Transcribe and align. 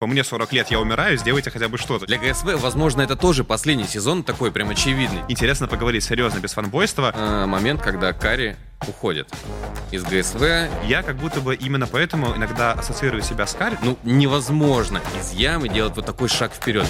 По 0.00 0.06
мне 0.06 0.22
40 0.22 0.52
лет, 0.52 0.70
я 0.70 0.78
умираю, 0.78 1.18
сделайте 1.18 1.50
хотя 1.50 1.68
бы 1.68 1.76
что-то. 1.76 2.06
Для 2.06 2.18
ГСВ, 2.18 2.56
возможно, 2.60 3.02
это 3.02 3.16
тоже 3.16 3.42
последний 3.42 3.82
сезон 3.82 4.22
такой 4.22 4.52
прям 4.52 4.70
очевидный. 4.70 5.22
Интересно 5.26 5.66
поговорить 5.66 6.04
серьезно, 6.04 6.38
без 6.38 6.52
фанбойства. 6.52 7.12
Э, 7.12 7.46
момент, 7.46 7.82
когда 7.82 8.12
Кари 8.12 8.54
уходит 8.86 9.28
из 9.90 10.04
ГСВ. 10.04 10.68
Я 10.86 11.02
как 11.02 11.16
будто 11.16 11.40
бы 11.40 11.56
именно 11.56 11.88
поэтому 11.88 12.36
иногда 12.36 12.74
ассоциирую 12.74 13.22
себя 13.22 13.44
с 13.48 13.54
Кари. 13.54 13.76
Ну, 13.82 13.98
невозможно 14.04 15.00
из 15.18 15.32
ямы 15.32 15.68
делать 15.68 15.96
вот 15.96 16.06
такой 16.06 16.28
шаг 16.28 16.52
вперед. 16.52 16.86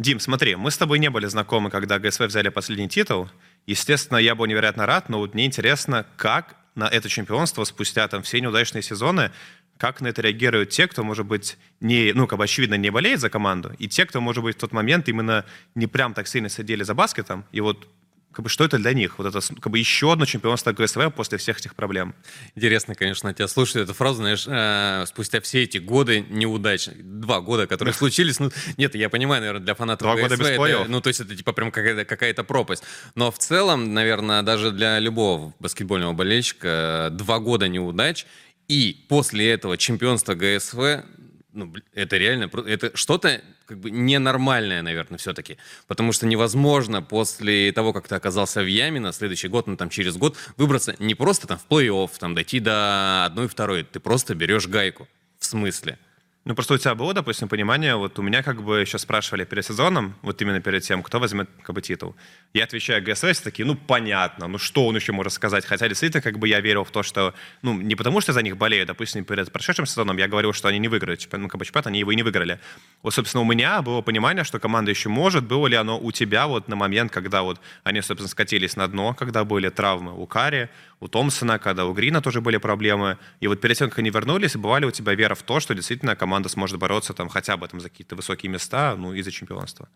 Дим, 0.00 0.18
смотри, 0.18 0.56
мы 0.56 0.72
с 0.72 0.76
тобой 0.76 0.98
не 0.98 1.10
были 1.10 1.26
знакомы, 1.26 1.70
когда 1.70 2.00
ГСВ 2.00 2.22
взяли 2.22 2.48
последний 2.48 2.88
титул. 2.88 3.28
Естественно, 3.66 4.18
я 4.18 4.34
был 4.34 4.46
невероятно 4.46 4.84
рад, 4.84 5.08
но 5.08 5.18
вот 5.18 5.34
мне 5.34 5.46
интересно, 5.46 6.04
как 6.16 6.56
на 6.76 6.84
это 6.84 7.08
чемпионство 7.08 7.64
спустя 7.64 8.06
там 8.06 8.22
все 8.22 8.40
неудачные 8.40 8.82
сезоны, 8.82 9.32
как 9.78 10.00
на 10.00 10.08
это 10.08 10.22
реагируют 10.22 10.70
те, 10.70 10.86
кто, 10.86 11.02
может 11.02 11.26
быть, 11.26 11.58
не, 11.80 12.12
ну, 12.14 12.26
как 12.26 12.38
бы 12.38 12.44
очевидно, 12.44 12.76
не 12.76 12.90
болеет 12.90 13.20
за 13.20 13.28
команду, 13.28 13.72
и 13.78 13.88
те, 13.88 14.06
кто, 14.06 14.20
может 14.20 14.44
быть, 14.44 14.56
в 14.56 14.60
тот 14.60 14.72
момент 14.72 15.08
именно 15.08 15.44
не 15.74 15.86
прям 15.86 16.14
так 16.14 16.28
сильно 16.28 16.48
сидели 16.48 16.82
за 16.82 16.94
баскетом, 16.94 17.44
и 17.50 17.60
вот 17.60 17.88
как 18.36 18.42
бы, 18.42 18.50
что 18.50 18.64
это 18.64 18.76
для 18.76 18.92
них? 18.92 19.16
Вот 19.16 19.26
это 19.26 19.40
как 19.40 19.72
бы 19.72 19.78
еще 19.78 20.12
одно 20.12 20.26
чемпионство 20.26 20.70
ГСВ 20.70 21.10
после 21.16 21.38
всех 21.38 21.58
этих 21.58 21.74
проблем. 21.74 22.14
Интересно, 22.54 22.94
конечно, 22.94 23.32
тебя 23.32 23.48
слушать 23.48 23.76
эту 23.76 23.94
фразу, 23.94 24.16
знаешь, 24.16 24.44
э, 24.46 25.06
спустя 25.06 25.40
все 25.40 25.62
эти 25.62 25.78
годы 25.78 26.20
неудач, 26.28 26.90
два 26.96 27.40
года, 27.40 27.66
которые 27.66 27.94
случились, 27.94 28.38
ну, 28.38 28.50
нет, 28.76 28.94
я 28.94 29.08
понимаю, 29.08 29.40
наверное, 29.40 29.64
для 29.64 29.74
фанатов 29.74 30.04
два 30.04 30.16
ГСВ, 30.16 30.22
года 30.28 30.36
без 30.36 30.48
это, 30.48 30.84
ну, 30.86 31.00
то 31.00 31.08
есть 31.08 31.20
это 31.20 31.34
типа 31.34 31.54
прям 31.54 31.70
какая-то, 31.70 32.04
какая-то 32.04 32.44
пропасть. 32.44 32.82
Но 33.14 33.30
в 33.30 33.38
целом, 33.38 33.94
наверное, 33.94 34.42
даже 34.42 34.70
для 34.70 34.98
любого 34.98 35.54
баскетбольного 35.58 36.12
болельщика 36.12 37.08
два 37.12 37.38
года 37.38 37.68
неудач, 37.68 38.26
и 38.68 39.06
после 39.08 39.50
этого 39.50 39.78
чемпионства 39.78 40.34
ГСВ, 40.34 41.06
ну, 41.56 41.72
это 41.94 42.16
реально, 42.16 42.50
это 42.66 42.96
что-то 42.96 43.40
как 43.64 43.78
бы 43.78 43.90
ненормальное, 43.90 44.82
наверное, 44.82 45.18
все-таки. 45.18 45.56
Потому 45.86 46.12
что 46.12 46.26
невозможно 46.26 47.02
после 47.02 47.72
того, 47.72 47.92
как 47.92 48.06
ты 48.06 48.14
оказался 48.14 48.62
в 48.62 48.66
яме 48.66 49.00
на 49.00 49.12
следующий 49.12 49.48
год, 49.48 49.66
ну 49.66 49.76
там 49.76 49.88
через 49.88 50.16
год, 50.16 50.36
выбраться 50.56 50.94
не 50.98 51.14
просто 51.14 51.46
там 51.46 51.58
в 51.58 51.66
плей-офф, 51.68 52.10
там 52.18 52.34
дойти 52.34 52.60
до 52.60 53.24
одной 53.24 53.48
второй. 53.48 53.84
Ты 53.84 53.98
просто 53.98 54.34
берешь 54.34 54.68
гайку. 54.68 55.08
В 55.38 55.44
смысле? 55.46 55.98
Ну, 56.46 56.54
просто 56.54 56.74
у 56.74 56.78
тебя 56.78 56.94
было, 56.94 57.12
допустим, 57.12 57.48
понимание, 57.48 57.96
вот 57.96 58.20
у 58.20 58.22
меня 58.22 58.40
как 58.40 58.62
бы 58.62 58.80
еще 58.80 58.98
спрашивали 58.98 59.44
перед 59.44 59.66
сезоном, 59.66 60.14
вот 60.22 60.40
именно 60.40 60.60
перед 60.60 60.80
тем, 60.84 61.02
кто 61.02 61.18
возьмет 61.18 61.50
как 61.60 61.74
бы 61.74 61.82
титул. 61.82 62.14
Я 62.54 62.62
отвечаю 62.62 63.02
ГСС, 63.02 63.40
такие, 63.40 63.66
ну, 63.66 63.74
понятно, 63.74 64.46
ну, 64.46 64.56
что 64.56 64.86
он 64.86 64.94
еще 64.94 65.10
может 65.10 65.32
сказать? 65.32 65.66
Хотя 65.66 65.88
действительно, 65.88 66.22
как 66.22 66.38
бы 66.38 66.46
я 66.46 66.60
верил 66.60 66.84
в 66.84 66.92
то, 66.92 67.02
что, 67.02 67.34
ну, 67.62 67.74
не 67.74 67.96
потому 67.96 68.20
что 68.20 68.32
за 68.32 68.42
них 68.42 68.56
болею, 68.56 68.86
допустим, 68.86 69.24
перед 69.24 69.50
прошедшим 69.50 69.86
сезоном 69.86 70.18
я 70.18 70.28
говорил, 70.28 70.52
что 70.52 70.68
они 70.68 70.78
не 70.78 70.86
выиграют, 70.86 71.26
ну, 71.32 71.48
как 71.48 71.58
бы 71.58 71.64
чемпионат, 71.64 71.88
они 71.88 71.98
его 71.98 72.12
и 72.12 72.14
не 72.14 72.22
выиграли. 72.22 72.60
Вот, 73.02 73.12
собственно, 73.12 73.42
у 73.42 73.44
меня 73.44 73.82
было 73.82 74.00
понимание, 74.00 74.44
что 74.44 74.60
команда 74.60 74.92
еще 74.92 75.08
может, 75.08 75.44
было 75.44 75.66
ли 75.66 75.74
оно 75.74 75.98
у 75.98 76.12
тебя 76.12 76.46
вот 76.46 76.68
на 76.68 76.76
момент, 76.76 77.10
когда 77.10 77.42
вот 77.42 77.60
они, 77.82 78.02
собственно, 78.02 78.28
скатились 78.28 78.76
на 78.76 78.86
дно, 78.86 79.14
когда 79.14 79.42
были 79.42 79.68
травмы 79.68 80.12
у 80.16 80.26
Кари, 80.28 80.68
у 81.00 81.08
Томпсона, 81.08 81.58
когда 81.58 81.86
у 81.86 81.92
Грина 81.92 82.22
тоже 82.22 82.40
были 82.40 82.56
проблемы. 82.56 83.18
И 83.40 83.48
вот 83.48 83.60
перед 83.60 83.76
тем, 83.76 83.90
как 83.90 83.98
они 83.98 84.10
вернулись, 84.10 84.56
бывали 84.56 84.86
у 84.86 84.90
тебя 84.90 85.14
вера 85.14 85.34
в 85.34 85.42
то, 85.42 85.60
что 85.60 85.74
действительно 85.74 86.16
команда 86.16 86.35
сможет 86.48 86.78
бороться 86.78 87.14
там 87.14 87.28
хотя 87.28 87.56
бы 87.56 87.66
там 87.68 87.80
за 87.80 87.88
какие-то 87.88 88.16
высокие 88.16 88.50
места, 88.50 88.94
ну 88.96 89.12
и 89.12 89.22
за 89.22 89.30
чемпионство. 89.30 89.88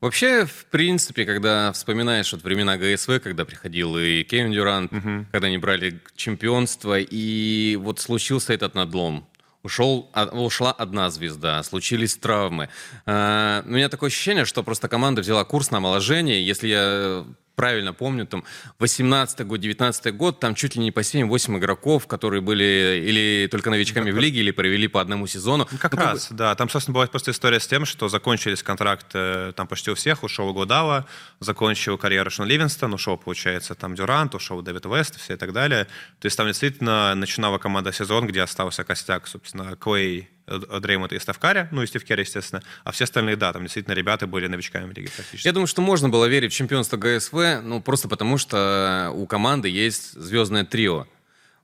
Вообще, 0.00 0.46
в 0.46 0.64
принципе, 0.66 1.24
когда 1.24 1.70
вспоминаешь 1.70 2.32
вот 2.32 2.42
времена 2.42 2.76
ГСВ, 2.76 3.20
когда 3.22 3.44
приходил 3.44 3.96
и 3.96 4.24
Кевин 4.24 4.52
Дюрант, 4.52 4.92
угу. 4.92 5.26
когда 5.30 5.46
они 5.46 5.58
брали 5.58 6.00
чемпионство, 6.16 6.98
и 6.98 7.76
вот 7.80 8.00
случился 8.00 8.52
этот 8.52 8.74
надлом, 8.74 9.28
ушел, 9.62 10.10
ушла 10.32 10.72
одна 10.72 11.08
звезда, 11.08 11.62
случились 11.62 12.16
травмы. 12.16 12.68
А, 13.06 13.62
у 13.64 13.70
меня 13.70 13.88
такое 13.88 14.08
ощущение, 14.08 14.44
что 14.44 14.64
просто 14.64 14.88
команда 14.88 15.20
взяла 15.20 15.44
курс 15.44 15.70
на 15.70 15.78
омоложение. 15.78 16.44
Если 16.44 16.66
я 16.66 17.24
правильно 17.54 17.92
помню, 17.92 18.26
там 18.26 18.44
18 18.78 19.46
год, 19.46 19.60
19 19.60 20.14
год, 20.16 20.40
там 20.40 20.54
чуть 20.54 20.76
ли 20.76 20.82
не 20.82 20.90
по 20.90 21.00
7-8 21.00 21.58
игроков, 21.58 22.06
которые 22.06 22.40
были 22.40 23.02
или 23.04 23.48
только 23.50 23.70
новичками 23.70 24.10
в 24.10 24.18
лиге, 24.18 24.40
или 24.40 24.50
провели 24.50 24.88
по 24.88 25.00
одному 25.00 25.26
сезону. 25.26 25.68
Ну, 25.70 25.78
как 25.78 25.92
ну, 25.92 25.98
раз, 25.98 26.22
как 26.24 26.32
бы... 26.32 26.38
да. 26.38 26.54
Там, 26.54 26.68
собственно, 26.68 26.94
бывает 26.94 27.10
просто 27.10 27.30
история 27.30 27.60
с 27.60 27.66
тем, 27.66 27.84
что 27.84 28.08
закончились 28.08 28.62
контракты 28.62 29.52
там 29.52 29.66
почти 29.66 29.90
у 29.90 29.94
всех. 29.94 30.22
Ушел 30.22 30.52
Гудава, 30.52 31.06
закончил 31.40 31.98
карьеру 31.98 32.30
Шон 32.30 32.46
Ливинстон, 32.46 32.94
ушел, 32.94 33.16
получается, 33.16 33.74
там 33.74 33.94
Дюрант, 33.94 34.34
ушел 34.34 34.62
Дэвид 34.62 34.86
Вест, 34.86 35.20
все 35.20 35.34
и 35.34 35.36
так 35.36 35.52
далее. 35.52 35.84
То 36.20 36.26
есть 36.26 36.36
там 36.36 36.46
действительно 36.46 37.14
начинала 37.14 37.58
команда 37.58 37.92
сезон, 37.92 38.26
где 38.26 38.42
остался 38.42 38.84
костяк, 38.84 39.26
собственно, 39.26 39.76
Клей, 39.76 40.30
Дреймонда 40.46 41.14
и 41.14 41.18
Став 41.18 41.38
Карри, 41.38 41.68
ну 41.70 41.82
и 41.82 41.86
Стив 41.86 42.04
Керри, 42.04 42.22
естественно, 42.22 42.62
а 42.84 42.92
все 42.92 43.04
остальные, 43.04 43.36
да, 43.36 43.52
там 43.52 43.62
действительно 43.62 43.94
ребята 43.94 44.26
были 44.26 44.46
новичками 44.46 44.92
в 44.92 44.96
лиге 44.96 45.10
практически. 45.14 45.46
Я 45.46 45.52
думаю, 45.52 45.66
что 45.66 45.82
можно 45.82 46.08
было 46.08 46.26
верить 46.26 46.52
в 46.52 46.56
чемпионство 46.56 46.96
ГСВ, 46.96 47.62
ну 47.62 47.80
просто 47.80 48.08
потому, 48.08 48.38
что 48.38 49.12
у 49.14 49.26
команды 49.26 49.68
есть 49.68 50.12
звездное 50.12 50.64
трио. 50.64 51.06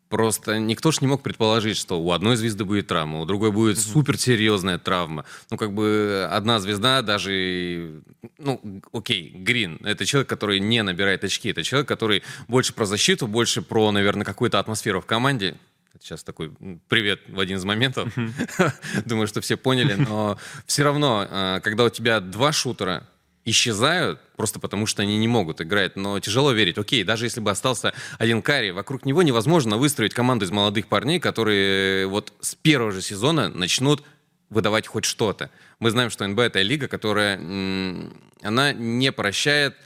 Просто 0.09 0.59
никто 0.59 0.91
ж 0.91 1.03
не 1.03 1.07
мог 1.07 1.23
предположить, 1.23 1.77
что 1.77 2.01
у 2.01 2.13
одной 2.13 2.37
звезды 2.37 2.65
будет 2.65 2.87
травма, 2.87 3.21
у 3.21 3.27
другой 3.27 3.53
будет 3.53 3.77
mm-hmm. 3.77 3.93
суперсерьезная 3.93 4.79
травма. 4.79 5.27
Ну, 5.51 5.59
как 5.59 5.75
бы 5.75 6.27
одна 6.31 6.61
звезда 6.61 7.03
даже... 7.03 8.01
Ну, 8.39 8.83
окей, 8.93 9.31
Грин— 9.35 9.79
это 9.85 10.07
человек, 10.07 10.27
который 10.27 10.61
не 10.61 10.83
набирает 10.83 11.25
очки. 11.25 11.51
Это 11.51 11.63
человек, 11.63 11.87
который 11.87 12.23
больше 12.47 12.73
про 12.73 12.87
защиту, 12.87 13.27
больше 13.27 13.61
про, 13.61 13.93
наверное, 13.93 14.25
какую-то 14.25 14.59
атмосферу 14.59 15.03
в 15.03 15.07
команде. 15.07 15.57
Сейчас 16.01 16.23
такой 16.23 16.53
привет 16.89 17.21
в 17.29 17.41
один 17.41 17.59
из 17.59 17.65
моментов. 17.65 18.13
Думаю, 19.05 19.27
что 19.27 19.41
все 19.41 19.57
поняли. 19.57 19.95
Но 19.95 20.39
все 20.67 20.85
равно, 20.85 21.27
а, 21.29 21.61
когда 21.61 21.85
у 21.85 21.89
тебя 21.89 22.21
два 22.21 22.53
шутера 22.53 23.09
исчезают, 23.45 24.21
просто 24.37 24.61
потому 24.61 24.87
что 24.87 25.03
они 25.03 25.19
не 25.19 25.29
могут 25.29 25.61
играть. 25.61 25.97
Но 25.97 26.21
тяжело 26.21 26.53
верить. 26.53 26.79
Окей, 26.79 27.03
даже 27.03 27.27
если 27.27 27.41
бы 27.41 27.51
остался 27.51 27.95
один 28.19 28.43
Карри, 28.43 28.71
вокруг 28.71 29.07
него 29.07 29.23
невозможно 29.23 29.77
выстроить 29.77 30.15
команду 30.15 30.45
из 30.45 30.51
молодых 30.51 30.87
парней, 30.89 31.19
которые 31.19 32.07
вот 32.07 32.33
с 32.41 32.55
первого 32.55 32.93
же 32.93 33.03
сезона 33.03 33.49
начнут 33.49 34.05
выдавать 34.51 34.87
хоть 34.87 35.05
что-то. 35.05 35.51
Мы 35.79 35.91
знаем, 35.91 36.11
что 36.11 36.27
НБ— 36.27 36.39
это 36.41 36.63
лига, 36.63 36.89
которая 36.89 37.37
она 38.43 38.73
не 38.73 39.13
прощает 39.13 39.77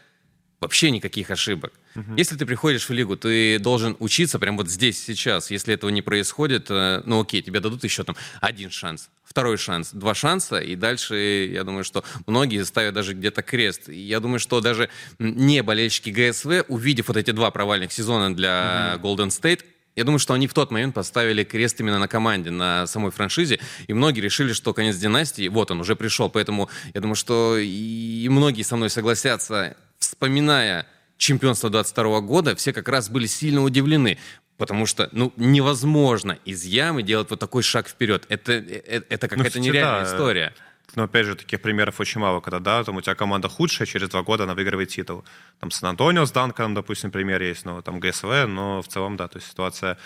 вообще 0.63 0.93
никаких 0.93 1.31
ошибок. 1.31 1.73
Угу. 1.97 2.15
Если 2.17 2.37
ты 2.37 2.47
приходишь 2.47 2.89
в 2.89 2.93
лигу, 2.93 3.17
ты 3.17 3.59
должен 3.59 3.97
учиться 3.99 4.39
прямо 4.39 4.59
вот 4.59 4.71
здесь, 4.71 5.03
сейчас. 5.05 5.51
Если 5.51 5.75
этого 5.75 5.91
не 5.91 6.03
происходит, 6.03 6.71
э, 6.71 7.03
ну 7.05 7.21
окей, 7.21 7.43
тебе 7.43 7.59
дадут 7.59 7.83
еще 7.83 8.05
там 8.05 8.17
один 8.41 8.71
шанс, 8.71 9.11
второй 9.25 9.59
шанс, 9.59 9.91
два 9.93 10.15
шанса, 10.15 10.59
и 10.59 10.77
дальше, 10.77 11.51
я 11.53 11.65
думаю, 11.65 11.83
что 11.83 12.05
многие 12.27 12.65
ставят 12.65 12.95
даже 12.95 13.15
где-то 13.15 13.43
крест. 13.43 13.89
И 13.89 13.99
я 13.99 14.21
думаю, 14.21 14.39
что 14.39 14.61
даже 14.61 14.89
не 15.19 15.63
болельщики 15.65 16.11
ГСВ, 16.11 16.65
увидев 16.69 17.09
вот 17.09 17.17
эти 17.17 17.33
два 17.33 17.51
провальных 17.51 17.93
сезона 17.93 18.35
для 18.35 18.95
угу. 18.97 19.09
Golden 19.09 19.29
State, 19.29 19.65
я 19.95 20.05
думаю, 20.05 20.21
что 20.21 20.33
они 20.33 20.47
в 20.47 20.55
тот 20.55 20.71
момент 20.71 20.95
поставили 20.95 21.45
крест 21.45 21.81
именно 21.81 21.99
на 21.99 22.09
команде, 22.09 22.51
на 22.51 22.87
самой 22.87 23.11
франшизе, 23.11 23.59
и 23.89 23.93
многие 23.93 24.21
решили, 24.21 24.55
что 24.55 24.73
конец 24.73 24.97
династии, 24.97 25.49
вот 25.49 25.71
он, 25.71 25.81
уже 25.81 25.97
пришел. 25.97 26.31
Поэтому 26.31 26.71
я 26.95 27.01
думаю, 27.01 27.17
что 27.17 27.59
и 27.59 28.27
многие 28.31 28.63
со 28.63 28.77
мной 28.77 28.89
согласятся, 28.89 29.77
вспоминая 30.03 30.87
чемпионство 31.17 31.71
22 31.71 32.21
года, 32.21 32.57
все 32.57 32.73
как 32.73 32.89
раз 32.89 33.09
были 33.09 33.27
сильно 33.27 33.63
удивлены. 33.63 34.19
Потому 34.59 34.87
что, 34.87 35.09
ну, 35.13 35.33
невозможно 35.37 36.39
из 36.45 36.65
ямы 36.65 37.03
делать 37.03 37.31
вот 37.31 37.41
такой 37.41 37.63
шаг 37.63 37.89
вперед. 37.89 38.27
Это, 38.29 38.53
это, 38.53 39.07
это 39.09 39.29
какая-то 39.29 39.59
ну, 39.59 39.65
нереальная 39.65 40.05
да. 40.05 40.11
история. 40.11 40.55
Но 40.95 41.05
опять 41.05 41.27
же, 41.27 41.35
таких 41.35 41.61
примеров 41.63 42.01
очень 42.01 42.21
мало, 42.21 42.41
когда, 42.41 42.59
да, 42.59 42.85
там 42.85 42.97
у 42.97 43.01
тебя 43.01 43.15
команда 43.15 43.49
худшая, 43.49 43.87
через 43.87 44.11
два 44.11 44.23
года 44.23 44.45
она 44.45 44.55
выигрывает 44.55 44.91
титул. 44.91 45.25
Там 45.59 45.71
Сан-Антонио 45.71 46.27
с 46.27 46.33
Данканом, 46.33 46.75
допустим, 46.75 47.11
пример 47.11 47.41
есть, 47.41 47.65
но 47.65 47.81
там 47.81 47.99
ГСВ, 47.99 48.47
но 48.47 48.83
в 48.83 48.89
целом, 48.89 49.17
да, 49.17 49.27
то 49.27 49.39
есть 49.39 49.49
ситуация 49.51 49.97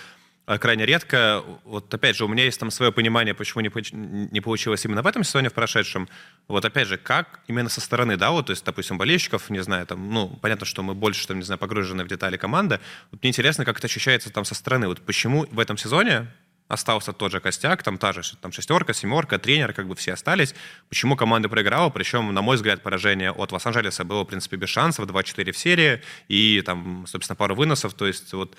крайне 0.47 0.87
редко. 0.87 1.43
Вот 1.65 1.93
опять 1.93 2.17
же, 2.17 2.25
у 2.25 2.29
меня 2.29 2.45
есть 2.45 2.59
там 2.61 2.71
свое 2.71 2.93
понимание, 2.93 3.35
почему 3.35 3.63
не, 3.63 3.71
не 4.33 4.41
получилось 4.41 4.85
именно 4.85 5.03
в 5.03 5.07
этом 5.07 5.25
сезоне, 5.25 5.49
в 5.49 5.53
прошедшем. 5.53 6.09
Вот 6.49 6.65
опять 6.65 6.87
же, 6.87 6.97
как 6.97 7.41
именно 7.49 7.69
со 7.69 7.81
стороны, 7.81 8.17
да, 8.17 8.31
вот, 8.31 8.47
то 8.47 8.53
есть, 8.53 8.65
допустим, 8.65 8.97
болельщиков, 8.97 9.51
не 9.51 9.63
знаю, 9.63 9.87
там, 9.87 10.11
ну, 10.11 10.29
понятно, 10.41 10.65
что 10.65 10.83
мы 10.83 10.95
больше, 10.95 11.27
там, 11.27 11.39
не 11.39 11.45
знаю, 11.45 11.59
погружены 11.59 12.05
в 12.05 12.09
детали 12.09 12.37
команды. 12.37 12.81
Вот 13.11 13.23
мне 13.23 13.31
интересно, 13.31 13.65
как 13.65 13.79
это 13.79 13.87
ощущается 13.87 14.31
там 14.31 14.45
со 14.45 14.55
стороны. 14.55 14.87
Вот 14.87 15.01
почему 15.01 15.47
в 15.51 15.59
этом 15.59 15.77
сезоне 15.77 16.29
остался 16.69 17.13
тот 17.13 17.33
же 17.33 17.41
костяк, 17.41 17.83
там 17.83 17.99
та 17.99 18.13
же 18.13 18.23
там 18.41 18.53
шестерка, 18.53 18.93
семерка, 18.93 19.39
тренер, 19.39 19.73
как 19.73 19.87
бы 19.87 19.95
все 19.95 20.13
остались. 20.13 20.55
Почему 20.89 21.17
команда 21.17 21.49
проиграла? 21.49 21.91
Причем, 21.91 22.33
на 22.35 22.43
мой 22.43 22.57
взгляд, 22.57 22.83
поражение 22.83 23.31
от 23.31 23.53
Лос-Анджелеса 23.53 24.05
было, 24.05 24.25
в 24.25 24.27
принципе, 24.27 24.57
без 24.57 24.69
шансов, 24.69 25.07
2-4 25.07 25.53
в 25.53 25.59
серии 25.59 26.03
и 26.29 26.63
там, 26.63 27.05
собственно, 27.07 27.37
пару 27.37 27.55
выносов. 27.55 27.95
То 27.95 28.07
есть 28.07 28.33
вот 28.33 28.57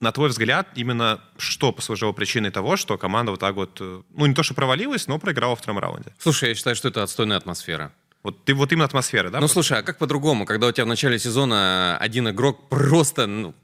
на 0.00 0.12
твой 0.12 0.28
взгляд, 0.28 0.68
именно 0.76 1.20
что 1.38 1.72
послужило 1.72 2.12
причиной 2.12 2.50
того, 2.50 2.76
что 2.76 2.96
команда 2.98 3.32
вот 3.32 3.40
так 3.40 3.54
вот, 3.54 3.78
э, 3.80 4.02
ну, 4.10 4.26
не 4.26 4.34
то 4.34 4.42
что 4.42 4.54
провалилась, 4.54 5.08
но 5.08 5.18
проиграла 5.18 5.56
в 5.56 5.58
втором 5.58 5.78
раунде? 5.78 6.14
Слушай, 6.18 6.50
я 6.50 6.54
считаю, 6.54 6.76
что 6.76 6.88
это 6.88 7.02
отстойная 7.02 7.36
атмосфера. 7.36 7.92
Вот 8.22 8.44
ты 8.44 8.54
вот 8.54 8.72
именно 8.72 8.84
атмосфера, 8.84 9.30
да? 9.30 9.40
Ну, 9.40 9.48
слушай, 9.48 9.78
а 9.78 9.82
как 9.82 9.98
по-другому, 9.98 10.46
когда 10.46 10.68
у 10.68 10.72
тебя 10.72 10.84
в 10.84 10.88
начале 10.88 11.18
сезона 11.18 11.98
один 11.98 12.28
игрок 12.28 12.68
просто, 12.68 13.26
ну, 13.26 13.54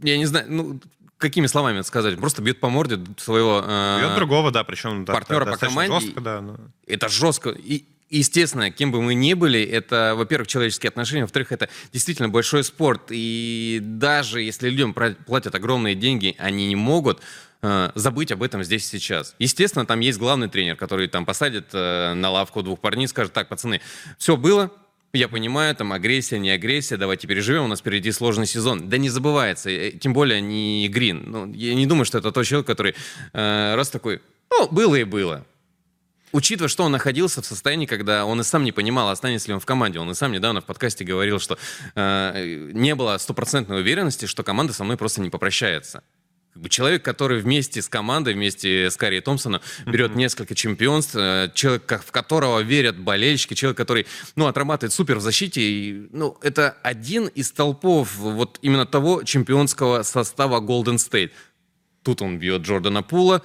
я 0.00 0.16
не 0.16 0.26
знаю, 0.26 0.46
ну, 0.48 0.80
какими 1.18 1.46
словами 1.46 1.78
это 1.78 1.88
сказать? 1.88 2.18
Просто 2.18 2.40
бьет 2.40 2.58
по 2.60 2.68
морде 2.70 2.98
своего 3.18 3.62
э, 3.64 3.98
бьет 4.00 4.14
другого, 4.16 4.50
да, 4.50 4.64
причем 4.64 5.04
партнера 5.04 5.44
да, 5.44 5.52
по 5.52 5.58
команде. 5.58 6.00
Жестко, 6.00 6.20
да, 6.20 6.40
но... 6.40 6.56
Это 6.86 7.08
жестко. 7.08 7.50
И, 7.50 7.84
естественно, 8.10 8.70
кем 8.70 8.92
бы 8.92 9.02
мы 9.02 9.14
ни 9.14 9.34
были, 9.34 9.62
это, 9.62 10.14
во-первых, 10.16 10.48
человеческие 10.48 10.88
отношения, 10.88 11.22
во-вторых, 11.22 11.52
это 11.52 11.68
действительно 11.92 12.28
большой 12.28 12.64
спорт. 12.64 13.08
И 13.10 13.80
даже 13.82 14.42
если 14.42 14.68
людям 14.68 14.94
платят 14.94 15.54
огромные 15.54 15.94
деньги, 15.94 16.34
они 16.38 16.66
не 16.66 16.76
могут 16.76 17.20
э, 17.62 17.90
забыть 17.94 18.32
об 18.32 18.42
этом 18.42 18.64
здесь 18.64 18.84
и 18.84 18.98
сейчас. 18.98 19.34
Естественно, 19.38 19.86
там 19.86 20.00
есть 20.00 20.18
главный 20.18 20.48
тренер, 20.48 20.76
который 20.76 21.08
там 21.08 21.24
посадит 21.24 21.66
э, 21.72 22.14
на 22.14 22.30
лавку 22.30 22.62
двух 22.62 22.80
парней 22.80 23.04
и 23.04 23.08
скажет, 23.08 23.32
так, 23.32 23.48
пацаны, 23.48 23.80
все 24.18 24.36
было, 24.36 24.70
я 25.14 25.28
понимаю, 25.28 25.74
там 25.74 25.92
агрессия, 25.92 26.38
не 26.38 26.50
агрессия, 26.50 26.98
давайте 26.98 27.26
переживем, 27.26 27.64
у 27.64 27.68
нас 27.68 27.80
впереди 27.80 28.12
сложный 28.12 28.46
сезон. 28.46 28.88
Да 28.88 28.98
не 28.98 29.08
забывается, 29.08 29.70
э, 29.70 29.92
тем 29.92 30.12
более 30.12 30.40
не 30.40 30.88
Грин. 30.88 31.24
Ну, 31.26 31.52
я 31.52 31.74
не 31.74 31.86
думаю, 31.86 32.04
что 32.04 32.18
это 32.18 32.30
тот 32.30 32.46
человек, 32.46 32.66
который 32.66 32.94
э, 33.32 33.74
раз 33.74 33.90
такой, 33.90 34.20
ну, 34.50 34.68
было 34.68 34.96
и 34.96 35.04
было. 35.04 35.46
Учитывая, 36.32 36.68
что 36.68 36.84
он 36.84 36.92
находился 36.92 37.42
в 37.42 37.46
состоянии, 37.46 37.86
когда 37.86 38.24
он 38.24 38.40
и 38.40 38.44
сам 38.44 38.64
не 38.64 38.72
понимал, 38.72 39.08
останется 39.08 39.48
ли 39.48 39.54
он 39.54 39.60
в 39.60 39.66
команде. 39.66 39.98
Он 39.98 40.10
и 40.10 40.14
сам 40.14 40.32
недавно 40.32 40.60
в 40.60 40.64
подкасте 40.64 41.04
говорил, 41.04 41.38
что 41.38 41.58
э, 41.94 42.70
не 42.72 42.94
было 42.94 43.16
стопроцентной 43.18 43.80
уверенности, 43.80 44.26
что 44.26 44.42
команда 44.42 44.72
со 44.72 44.84
мной 44.84 44.96
просто 44.96 45.20
не 45.20 45.30
попрощается 45.30 46.02
человек, 46.68 47.04
который 47.04 47.40
вместе 47.40 47.80
с 47.80 47.88
командой, 47.88 48.34
вместе 48.34 48.90
с 48.90 48.96
Карри 48.96 49.20
Томпсоном 49.20 49.60
берет 49.86 50.12
mm-hmm. 50.12 50.16
несколько 50.16 50.54
чемпионств, 50.54 51.14
э, 51.14 51.50
человек, 51.54 52.02
в 52.04 52.10
которого 52.10 52.60
верят 52.60 52.98
болельщики, 52.98 53.54
человек, 53.54 53.76
который, 53.76 54.06
ну, 54.34 54.46
отрабатывает 54.46 54.92
супер 54.92 55.18
в 55.18 55.20
защите, 55.20 55.60
и, 55.60 56.08
ну, 56.12 56.36
это 56.42 56.76
один 56.82 57.26
из 57.26 57.52
толпов 57.52 58.16
вот 58.16 58.58
именно 58.62 58.86
того 58.86 59.22
чемпионского 59.22 60.02
состава 60.02 60.60
Golden 60.60 60.96
State. 60.96 61.30
Тут 62.02 62.22
он 62.22 62.38
бьет 62.38 62.62
Джордана 62.62 63.02
Пула, 63.02 63.42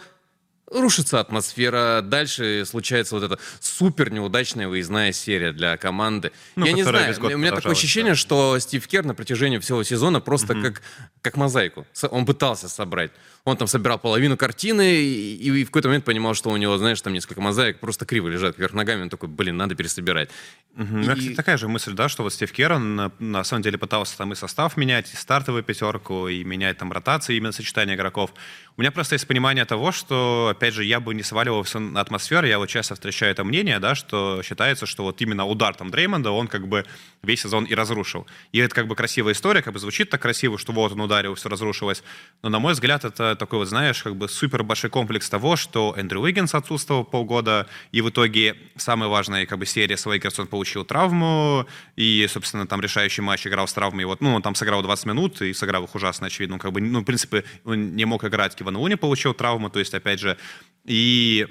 рушится 0.73 1.19
атмосфера, 1.19 2.01
дальше 2.01 2.65
случается 2.65 3.15
вот 3.15 3.23
эта 3.23 3.39
супер 3.59 4.11
неудачная 4.11 4.67
выездная 4.67 5.11
серия 5.11 5.51
для 5.51 5.77
команды. 5.77 6.31
Ну, 6.55 6.65
Я 6.65 6.73
не 6.73 6.83
знаю, 6.83 7.15
у 7.19 7.37
меня 7.37 7.51
такое 7.51 7.73
ощущение, 7.73 8.13
да. 8.13 8.17
что 8.17 8.59
Стив 8.59 8.85
Кер 8.87 9.05
на 9.05 9.15
протяжении 9.15 9.57
всего 9.59 9.83
сезона 9.83 10.19
просто 10.19 10.53
угу. 10.53 10.63
как, 10.63 10.81
как 11.21 11.37
мозаику. 11.37 11.85
Он 12.11 12.25
пытался 12.25 12.67
собрать 12.67 13.11
он 13.45 13.57
там 13.57 13.67
собирал 13.67 13.99
половину 13.99 14.37
картины 14.37 14.95
и, 14.95 15.35
и 15.35 15.63
в 15.63 15.67
какой-то 15.67 15.89
момент 15.89 16.05
понимал, 16.05 16.33
что 16.33 16.49
у 16.49 16.55
него, 16.55 16.77
знаешь, 16.77 17.01
там 17.01 17.11
несколько 17.11 17.41
мозаик 17.41 17.79
просто 17.79 18.05
криво 18.05 18.29
лежат 18.29 18.57
вверх 18.57 18.73
ногами, 18.73 19.03
он 19.03 19.09
такой, 19.09 19.27
блин, 19.27 19.57
надо 19.57 19.75
пересобирать. 19.75 20.29
Угу. 20.77 20.97
И... 20.99 21.01
Кстати, 21.01 21.35
такая 21.35 21.57
же 21.57 21.67
мысль, 21.67 21.93
да, 21.93 22.07
что 22.07 22.23
вот 22.23 22.33
Стив 22.33 22.49
Керр 22.53 22.95
на, 22.95 23.11
на 23.19 23.43
самом 23.43 23.63
деле 23.63 23.77
пытался 23.77 24.17
там 24.17 24.31
и 24.31 24.35
состав 24.35 24.77
менять, 24.77 25.13
и 25.13 25.17
стартовую 25.17 25.63
пятерку, 25.63 26.29
и 26.29 26.43
менять 26.45 26.77
там 26.77 26.91
ротации, 26.93 27.35
именно 27.35 27.51
сочетание 27.51 27.97
игроков. 27.97 28.33
У 28.77 28.81
меня 28.81 28.91
просто 28.91 29.15
есть 29.15 29.27
понимание 29.27 29.65
того, 29.65 29.91
что, 29.91 30.47
опять 30.51 30.73
же, 30.73 30.85
я 30.85 31.01
бы 31.01 31.13
не 31.13 31.21
сваливал 31.21 31.63
все 31.63 31.79
на 31.79 31.99
атмосферу, 31.99 32.47
я 32.47 32.59
вот 32.59 32.69
часто 32.69 32.95
встречаю 32.95 33.33
это 33.33 33.43
мнение, 33.43 33.79
да, 33.79 33.93
что 33.93 34.41
считается, 34.41 34.85
что 34.85 35.03
вот 35.03 35.21
именно 35.21 35.45
удар 35.45 35.75
там 35.75 35.91
Дреймонда, 35.91 36.31
он 36.31 36.47
как 36.47 36.67
бы 36.67 36.85
весь 37.21 37.41
сезон 37.41 37.65
и 37.65 37.75
разрушил. 37.75 38.25
И 38.53 38.59
это 38.59 38.73
как 38.73 38.87
бы 38.87 38.95
красивая 38.95 39.33
история, 39.33 39.61
как 39.61 39.73
бы 39.73 39.79
звучит 39.79 40.09
так 40.09 40.21
красиво, 40.21 40.57
что 40.57 40.71
вот 40.71 40.93
он 40.93 41.01
ударил, 41.01 41.35
все 41.35 41.49
разрушилось. 41.49 42.03
Но, 42.41 42.49
на 42.49 42.59
мой 42.59 42.73
взгляд, 42.73 43.03
это 43.03 43.32
такой 43.35 43.59
вот, 43.59 43.67
знаешь, 43.67 44.01
как 44.03 44.15
бы 44.15 44.27
супер 44.29 44.63
большой 44.63 44.89
комплекс 44.89 45.29
того, 45.29 45.55
что 45.55 45.93
Эндрю 45.97 46.21
Уиггинс 46.21 46.53
отсутствовал 46.53 47.03
полгода, 47.03 47.67
и 47.91 48.01
в 48.01 48.09
итоге 48.09 48.55
самая 48.75 49.09
важная 49.09 49.45
как 49.45 49.59
бы 49.59 49.65
серия 49.65 49.97
с 49.97 50.05
Лейкерс 50.05 50.39
он 50.39 50.47
получил 50.47 50.85
травму, 50.85 51.65
и, 51.95 52.27
собственно, 52.29 52.67
там 52.67 52.81
решающий 52.81 53.21
матч 53.21 53.45
играл 53.47 53.67
с 53.67 53.73
травмой, 53.73 54.05
вот, 54.05 54.21
ну, 54.21 54.33
он 54.33 54.41
там 54.41 54.55
сыграл 54.55 54.81
20 54.81 55.05
минут, 55.05 55.41
и 55.41 55.53
сыграл 55.53 55.85
их 55.85 55.95
ужасно, 55.95 56.27
очевидно, 56.27 56.59
как 56.59 56.71
бы, 56.71 56.81
ну, 56.81 57.01
в 57.01 57.03
принципе, 57.03 57.43
он 57.65 57.95
не 57.95 58.05
мог 58.05 58.23
играть, 58.23 58.55
Киван 58.55 58.77
Луни 58.77 58.95
получил 58.95 59.33
травму, 59.33 59.69
то 59.69 59.79
есть, 59.79 59.93
опять 59.93 60.19
же, 60.19 60.37
и 60.85 61.47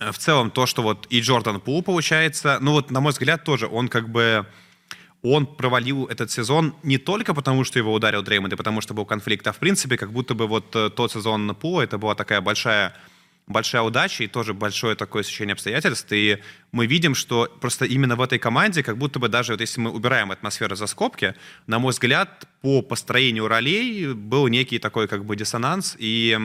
э, 0.00 0.12
в 0.12 0.18
целом 0.18 0.50
то, 0.50 0.66
что 0.66 0.82
вот 0.82 1.06
и 1.10 1.20
Джордан 1.20 1.60
Пул 1.60 1.82
получается, 1.82 2.58
ну 2.60 2.72
вот, 2.72 2.90
на 2.90 3.00
мой 3.00 3.12
взгляд, 3.12 3.44
тоже 3.44 3.66
он 3.66 3.88
как 3.88 4.08
бы 4.08 4.46
он 5.24 5.46
провалил 5.46 6.04
этот 6.04 6.30
сезон 6.30 6.74
не 6.82 6.98
только 6.98 7.32
потому, 7.32 7.64
что 7.64 7.78
его 7.78 7.94
ударил 7.94 8.22
Дреймонд, 8.22 8.52
и 8.52 8.56
потому 8.56 8.82
что 8.82 8.92
был 8.92 9.06
конфликт, 9.06 9.46
а 9.46 9.52
в 9.52 9.56
принципе, 9.56 9.96
как 9.96 10.12
будто 10.12 10.34
бы 10.34 10.46
вот 10.46 10.76
э, 10.76 10.90
тот 10.90 11.12
сезон 11.12 11.46
на 11.46 11.54
Пула, 11.54 11.80
это 11.80 11.96
была 11.96 12.14
такая 12.14 12.40
большая 12.40 12.94
большая 13.46 13.82
удача 13.82 14.24
и 14.24 14.26
тоже 14.26 14.54
большое 14.54 14.96
такое 14.96 15.22
сочетание 15.22 15.52
обстоятельств. 15.52 16.10
И 16.12 16.38
мы 16.72 16.86
видим, 16.86 17.14
что 17.14 17.46
просто 17.60 17.84
именно 17.84 18.16
в 18.16 18.22
этой 18.22 18.38
команде, 18.38 18.82
как 18.82 18.96
будто 18.96 19.18
бы 19.18 19.28
даже 19.28 19.52
вот 19.52 19.60
если 19.60 19.80
мы 19.80 19.90
убираем 19.90 20.30
атмосферу 20.30 20.76
за 20.76 20.86
скобки, 20.86 21.34
на 21.66 21.78
мой 21.78 21.92
взгляд, 21.92 22.46
по 22.62 22.80
построению 22.80 23.48
ролей 23.48 24.14
был 24.14 24.48
некий 24.48 24.78
такой 24.78 25.08
как 25.08 25.24
бы 25.26 25.36
диссонанс. 25.36 25.94
И 25.98 26.38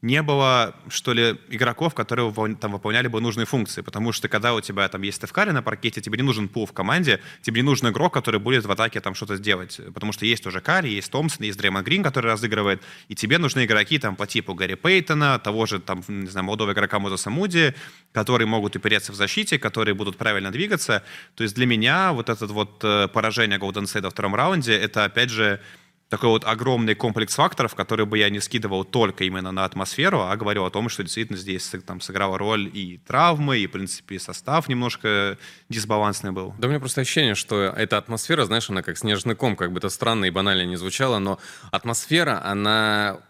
не 0.00 0.22
было, 0.22 0.76
что 0.88 1.12
ли, 1.12 1.36
игроков, 1.48 1.94
которые 1.94 2.32
там 2.56 2.72
выполняли 2.72 3.08
бы 3.08 3.20
нужные 3.20 3.46
функции. 3.46 3.80
Потому 3.80 4.12
что 4.12 4.28
когда 4.28 4.54
у 4.54 4.60
тебя 4.60 4.88
там 4.88 5.02
есть 5.02 5.16
Стефкари 5.16 5.50
на 5.50 5.60
паркете, 5.62 6.00
тебе 6.00 6.16
не 6.18 6.22
нужен 6.22 6.48
пул 6.48 6.66
в 6.66 6.72
команде, 6.72 7.20
тебе 7.42 7.62
не 7.62 7.66
нужен 7.66 7.88
игрок, 7.88 8.14
который 8.14 8.38
будет 8.38 8.64
в 8.64 8.70
атаке 8.70 9.00
там 9.00 9.14
что-то 9.14 9.36
сделать. 9.36 9.80
Потому 9.92 10.12
что 10.12 10.24
есть 10.24 10.46
уже 10.46 10.60
Карри, 10.60 10.90
есть 10.90 11.10
Томпсон, 11.10 11.44
есть 11.44 11.58
Дреймон 11.58 11.82
Грин, 11.82 12.04
который 12.04 12.30
разыгрывает, 12.30 12.80
и 13.08 13.16
тебе 13.16 13.38
нужны 13.38 13.64
игроки 13.64 13.98
там 13.98 14.14
по 14.14 14.26
типу 14.26 14.54
Гарри 14.54 14.74
Пейтона, 14.74 15.38
того 15.40 15.66
же 15.66 15.80
там, 15.80 16.04
не 16.06 16.28
знаю, 16.28 16.44
молодого 16.44 16.72
игрока 16.72 17.00
Мозеса 17.00 17.30
Муди, 17.30 17.74
которые 18.12 18.46
могут 18.46 18.76
упереться 18.76 19.10
в 19.12 19.16
защите, 19.16 19.58
которые 19.58 19.94
будут 19.94 20.16
правильно 20.16 20.52
двигаться. 20.52 21.02
То 21.34 21.42
есть 21.42 21.56
для 21.56 21.66
меня 21.66 22.12
вот 22.12 22.28
это 22.28 22.46
вот 22.46 22.84
э, 22.84 23.08
поражение 23.08 23.58
Golden 23.58 23.84
State 23.84 24.02
во 24.02 24.10
втором 24.10 24.36
раунде, 24.36 24.74
это 24.74 25.04
опять 25.04 25.30
же 25.30 25.60
такой 26.08 26.30
вот 26.30 26.44
огромный 26.44 26.94
комплекс 26.94 27.34
факторов, 27.34 27.74
который 27.74 28.06
бы 28.06 28.18
я 28.18 28.30
не 28.30 28.40
скидывал 28.40 28.84
только 28.84 29.24
именно 29.24 29.52
на 29.52 29.64
атмосферу, 29.64 30.22
а 30.22 30.36
говорил 30.36 30.64
о 30.64 30.70
том, 30.70 30.88
что 30.88 31.02
действительно 31.02 31.38
здесь 31.38 31.70
там 31.86 32.00
сыграла 32.00 32.38
роль 32.38 32.70
и 32.72 32.98
травмы, 33.06 33.58
и, 33.58 33.66
в 33.66 33.72
принципе, 33.72 34.16
и 34.16 34.18
состав 34.18 34.68
немножко 34.68 35.38
дисбалансный 35.68 36.32
был. 36.32 36.54
Да 36.58 36.66
у 36.66 36.70
меня 36.70 36.80
просто 36.80 37.02
ощущение, 37.02 37.34
что 37.34 37.62
эта 37.62 37.98
атмосфера, 37.98 38.44
знаешь, 38.44 38.68
она 38.70 38.82
как 38.82 38.96
снежный 38.96 39.34
ком, 39.34 39.56
как 39.56 39.72
бы 39.72 39.78
это 39.78 39.90
странно 39.90 40.24
и 40.24 40.30
банально 40.30 40.64
не 40.64 40.76
звучало, 40.76 41.18
но 41.18 41.38
атмосфера, 41.70 42.42
она 42.44 43.20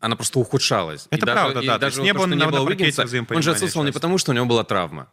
она 0.00 0.16
просто 0.16 0.40
ухудшалась. 0.40 1.06
Это 1.10 1.26
и 1.26 1.30
правда, 1.30 1.54
даже, 1.54 1.66
да. 1.68 1.76
И 1.76 1.78
даже 1.78 2.02
не 2.02 2.12
было, 2.12 2.26
не 2.26 2.44
было 2.44 2.60
Уиггинса, 2.60 3.06
он 3.30 3.42
же 3.42 3.52
отсутствовал 3.52 3.86
не 3.86 3.92
потому, 3.92 4.18
что 4.18 4.32
у 4.32 4.34
него 4.34 4.46
была 4.46 4.64
травма. 4.64 5.08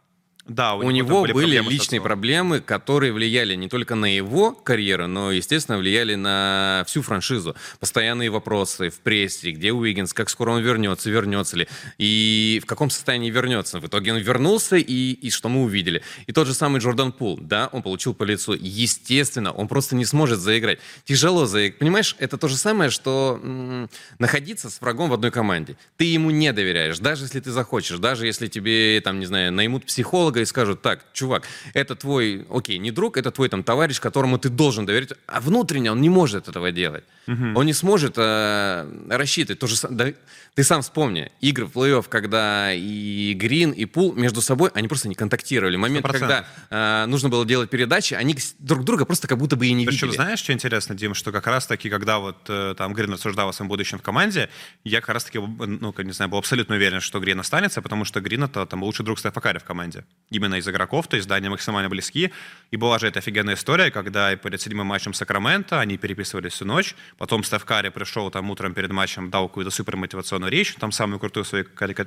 Да, 0.50 0.74
у, 0.74 0.80
у 0.80 0.92
него 0.92 1.22
были, 1.22 1.31
были 1.31 1.60
личные 1.60 2.01
проблемы, 2.01 2.60
которые 2.60 3.13
влияли 3.13 3.56
не 3.56 3.69
только 3.69 3.96
на 3.96 4.13
его 4.13 4.51
карьеру, 4.51 5.07
но, 5.07 5.31
естественно, 5.31 5.78
влияли 5.78 6.16
на 6.16 6.84
всю 6.88 7.04
франшизу. 7.04 7.56
Постоянные 7.80 8.31
вопросы 8.31 8.90
в 8.90 9.00
прессе, 9.00 9.51
где 9.51 9.72
Уиггинс, 9.72 10.13
как 10.13 10.30
скоро 10.30 10.51
он 10.51 10.62
вернется, 10.62 11.12
вернется 11.12 11.56
ли, 11.56 11.68
и 12.00 12.59
в 12.64 12.66
каком 12.66 12.90
состоянии 12.90 13.30
вернется. 13.30 13.80
В 13.80 13.85
итоге 13.85 14.12
он 14.12 14.18
вернулся, 14.19 14.76
и, 14.78 15.12
и 15.12 15.30
что 15.30 15.50
мы 15.50 15.64
увидели. 15.64 16.02
И 16.26 16.33
тот 16.33 16.47
же 16.47 16.56
самый 16.56 16.81
Джордан 16.81 17.12
Пул, 17.12 17.38
да, 17.40 17.69
он 17.71 17.83
получил 17.83 18.16
по 18.16 18.24
лицу. 18.24 18.54
Естественно, 18.54 19.52
он 19.52 19.68
просто 19.68 19.95
не 19.95 20.06
сможет 20.06 20.40
заиграть. 20.40 20.80
Тяжело 21.06 21.45
заиграть. 21.45 21.78
Понимаешь, 21.78 22.16
это 22.18 22.38
то 22.38 22.47
же 22.47 22.57
самое, 22.57 22.90
что 22.90 23.40
м- 23.42 23.90
находиться 24.18 24.71
с 24.71 24.81
врагом 24.81 25.09
в 25.09 25.14
одной 25.14 25.30
команде. 25.30 25.78
Ты 25.97 26.06
ему 26.06 26.31
не 26.31 26.52
доверяешь, 26.54 26.97
даже 26.97 27.26
если 27.26 27.40
ты 27.40 27.52
захочешь, 27.52 28.00
даже 28.00 28.26
если 28.26 28.47
тебе, 28.47 29.00
там, 29.02 29.19
не 29.19 29.28
знаю, 29.28 29.54
наймут 29.54 29.85
психолога, 29.85 30.39
и 30.42 30.46
скажут, 30.46 30.81
так, 30.81 31.06
чувак, 31.14 31.44
это 31.74 31.96
твой, 31.96 32.46
окей, 32.50 32.78
не 32.78 32.92
друг, 32.92 33.18
это 33.18 33.31
твой 33.31 33.50
там 33.50 33.64
товарищ, 33.64 34.00
которому 34.00 34.38
ты 34.38 34.50
должен 34.50 34.86
доверять, 34.86 35.14
а 35.28 35.40
внутренне 35.42 35.92
он 35.92 36.02
не 36.02 36.10
может 36.10 36.48
этого 36.48 36.72
делать. 36.72 37.04
Угу. 37.30 37.59
Он 37.59 37.66
не 37.66 37.74
сможет 37.74 38.16
э, 38.18 38.92
рассчитывать. 39.09 39.59
То 39.59 39.68
же, 39.68 39.76
да, 39.90 40.07
ты 40.56 40.64
сам 40.64 40.81
вспомни, 40.81 41.31
игры 41.42 41.68
в 41.68 41.71
плей-офф, 41.78 42.06
когда 42.09 42.74
и 42.74 43.33
Грин, 43.33 43.71
и 43.71 43.86
Пул 43.86 44.14
между 44.14 44.42
собой, 44.42 44.71
они 44.74 44.88
просто 44.88 45.07
не 45.07 45.16
контактировали. 45.16 45.76
Момент, 45.78 46.06
100%. 46.06 46.12
когда 46.12 46.45
э, 46.69 47.06
нужно 47.06 47.30
было 47.30 47.45
делать 47.45 47.69
передачи, 47.69 48.16
они 48.16 48.36
друг 48.57 48.83
друга 48.83 49.06
просто 49.06 49.28
как 49.28 49.38
будто 49.38 49.56
бы 49.56 49.68
и 49.68 49.74
не 49.74 49.86
Причем, 49.86 50.07
видели. 50.07 50.24
знаешь, 50.24 50.40
что 50.40 50.54
интересно, 50.54 50.95
Дим, 50.95 51.14
что 51.14 51.31
как 51.31 51.45
раз-таки, 51.45 51.90
когда 51.90 52.18
вот 52.18 52.38
э, 52.48 52.74
там 52.76 52.94
Грин 52.94 53.14
рассуждал 53.14 53.50
о 53.50 53.54
своем 53.54 53.69
будущем 53.69 54.00
в 54.00 54.02
команде, 54.02 54.50
я 54.83 55.02
как 55.02 55.09
раз-таки, 55.09 55.38
ну, 55.40 55.94
не 55.98 56.12
знаю, 56.12 56.30
был 56.30 56.40
абсолютно 56.40 56.76
уверен, 56.76 57.00
что 57.00 57.19
Грин 57.19 57.40
останется, 57.40 57.83
потому 57.83 58.06
что 58.06 58.19
Грин 58.21 58.44
это 58.44 58.66
там 58.66 58.83
лучший 58.83 59.06
друг 59.06 59.19
Стефа 59.19 59.40
Карри 59.40 59.59
в 59.59 59.64
команде. 59.64 60.04
Именно 60.31 60.56
из 60.56 60.68
игроков, 60.68 61.07
то 61.07 61.16
есть, 61.16 61.28
да, 61.28 61.36
они 61.36 61.50
максимально 61.50 61.90
близки. 61.90 62.31
И 62.71 62.78
была 62.78 62.98
же 62.98 63.07
эта 63.07 63.19
офигенная 63.19 63.54
история, 63.54 63.92
когда 63.92 64.36
перед 64.36 64.59
седьмым 64.62 64.88
матчем 64.88 65.14
Сакрамента 65.14 65.80
они 65.80 65.98
переписывались 65.98 66.54
всю 66.54 66.66
ночь, 66.66 66.95
потом 67.19 67.44
Стеф 67.44 67.66
Карри 67.66 67.90
пришел 67.90 68.31
там 68.31 68.49
утром 68.49 68.73
перед 68.73 68.92
матчем, 68.92 69.30
дал 69.30 69.47
какую-то 69.47 69.69
супермотивационную 69.69 70.52
речь, 70.52 70.73
там 70.76 70.92
самую 70.92 71.19
крутую 71.19 71.44
в 71.44 71.47
своей 71.47 71.66
э, 71.66 72.06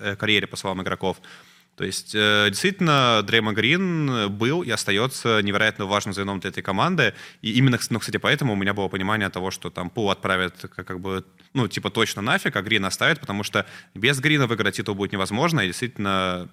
э, 0.00 0.16
карьере, 0.16 0.46
по 0.46 0.56
словам 0.56 0.82
игроков. 0.82 1.18
То 1.76 1.84
есть, 1.84 2.14
э, 2.14 2.46
действительно, 2.48 3.22
Дреймон 3.22 3.54
Грин 3.54 4.30
был 4.30 4.62
и 4.62 4.70
остается 4.70 5.40
невероятно 5.42 5.86
важным 5.86 6.14
звеном 6.14 6.40
для 6.40 6.50
этой 6.50 6.62
команды. 6.62 7.14
И 7.42 7.52
именно, 7.52 7.78
ну, 7.90 7.98
кстати, 7.98 8.16
поэтому 8.16 8.52
у 8.52 8.56
меня 8.56 8.74
было 8.74 8.88
понимание 8.88 9.28
того, 9.28 9.50
что 9.50 9.70
там 9.70 9.90
Пул 9.90 10.10
отправит 10.10 10.54
как, 10.74 10.86
как 10.86 11.00
бы, 11.00 11.24
ну, 11.54 11.68
типа, 11.68 11.90
точно 11.90 12.22
нафиг, 12.22 12.56
а 12.56 12.62
Грин 12.62 12.84
оставит, 12.84 13.20
потому 13.20 13.42
что 13.42 13.66
без 13.94 14.20
Грина 14.20 14.46
выиграть 14.46 14.76
титул 14.76 14.94
будет 14.94 15.12
невозможно, 15.12 15.60
и 15.60 15.66
действительно, 15.66 16.48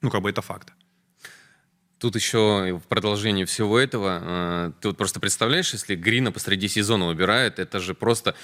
ну, 0.00 0.10
как 0.10 0.22
бы 0.22 0.30
это 0.30 0.42
факт. 0.42 0.72
Тут 1.98 2.14
еще 2.14 2.80
в 2.82 2.88
продолжении 2.88 3.44
всего 3.44 3.78
этого, 3.78 4.20
э, 4.22 4.72
ты 4.80 4.88
вот 4.88 4.96
просто 4.96 5.18
представляешь, 5.20 5.72
если 5.72 5.96
Грина 5.96 6.30
посреди 6.30 6.68
сезона 6.68 7.08
убирают, 7.08 7.58
это 7.58 7.80
же 7.80 7.94
просто, 7.94 8.34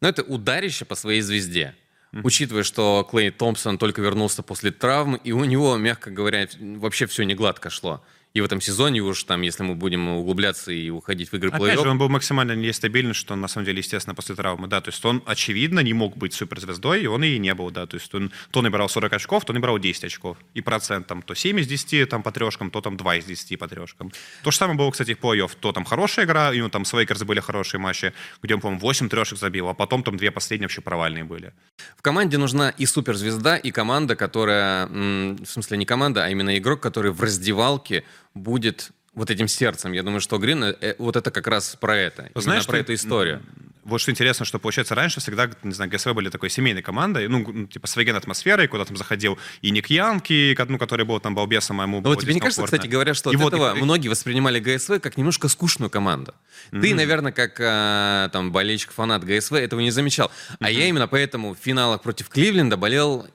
ну 0.00 0.08
это 0.08 0.22
ударище 0.22 0.84
по 0.84 0.96
своей 0.96 1.20
звезде. 1.20 1.74
Mm-hmm. 2.12 2.20
Учитывая, 2.24 2.62
что 2.64 3.06
Клей 3.08 3.30
Томпсон 3.30 3.78
только 3.78 4.02
вернулся 4.02 4.42
после 4.42 4.72
травмы, 4.72 5.20
и 5.22 5.30
у 5.30 5.44
него, 5.44 5.76
мягко 5.76 6.10
говоря, 6.10 6.48
вообще 6.58 7.06
все 7.06 7.22
не 7.22 7.34
гладко 7.34 7.70
шло 7.70 8.02
и 8.32 8.40
в 8.40 8.44
этом 8.44 8.60
сезоне 8.60 9.00
уж 9.00 9.24
там, 9.24 9.42
если 9.42 9.62
мы 9.62 9.74
будем 9.74 10.08
углубляться 10.08 10.70
и 10.70 10.88
уходить 10.90 11.30
в 11.32 11.34
игры. 11.34 11.50
Опять 11.50 11.80
же, 11.80 11.88
он 11.88 11.98
был 11.98 12.08
максимально 12.08 12.54
нестабильный, 12.54 13.14
что 13.14 13.34
на 13.34 13.48
самом 13.48 13.66
деле, 13.66 13.78
естественно, 13.78 14.14
после 14.14 14.34
травмы, 14.34 14.68
да, 14.68 14.80
то 14.80 14.90
есть 14.90 15.04
он, 15.04 15.22
очевидно, 15.26 15.80
не 15.80 15.92
мог 15.92 16.16
быть 16.16 16.32
суперзвездой, 16.32 17.02
и 17.02 17.06
он 17.06 17.24
и 17.24 17.38
не 17.38 17.54
был, 17.54 17.70
да, 17.70 17.86
то 17.86 17.96
есть 17.96 18.14
он 18.14 18.30
то 18.50 18.62
набирал 18.62 18.88
40 18.88 19.12
очков, 19.12 19.44
то 19.44 19.52
набирал 19.52 19.78
10 19.78 20.04
очков, 20.04 20.36
и 20.54 20.60
процент 20.60 21.06
там 21.06 21.22
то 21.22 21.34
7 21.34 21.58
из 21.58 21.66
10 21.66 22.08
там 22.08 22.22
по 22.22 22.30
трешкам, 22.30 22.70
то 22.70 22.80
там 22.80 22.96
2 22.96 23.16
из 23.16 23.24
10 23.24 23.58
по 23.58 23.66
трешкам. 23.66 24.12
То 24.42 24.50
же 24.50 24.56
самое 24.56 24.78
было, 24.78 24.90
кстати, 24.90 25.14
в 25.14 25.18
плей-офф, 25.18 25.50
то 25.58 25.72
там 25.72 25.84
хорошая 25.84 26.24
игра, 26.24 26.52
и 26.54 26.60
ну, 26.60 26.70
там 26.70 26.84
с 26.84 26.92
Лейкерс 26.92 27.24
были 27.24 27.40
хорошие 27.40 27.80
матчи, 27.80 28.12
где 28.42 28.54
он, 28.54 28.60
по-моему, 28.60 28.80
8 28.80 29.08
трешек 29.08 29.38
забил, 29.38 29.68
а 29.68 29.74
потом 29.74 30.02
там 30.02 30.16
две 30.16 30.30
последние 30.30 30.66
вообще 30.66 30.82
провальные 30.82 31.24
были. 31.24 31.52
В 31.96 32.02
команде 32.02 32.38
нужна 32.38 32.70
и 32.70 32.86
суперзвезда, 32.86 33.56
и 33.56 33.70
команда, 33.72 34.14
которая, 34.14 34.86
в 34.86 35.46
смысле 35.46 35.78
не 35.78 35.84
команда, 35.84 36.24
а 36.24 36.28
именно 36.28 36.56
игрок, 36.56 36.80
который 36.80 37.12
в 37.12 37.20
раздевалке 37.20 38.04
будет 38.34 38.92
вот 39.14 39.30
этим 39.30 39.48
сердцем. 39.48 39.92
Я 39.92 40.02
думаю, 40.02 40.20
что 40.20 40.38
Грин, 40.38 40.64
э, 40.64 40.94
вот 40.98 41.16
это 41.16 41.30
как 41.30 41.46
раз 41.46 41.76
про 41.80 41.96
это. 41.96 42.30
Знаешь, 42.34 42.66
про 42.66 42.78
эту 42.78 42.94
историю. 42.94 43.42
Вот 43.82 44.00
что 44.00 44.10
интересно, 44.10 44.44
что, 44.44 44.58
получается, 44.58 44.94
раньше 44.94 45.20
всегда, 45.20 45.50
не 45.62 45.72
знаю, 45.72 45.90
ГСВ 45.90 46.12
были 46.12 46.28
такой 46.28 46.50
семейной 46.50 46.82
командой, 46.82 47.28
ну, 47.28 47.66
типа, 47.66 47.86
с 47.86 47.96
веган 47.96 48.14
атмосферой, 48.14 48.68
куда 48.68 48.84
там 48.84 48.96
заходил 48.96 49.38
и 49.62 49.70
Ник 49.70 49.88
Янки, 49.88 50.56
ну, 50.68 50.78
который 50.78 51.06
был 51.06 51.18
там 51.18 51.34
балбесом, 51.34 51.80
а 51.80 51.84
ему 51.84 52.00
вот 52.00 52.20
тебе 52.20 52.34
не 52.34 52.40
кажется, 52.40 52.62
кстати 52.62 52.86
говоря, 52.86 53.14
что 53.14 53.32
и 53.32 53.36
от 53.36 53.40
вот, 53.40 53.54
этого 53.54 53.76
и... 53.76 53.82
многие 53.82 54.08
воспринимали 54.08 54.60
ГСВ 54.60 55.00
как 55.00 55.16
немножко 55.16 55.48
скучную 55.48 55.90
команду? 55.90 56.34
Mm-hmm. 56.70 56.80
Ты, 56.80 56.94
наверное, 56.94 57.32
как 57.32 57.58
а, 57.60 58.28
там 58.28 58.52
болельщик, 58.52 58.92
фанат 58.92 59.24
ГСВ 59.24 59.54
этого 59.54 59.80
не 59.80 59.90
замечал. 59.90 60.28
Mm-hmm. 60.28 60.56
А 60.60 60.70
я 60.70 60.86
именно 60.86 61.08
поэтому 61.08 61.54
в 61.54 61.58
финалах 61.58 62.02
против 62.02 62.28
Кливленда 62.28 62.76
болел 62.76 63.26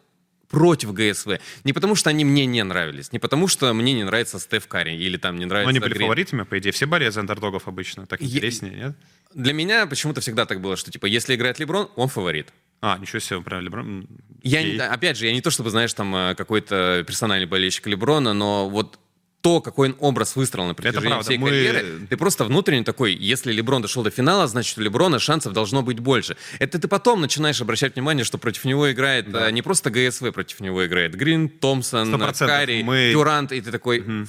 против 0.56 0.94
ГСВ. 0.94 1.42
Не 1.66 1.74
потому, 1.74 1.96
что 1.96 2.10
они 2.10 2.24
мне 2.24 2.46
не 2.46 2.64
нравились, 2.64 3.12
не 3.12 3.20
потому, 3.20 3.50
что 3.50 3.74
мне 3.74 3.92
не 3.92 4.06
нравится 4.06 4.40
Стеф 4.40 4.70
Карри 4.70 4.96
или 4.96 5.18
там 5.18 5.38
не 5.38 5.46
нравится... 5.46 5.66
Но 5.66 5.70
они 5.72 5.80
были 5.80 5.96
Грин. 5.96 6.04
фаворитами, 6.04 6.44
по 6.44 6.58
идее. 6.58 6.72
Все 6.72 6.86
болеют 6.86 7.14
за 7.14 7.20
андердогов 7.20 7.68
обычно. 7.68 8.08
Так 8.08 8.22
интереснее, 8.22 8.74
я... 8.74 8.84
нет? 8.86 8.98
Для 9.34 9.52
меня 9.52 9.86
почему-то 9.86 10.22
всегда 10.22 10.46
так 10.46 10.62
было, 10.62 10.78
что, 10.78 10.92
типа, 10.92 11.08
если 11.08 11.36
играет 11.36 11.60
Леброн, 11.60 11.90
он 11.98 12.08
фаворит. 12.08 12.54
А, 12.80 12.98
ничего 12.98 13.20
себе, 13.20 13.42
про 13.42 13.60
Леброн. 13.60 14.08
Я, 14.44 14.90
опять 14.90 15.18
же, 15.18 15.26
я 15.26 15.34
не 15.34 15.42
то 15.42 15.52
чтобы, 15.52 15.72
знаешь, 15.72 15.94
там 15.94 16.16
э, 16.16 16.36
какой-то 16.36 17.04
персональный 17.06 17.48
болельщик 17.48 17.88
Леброна, 17.88 18.32
но 18.32 18.70
вот 18.70 18.98
то, 19.46 19.62
какой 19.62 19.90
он 19.90 19.96
образ 20.00 20.36
выстроил 20.36 20.66
на 20.66 20.74
протяжении 20.74 21.22
всей 21.22 21.38
Мы... 21.38 21.50
карьеры, 21.50 22.08
ты 22.10 22.18
просто 22.18 22.46
внутренне 22.46 22.84
такой, 22.84 23.14
если 23.14 23.54
Леброн 23.54 23.84
дошел 23.84 24.02
до 24.02 24.10
финала, 24.10 24.48
значит, 24.48 24.76
у 24.80 24.82
Леброна 24.82 25.20
шансов 25.20 25.54
должно 25.54 25.84
быть 25.84 26.00
больше. 26.00 26.36
Это 26.58 26.80
ты 26.80 26.88
потом 26.88 27.22
начинаешь 27.22 27.62
обращать 27.62 27.94
внимание, 27.94 28.24
что 28.24 28.40
против 28.40 28.66
него 28.66 28.92
играет 28.92 29.32
да. 29.32 29.52
не 29.52 29.62
просто 29.62 29.92
ГСВ, 29.92 30.32
против 30.32 30.62
него 30.62 30.84
играет 30.88 31.14
Грин, 31.14 31.48
Томпсон, 31.48 32.20
Карри, 32.34 32.82
Мы... 32.82 33.12
Дюрант, 33.14 33.52
и 33.52 33.62
ты 33.62 33.72
такой... 33.72 34.00
Угу. 34.00 34.28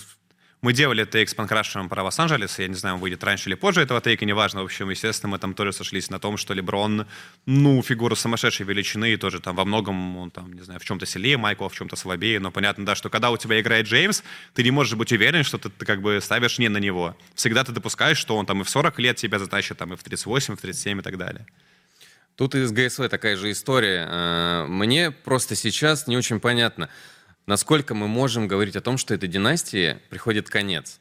Мы 0.66 0.72
делали 0.72 1.04
тейк 1.04 1.28
с 1.28 1.34
Панкрашем 1.34 1.88
про 1.88 2.02
Лос-Анджелес, 2.02 2.58
я 2.58 2.66
не 2.66 2.74
знаю, 2.74 2.96
выйдет 2.96 3.22
раньше 3.22 3.48
или 3.48 3.54
позже 3.54 3.82
этого 3.82 4.00
тейка, 4.00 4.24
неважно. 4.24 4.62
В 4.62 4.64
общем, 4.64 4.90
естественно, 4.90 5.30
мы 5.30 5.38
там 5.38 5.54
тоже 5.54 5.72
сошлись 5.72 6.10
на 6.10 6.18
том, 6.18 6.36
что 6.36 6.54
Леброн, 6.54 7.06
ну, 7.46 7.80
фигура 7.84 8.16
сумасшедшей 8.16 8.66
величины, 8.66 9.12
и 9.12 9.16
тоже 9.16 9.38
там 9.38 9.54
во 9.54 9.64
многом, 9.64 10.16
он 10.16 10.32
там, 10.32 10.52
не 10.52 10.62
знаю, 10.62 10.80
в 10.80 10.84
чем-то 10.84 11.06
сильнее 11.06 11.36
Майкла, 11.36 11.68
в 11.68 11.74
чем-то 11.76 11.94
слабее, 11.94 12.40
но 12.40 12.50
понятно, 12.50 12.84
да, 12.84 12.96
что 12.96 13.10
когда 13.10 13.30
у 13.30 13.36
тебя 13.36 13.60
играет 13.60 13.86
Джеймс, 13.86 14.24
ты 14.54 14.64
не 14.64 14.72
можешь 14.72 14.94
быть 14.94 15.12
уверен, 15.12 15.44
что 15.44 15.56
ты, 15.56 15.70
ты 15.70 15.86
как 15.86 16.02
бы 16.02 16.18
ставишь 16.20 16.58
не 16.58 16.68
на 16.68 16.78
него. 16.78 17.16
Всегда 17.36 17.62
ты 17.62 17.70
допускаешь, 17.70 18.18
что 18.18 18.36
он 18.36 18.44
там 18.44 18.62
и 18.62 18.64
в 18.64 18.68
40 18.68 18.98
лет 18.98 19.14
тебя 19.18 19.38
затащит, 19.38 19.78
там 19.78 19.92
и 19.92 19.96
в 19.96 20.02
38, 20.02 20.54
и 20.54 20.56
в 20.56 20.60
37 20.60 20.98
и 20.98 21.02
так 21.02 21.16
далее. 21.16 21.46
Тут 22.34 22.56
и 22.56 22.64
с 22.64 22.72
ГСВ 22.72 23.08
такая 23.08 23.36
же 23.36 23.52
история. 23.52 24.08
Э, 24.10 24.66
мне 24.66 25.12
просто 25.12 25.54
сейчас 25.54 26.08
не 26.08 26.16
очень 26.16 26.40
понятно– 26.40 26.88
насколько 27.46 27.94
мы 27.94 28.08
можем 28.08 28.48
говорить 28.48 28.76
о 28.76 28.80
том, 28.80 28.98
что 28.98 29.14
этой 29.14 29.28
династии 29.28 29.98
приходит 30.10 30.50
конец? 30.50 31.00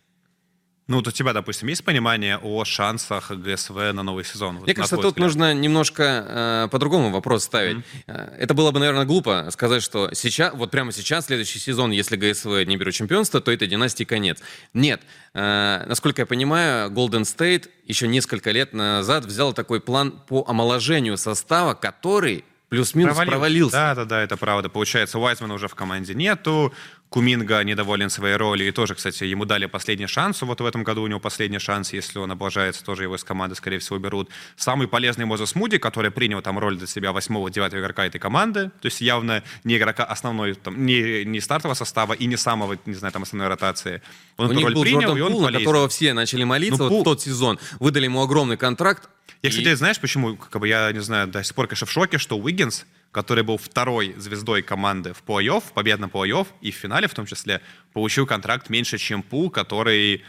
Ну, 0.87 0.97
вот 0.97 1.07
у 1.07 1.11
тебя, 1.11 1.33
допустим, 1.33 1.67
есть 1.67 1.83
понимание 1.83 2.37
о 2.37 2.63
шансах 2.63 3.31
ГСВ 3.31 3.75
на 3.75 4.03
новый 4.03 4.23
сезон? 4.23 4.57
Мне 4.57 4.75
кажется, 4.75 4.97
тут 4.97 5.05
взгляд? 5.05 5.17
нужно 5.17 5.53
немножко 5.55 6.03
э, 6.03 6.67
по-другому 6.71 7.09
вопрос 7.09 7.43
ставить. 7.45 7.77
Mm-hmm. 7.77 8.35
Это 8.37 8.53
было 8.53 8.69
бы, 8.69 8.77
наверное, 8.77 9.05
глупо 9.05 9.47
сказать, 9.49 9.81
что 9.81 10.13
сейчас, 10.13 10.53
вот 10.53 10.69
прямо 10.69 10.91
сейчас, 10.91 11.25
следующий 11.25 11.57
сезон, 11.57 11.89
если 11.89 12.17
ГСВ 12.17 12.65
не 12.67 12.77
берет 12.77 12.93
чемпионство, 12.93 13.41
то 13.41 13.51
этой 13.51 13.67
династии 13.67 14.03
конец. 14.03 14.41
Нет. 14.75 15.01
Э, 15.33 15.83
насколько 15.87 16.21
я 16.21 16.25
понимаю, 16.27 16.91
Golden 16.91 17.23
State 17.23 17.67
еще 17.85 18.07
несколько 18.07 18.51
лет 18.51 18.73
назад 18.73 19.25
взял 19.25 19.53
такой 19.53 19.81
план 19.81 20.11
по 20.11 20.45
омоложению 20.47 21.17
состава, 21.17 21.73
который 21.73 22.45
плюс-минус 22.69 23.15
провалился. 23.15 23.31
провалился. 23.31 23.71
Да, 23.75 23.95
да, 23.95 24.05
да, 24.05 24.21
это 24.21 24.37
правда. 24.37 24.69
Получается, 24.69 25.19
Уайзмана 25.19 25.53
уже 25.53 25.67
в 25.67 25.75
команде 25.75 26.13
нету, 26.13 26.73
Куминга 27.15 27.63
недоволен 27.63 28.09
своей 28.09 28.35
ролью, 28.35 28.67
и 28.67 28.71
тоже, 28.73 28.93
кстати, 28.93 29.23
ему 29.23 29.45
дали 29.45 29.67
последний 29.67 30.05
шанс, 30.05 30.41
вот 30.41 30.59
в 30.59 30.65
этом 30.65 30.83
году 30.83 31.01
у 31.01 31.07
него 31.07 31.21
последний 31.21 31.59
шанс, 31.59 31.93
если 31.93 32.19
он 32.19 32.29
облажается, 32.29 32.83
тоже 32.83 33.03
его 33.03 33.15
из 33.15 33.23
команды, 33.23 33.55
скорее 33.55 33.79
всего, 33.79 33.97
берут. 33.99 34.29
Самый 34.57 34.89
полезный 34.89 35.23
Мозес 35.23 35.55
Муди, 35.55 35.77
который 35.77 36.11
принял 36.11 36.41
там 36.41 36.59
роль 36.59 36.77
для 36.77 36.87
себя 36.87 37.13
восьмого-девятого 37.13 37.79
игрока 37.79 38.05
этой 38.05 38.19
команды, 38.19 38.65
то 38.81 38.85
есть 38.87 38.99
явно 38.99 39.43
не 39.63 39.77
игрока 39.77 40.03
основной, 40.03 40.55
там, 40.55 40.85
не, 40.85 41.23
не 41.23 41.39
стартового 41.39 41.73
состава 41.75 42.11
и 42.11 42.25
не 42.25 42.35
самого, 42.35 42.77
не 42.85 42.95
знаю, 42.95 43.13
там, 43.13 43.23
основной 43.23 43.47
ротации. 43.47 44.01
Он 44.35 44.49
у 44.49 44.51
них 44.51 44.65
роль 44.65 44.73
был 44.73 44.81
принял, 44.81 44.99
Джордан 44.99 45.17
и 45.17 45.21
он 45.21 45.31
Пул, 45.31 45.41
на 45.43 45.53
которого 45.53 45.87
все 45.87 46.11
начали 46.11 46.43
молиться 46.43 46.83
ну, 46.83 46.83
вот 46.83 46.89
Пул... 46.89 47.01
в 47.01 47.05
тот 47.05 47.21
сезон. 47.21 47.59
Выдали 47.79 48.03
ему 48.03 48.21
огромный 48.23 48.57
контракт, 48.57 49.07
я, 49.41 49.49
кстати, 49.49 49.67
и... 49.67 49.75
знаешь, 49.75 49.99
почему, 49.99 50.35
как 50.35 50.59
бы 50.59 50.67
я 50.67 50.91
не 50.91 51.01
знаю, 51.01 51.27
до 51.27 51.43
сих 51.43 51.55
пор, 51.55 51.67
конечно, 51.67 51.85
в 51.87 51.91
шоке, 51.91 52.17
что 52.17 52.37
Уиггинс, 52.37 52.85
который 53.15 53.45
был 53.45 53.57
второй 53.57 54.13
звездой 54.17 54.61
команды 54.61 55.13
в 55.13 55.23
плей-офф, 55.25 55.63
победном 55.73 56.09
плей-офф, 56.09 56.47
и 56.59 56.71
в 56.71 56.75
финале 56.75 57.07
в 57.07 57.13
том 57.13 57.25
числе, 57.25 57.61
получил 57.93 58.27
контракт 58.27 58.69
меньше, 58.69 58.97
чем 58.97 59.23
Пул, 59.23 59.49
который 59.49 60.21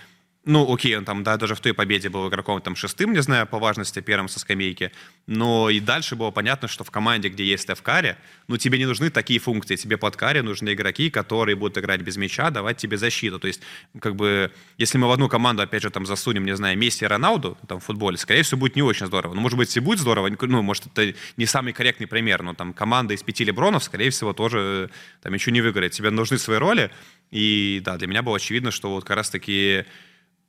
ну, 0.46 0.72
окей, 0.72 0.96
он 0.96 1.04
там, 1.04 1.24
да, 1.24 1.36
даже 1.36 1.56
в 1.56 1.60
той 1.60 1.74
победе 1.74 2.08
был 2.08 2.28
игроком 2.28 2.60
там 2.60 2.76
шестым, 2.76 3.12
не 3.12 3.20
знаю, 3.20 3.48
по 3.48 3.58
важности, 3.58 3.98
первым 3.98 4.28
со 4.28 4.38
скамейки. 4.38 4.92
Но 5.26 5.68
и 5.68 5.80
дальше 5.80 6.14
было 6.14 6.30
понятно, 6.30 6.68
что 6.68 6.84
в 6.84 6.92
команде, 6.92 7.28
где 7.28 7.44
есть 7.44 7.66
Карри, 7.82 8.16
ну, 8.46 8.56
тебе 8.56 8.78
не 8.78 8.86
нужны 8.86 9.10
такие 9.10 9.40
функции. 9.40 9.74
Тебе 9.74 9.96
под 9.96 10.14
Карри 10.14 10.40
нужны 10.40 10.72
игроки, 10.72 11.10
которые 11.10 11.56
будут 11.56 11.78
играть 11.78 12.00
без 12.02 12.16
мяча, 12.16 12.50
давать 12.50 12.76
тебе 12.76 12.96
защиту. 12.96 13.40
То 13.40 13.48
есть, 13.48 13.60
как 13.98 14.14
бы, 14.14 14.52
если 14.78 14.98
мы 14.98 15.08
в 15.08 15.10
одну 15.10 15.28
команду, 15.28 15.62
опять 15.62 15.82
же, 15.82 15.90
там 15.90 16.06
засунем, 16.06 16.44
не 16.44 16.54
знаю, 16.54 16.78
Месси 16.78 17.04
и 17.04 17.08
Роналду 17.08 17.58
там, 17.66 17.80
в 17.80 17.84
футболе, 17.84 18.16
скорее 18.16 18.44
всего, 18.44 18.60
будет 18.60 18.76
не 18.76 18.82
очень 18.82 19.06
здорово. 19.06 19.34
Ну, 19.34 19.40
может 19.40 19.58
быть, 19.58 19.76
и 19.76 19.80
будет 19.80 19.98
здорово, 19.98 20.30
ну, 20.40 20.62
может, 20.62 20.86
это 20.86 21.12
не 21.36 21.46
самый 21.46 21.72
корректный 21.72 22.06
пример, 22.06 22.44
но 22.44 22.54
там 22.54 22.72
команда 22.72 23.14
из 23.14 23.22
пяти 23.24 23.44
Лебронов, 23.44 23.82
скорее 23.82 24.10
всего, 24.10 24.32
тоже 24.32 24.90
там 25.22 25.34
еще 25.34 25.50
не 25.50 25.60
выиграет. 25.60 25.90
Тебе 25.90 26.10
нужны 26.10 26.38
свои 26.38 26.58
роли. 26.58 26.92
И 27.32 27.82
да, 27.84 27.96
для 27.96 28.06
меня 28.06 28.22
было 28.22 28.36
очевидно, 28.36 28.70
что 28.70 28.90
вот 28.90 29.04
как 29.04 29.16
раз-таки 29.16 29.84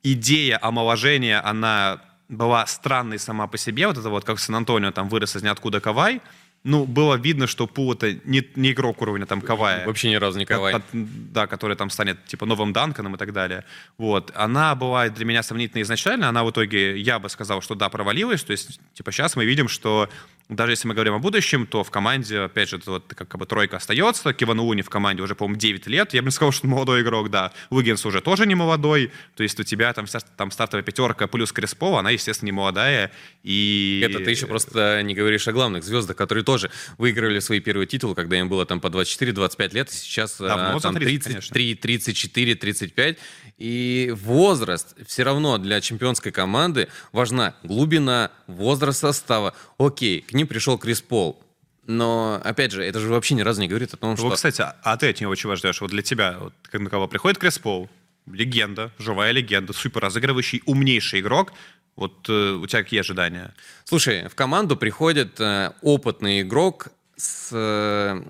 идея 0.02 0.58
омоложения, 0.60 1.40
она 1.40 2.00
была 2.28 2.66
странной 2.66 3.18
сама 3.18 3.46
по 3.46 3.56
себе, 3.56 3.86
вот 3.86 3.96
это 3.98 4.10
вот 4.10 4.24
как 4.24 4.38
Сан-Антонио 4.38 4.90
там 4.92 5.08
вырос 5.08 5.36
из 5.36 5.42
ниоткуда 5.42 5.80
Кавай, 5.80 6.20
ну, 6.64 6.84
было 6.86 7.14
видно, 7.14 7.46
что 7.46 7.66
Пул 7.66 7.92
это 7.92 8.14
не, 8.24 8.46
не 8.56 8.72
игрок 8.72 9.00
уровня 9.00 9.26
там 9.26 9.40
Кавая. 9.40 9.86
Вообще 9.86 10.10
ни 10.10 10.16
разу 10.16 10.38
не 10.38 10.44
Кавай. 10.44 10.74
Ко- 10.74 10.82
да, 10.92 11.46
который 11.46 11.76
там 11.76 11.88
станет 11.88 12.24
типа 12.26 12.46
новым 12.46 12.72
Данканом 12.72 13.14
и 13.14 13.18
так 13.18 13.32
далее. 13.32 13.64
Вот. 13.96 14.32
Она 14.34 14.74
была 14.74 15.08
для 15.08 15.24
меня 15.24 15.42
сомнительна 15.42 15.82
изначально, 15.82 16.28
она 16.28 16.42
в 16.44 16.50
итоге, 16.50 16.98
я 16.98 17.20
бы 17.20 17.28
сказал, 17.28 17.62
что 17.62 17.74
да, 17.74 17.88
провалилась. 17.88 18.42
То 18.42 18.50
есть, 18.50 18.80
типа, 18.92 19.12
сейчас 19.12 19.36
мы 19.36 19.44
видим, 19.44 19.68
что 19.68 20.10
даже 20.48 20.72
если 20.72 20.88
мы 20.88 20.94
говорим 20.94 21.14
о 21.14 21.18
будущем, 21.18 21.66
то 21.66 21.84
в 21.84 21.90
команде, 21.90 22.40
опять 22.40 22.70
же, 22.70 22.80
вот 22.86 23.12
как, 23.14 23.28
как 23.28 23.38
бы 23.38 23.44
тройка 23.44 23.76
остается. 23.76 24.32
Киван 24.32 24.60
Уни 24.60 24.80
в 24.80 24.88
команде 24.88 25.22
уже, 25.22 25.34
по-моему, 25.34 25.58
9 25.58 25.86
лет. 25.88 26.14
Я 26.14 26.22
бы 26.22 26.26
не 26.26 26.32
сказал, 26.32 26.52
что 26.52 26.66
он 26.66 26.72
молодой 26.72 27.02
игрок, 27.02 27.30
да. 27.30 27.52
Уиггинс 27.68 28.06
уже 28.06 28.22
тоже 28.22 28.46
не 28.46 28.54
молодой. 28.54 29.12
То 29.36 29.42
есть 29.42 29.60
у 29.60 29.62
тебя 29.62 29.92
там, 29.92 30.06
там 30.36 30.50
стартовая 30.50 30.82
пятерка 30.82 31.26
плюс 31.26 31.52
Креспо, 31.52 31.98
она, 31.98 32.10
естественно, 32.10 32.46
не 32.46 32.52
молодая. 32.52 33.12
И... 33.42 34.02
Это 34.02 34.24
ты 34.24 34.30
еще 34.30 34.46
просто 34.46 35.02
не 35.02 35.14
говоришь 35.14 35.46
о 35.48 35.52
главных 35.52 35.84
звездах, 35.84 36.16
которые 36.16 36.44
тоже 36.44 36.70
выиграли 36.96 37.40
свои 37.40 37.60
первые 37.60 37.86
титулы, 37.86 38.14
когда 38.14 38.38
им 38.38 38.48
было 38.48 38.64
там 38.64 38.80
по 38.80 38.86
24-25 38.86 39.74
лет, 39.74 39.90
сейчас 39.90 40.38
да, 40.38 40.74
а, 40.74 40.80
там 40.80 40.94
33, 40.94 41.74
34, 41.74 42.54
35. 42.54 43.18
И 43.58 44.14
возраст 44.16 44.94
все 45.04 45.24
равно 45.24 45.58
для 45.58 45.80
чемпионской 45.80 46.30
команды 46.30 46.88
важна 47.12 47.54
глубина, 47.64 48.30
возраст 48.46 49.00
состава. 49.00 49.52
Окей, 49.78 50.20
к 50.20 50.32
ним 50.32 50.46
пришел 50.46 50.78
Крис 50.78 51.02
Пол. 51.02 51.42
Но, 51.86 52.40
опять 52.44 52.70
же, 52.70 52.84
это 52.84 53.00
же 53.00 53.08
вообще 53.08 53.34
ни 53.34 53.40
разу 53.40 53.60
не 53.60 53.68
говорит 53.68 53.94
о 53.94 53.96
том, 53.96 54.16
что... 54.16 54.26
Вот, 54.26 54.34
кстати, 54.34 54.62
а 54.62 54.96
ты 54.96 55.08
от 55.08 55.20
него 55.20 55.34
чего 55.34 55.56
ждешь? 55.56 55.80
Вот 55.80 55.90
для 55.90 56.02
тебя, 56.02 56.36
вот, 56.38 56.52
на 56.72 56.90
кого 56.90 57.08
приходит 57.08 57.38
Крис 57.38 57.58
Пол, 57.58 57.88
легенда, 58.30 58.92
живая 58.98 59.32
легенда, 59.32 59.72
супер 59.72 60.02
разыгрывающий, 60.02 60.62
умнейший 60.66 61.20
игрок, 61.20 61.52
вот 61.96 62.28
э, 62.28 62.52
у 62.52 62.66
тебя 62.66 62.82
какие 62.84 63.00
ожидания? 63.00 63.54
Слушай, 63.84 64.28
в 64.28 64.34
команду 64.36 64.76
приходит 64.76 65.40
э, 65.40 65.72
опытный 65.82 66.42
игрок 66.42 66.88
с, 67.16 67.48
э, 67.52 68.22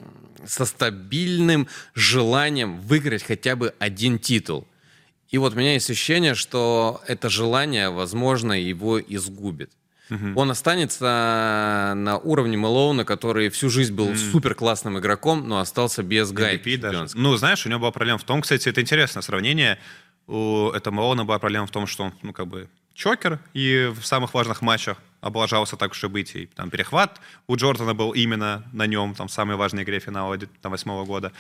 со 0.47 0.65
стабильным 0.65 1.69
желанием 1.95 2.81
выиграть 2.81 3.25
хотя 3.25 3.57
бы 3.57 3.75
один 3.79 4.19
титул. 4.19 4.67
И 5.31 5.39
вот 5.39 5.55
у 5.55 5.57
меня 5.57 5.75
есть 5.75 5.91
ощущение, 5.91 6.35
что 6.35 7.03
это 7.07 7.29
желание, 7.29 7.91
возможно, 7.91 8.53
его 8.53 9.01
изгубит. 9.01 9.71
Угу. 10.11 10.41
Он 10.41 10.51
останется 10.51 11.93
на 11.95 12.19
уровне 12.19 12.57
Мэлоуна, 12.57 13.05
который 13.05 13.51
всю 13.51 13.69
жизнь 13.69 13.95
был 13.95 14.09
mm. 14.09 14.17
супер 14.17 14.55
классным 14.55 14.99
игроком, 14.99 15.47
но 15.47 15.59
остался 15.59 16.03
без 16.03 16.33
гайки. 16.33 16.59
Ну, 17.15 17.37
знаешь, 17.37 17.67
у 17.67 17.69
него 17.69 17.81
была 17.81 17.91
проблема 17.91 18.19
в 18.19 18.25
том, 18.25 18.41
кстати, 18.41 18.71
это 18.71 18.81
интересное 18.81 19.21
сравнение. 19.21 19.79
У 20.27 20.71
этого 20.71 20.95
Мэлоуна 20.95 21.27
была 21.27 21.39
проблема 21.39 21.67
в 21.67 21.71
том, 21.71 21.87
что 21.87 22.05
он, 22.05 22.15
ну, 22.23 22.33
как 22.33 22.47
бы, 22.47 22.69
чокер, 22.95 23.39
и 23.53 23.93
в 23.95 24.05
самых 24.05 24.33
важных 24.33 24.63
матчах 24.63 24.97
облажался 25.21 25.77
так 25.77 25.93
уж 25.93 26.03
и 26.05 26.09
быть. 26.09 26.35
И, 26.35 26.47
там, 26.47 26.71
перехват 26.71 27.21
у 27.47 27.57
Джордана 27.57 27.95
был 27.95 28.13
именно 28.13 28.65
на 28.73 28.87
нем, 28.87 29.15
там, 29.15 29.29
в 29.29 29.33
самой 29.33 29.57
важной 29.57 29.83
игре 29.83 30.01
финала 30.01 30.39
там, 30.39 30.73
восьмого 30.73 31.05
года. 31.05 31.33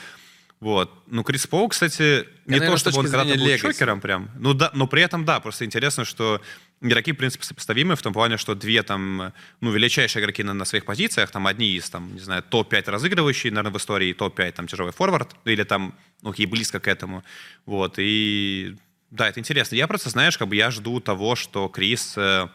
Вот. 0.60 0.92
Ну, 1.06 1.22
Крис 1.22 1.46
Пол, 1.46 1.68
кстати, 1.68 2.02
не 2.02 2.06
Я, 2.08 2.24
то, 2.24 2.26
наверное, 2.46 2.76
чтобы 2.78 2.98
он 2.98 3.04
когда-то 3.04 3.36
был 3.36 3.46
легаси. 3.46 3.62
чокером 3.62 4.00
прям. 4.00 4.30
Ну, 4.38 4.54
да, 4.54 4.70
но 4.74 4.88
при 4.88 5.02
этом, 5.02 5.24
да, 5.24 5.38
просто 5.38 5.64
интересно, 5.64 6.04
что 6.04 6.40
игроки, 6.80 7.12
в 7.12 7.16
принципе, 7.16 7.44
сопоставимы 7.44 7.94
в 7.94 8.02
том 8.02 8.12
плане, 8.12 8.38
что 8.38 8.56
две 8.56 8.82
там, 8.82 9.32
ну, 9.60 9.70
величайшие 9.70 10.20
игроки 10.20 10.42
на, 10.42 10.54
на 10.54 10.64
своих 10.64 10.84
позициях, 10.84 11.30
там, 11.30 11.46
одни 11.46 11.70
из, 11.70 11.88
там, 11.90 12.12
не 12.14 12.20
знаю, 12.20 12.42
топ-5 12.42 12.90
разыгрывающие, 12.90 13.52
наверное, 13.52 13.72
в 13.72 13.76
истории, 13.76 14.12
топ-5, 14.12 14.52
там, 14.52 14.66
тяжелый 14.66 14.92
форвард, 14.92 15.36
или 15.44 15.62
там, 15.62 15.94
ну, 16.22 16.32
и 16.32 16.46
близко 16.46 16.80
к 16.80 16.88
этому. 16.88 17.22
Вот, 17.64 17.94
и 17.98 18.74
да, 19.10 19.28
это 19.28 19.38
интересно. 19.38 19.76
Я 19.76 19.86
просто, 19.86 20.10
знаешь, 20.10 20.36
как 20.36 20.48
бы 20.48 20.56
я 20.56 20.70
жду 20.70 21.00
того, 21.00 21.36
что 21.36 21.68
Крис, 21.68 22.14
э, 22.16 22.48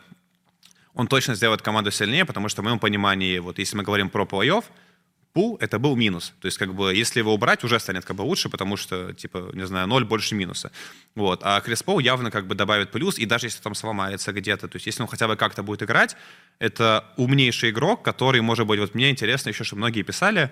он 0.94 1.08
точно 1.08 1.36
сделает 1.36 1.62
команду 1.62 1.90
сильнее, 1.90 2.26
потому 2.26 2.50
что 2.50 2.62
в 2.62 2.66
моем 2.66 2.80
понимании, 2.80 3.40
вот 3.40 3.60
если 3.60 3.78
мы 3.78 3.84
говорим 3.84 4.10
про 4.10 4.26
плей-офф, 4.26 4.66
пул— 5.34 5.58
это 5.62 5.80
был 5.80 5.96
минус. 5.96 6.34
То 6.40 6.46
есть, 6.46 6.58
как 6.58 6.74
бы, 6.74 6.94
если 6.94 7.20
его 7.20 7.34
убрать, 7.34 7.64
уже 7.64 7.80
станет 7.80 8.06
как 8.06 8.16
бы 8.16 8.22
лучше, 8.22 8.50
потому 8.50 8.78
что, 8.78 9.14
типа, 9.14 9.50
не 9.54 9.66
знаю, 9.66 9.88
ноль 9.88 10.06
больше 10.06 10.36
минуса. 10.36 10.72
Вот. 11.16 11.42
А 11.44 11.60
Крис 11.62 11.84
Пол 11.84 12.00
явно 12.00 12.32
как 12.32 12.48
бы 12.48 12.56
добавит 12.56 12.92
плюс, 12.92 13.18
и 13.18 13.26
даже 13.26 13.48
если 13.48 13.62
там 13.62 13.76
сломается 13.76 14.32
где-то, 14.32 14.68
то 14.68 14.76
есть, 14.76 14.86
если 14.86 15.02
он 15.02 15.08
хотя 15.08 15.28
бы 15.28 15.36
как-то 15.36 15.64
будет 15.64 15.84
играть, 15.84 16.16
это 16.60 17.06
умнейший 17.18 17.72
игрок, 17.72 18.04
который, 18.04 18.42
может 18.42 18.68
быть, 18.68 18.80
вот 18.80 18.96
мне 18.96 19.10
интересно 19.10 19.50
еще, 19.50 19.64
что 19.64 19.76
многие 19.76 20.04
писали, 20.04 20.52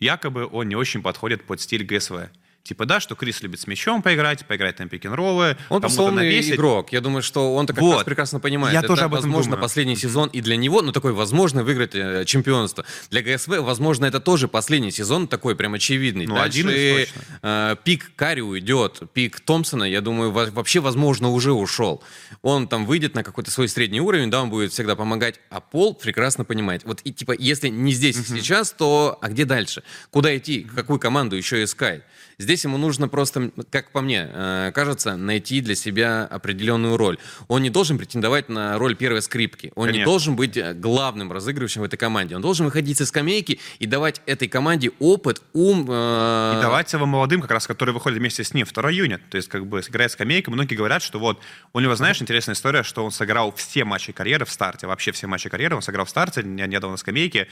якобы 0.00 0.46
он 0.46 0.68
не 0.68 0.76
очень 0.76 1.02
подходит 1.02 1.44
под 1.44 1.60
стиль 1.60 1.84
ГСВ. 1.84 2.30
Типа, 2.62 2.84
да, 2.84 3.00
что 3.00 3.14
Крис 3.14 3.40
любит 3.42 3.60
с 3.60 3.66
мячом 3.66 4.02
поиграть, 4.02 4.44
поиграть 4.44 4.78
на 4.78 4.88
пик-н-роллы. 4.88 5.56
Он 5.70 5.82
условный 5.82 6.38
игрок. 6.40 6.92
Я 6.92 7.00
думаю, 7.00 7.22
что 7.22 7.54
он-то 7.54 7.72
как 7.72 7.82
вот. 7.82 7.94
раз 7.94 8.04
прекрасно 8.04 8.40
понимает. 8.40 8.74
Я 8.74 8.80
Это, 8.80 8.88
тоже 8.88 9.04
об 9.04 9.14
этом 9.14 9.24
возможно, 9.24 9.52
думаю. 9.52 9.62
последний 9.62 9.96
сезон 9.96 10.28
и 10.28 10.42
для 10.42 10.56
него, 10.56 10.82
ну, 10.82 10.92
такой, 10.92 11.12
возможно, 11.12 11.64
выиграть 11.64 11.94
э, 11.94 12.24
чемпионство. 12.26 12.84
Для 13.10 13.22
ГСВ, 13.22 13.60
возможно, 13.60 14.04
это 14.04 14.20
тоже 14.20 14.48
последний 14.48 14.90
сезон 14.90 15.28
такой 15.28 15.56
прям 15.56 15.74
очевидный. 15.74 16.26
Ну, 16.26 16.34
Дальше 16.34 16.60
один 16.60 16.70
из 16.70 17.08
э, 17.42 17.76
пик 17.84 18.12
Карри 18.16 18.42
уйдет, 18.42 19.00
пик 19.14 19.40
Томпсона, 19.40 19.84
я 19.84 20.02
думаю, 20.02 20.30
вообще, 20.30 20.80
возможно, 20.80 21.30
уже 21.30 21.52
ушел. 21.52 22.02
Он 22.42 22.68
там 22.68 22.84
выйдет 22.84 23.14
на 23.14 23.22
какой-то 23.22 23.50
свой 23.50 23.68
средний 23.68 24.02
уровень, 24.02 24.30
да, 24.30 24.42
он 24.42 24.50
будет 24.50 24.72
всегда 24.72 24.94
помогать, 24.94 25.40
а 25.48 25.60
Пол 25.60 25.94
прекрасно 25.94 26.44
понимает. 26.44 26.84
Вот, 26.84 27.00
и, 27.04 27.12
типа, 27.12 27.34
если 27.38 27.68
не 27.68 27.92
здесь 27.92 28.16
и 28.16 28.22
сейчас, 28.22 28.72
то 28.72 29.18
а 29.22 29.28
где 29.28 29.46
дальше? 29.46 29.82
Куда 30.10 30.36
идти? 30.36 30.66
Какую 30.74 30.98
команду 30.98 31.36
еще 31.36 31.64
искать? 31.64 32.02
Здесь 32.40 32.57
ему 32.64 32.78
нужно 32.78 33.08
просто, 33.08 33.50
как 33.70 33.90
по 33.90 34.00
мне, 34.00 34.28
э, 34.30 34.72
кажется, 34.74 35.16
найти 35.16 35.60
для 35.60 35.74
себя 35.74 36.24
определенную 36.24 36.96
роль. 36.96 37.18
Он 37.48 37.62
не 37.62 37.70
должен 37.70 37.98
претендовать 37.98 38.48
на 38.48 38.78
роль 38.78 38.96
первой 38.96 39.22
скрипки. 39.22 39.72
Он 39.74 39.86
Конечно. 39.86 39.98
не 39.98 40.04
должен 40.04 40.36
быть 40.36 40.56
э, 40.56 40.74
главным 40.74 41.32
разыгрывающим 41.32 41.82
в 41.82 41.84
этой 41.84 41.96
команде. 41.96 42.36
Он 42.36 42.42
должен 42.42 42.66
выходить 42.66 42.98
со 42.98 43.06
скамейки 43.06 43.60
и 43.78 43.86
давать 43.86 44.22
этой 44.26 44.48
команде 44.48 44.90
опыт, 44.98 45.42
ум. 45.52 45.86
Э... 45.88 46.58
И 46.58 46.62
давать 46.62 46.92
его 46.92 47.06
молодым, 47.06 47.40
как 47.40 47.50
раз, 47.50 47.66
которые 47.66 47.94
выходят 47.94 48.18
вместе 48.18 48.44
с 48.44 48.54
ним. 48.54 48.66
Второй 48.66 48.94
юнит. 48.96 49.28
То 49.30 49.36
есть, 49.36 49.48
как 49.48 49.66
бы, 49.66 49.80
играет 49.80 50.12
скамейка. 50.12 50.50
Многие 50.50 50.74
говорят, 50.74 51.02
что 51.02 51.18
вот 51.18 51.40
у 51.72 51.80
него, 51.80 51.94
знаешь, 51.96 52.20
интересная 52.20 52.54
история, 52.54 52.82
что 52.82 53.04
он 53.04 53.10
сыграл 53.10 53.52
все 53.52 53.84
матчи 53.84 54.12
карьеры 54.12 54.44
в 54.44 54.50
старте. 54.50 54.86
Вообще 54.86 55.12
все 55.12 55.26
матчи 55.26 55.48
карьеры 55.48 55.76
он 55.76 55.82
сыграл 55.82 56.06
в 56.06 56.10
старте, 56.10 56.42
недавно 56.42 56.92
на 56.92 56.96
скамейке. 56.96 57.48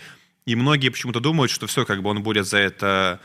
И 0.47 0.55
многие 0.55 0.91
почему-то 0.91 1.19
думают, 1.19 1.51
что 1.51 1.67
все, 1.67 1.85
как 1.85 2.03
бы 2.03 2.11
он 2.11 2.23
будет 2.23 2.47
за 2.47 2.59
это 2.59 3.21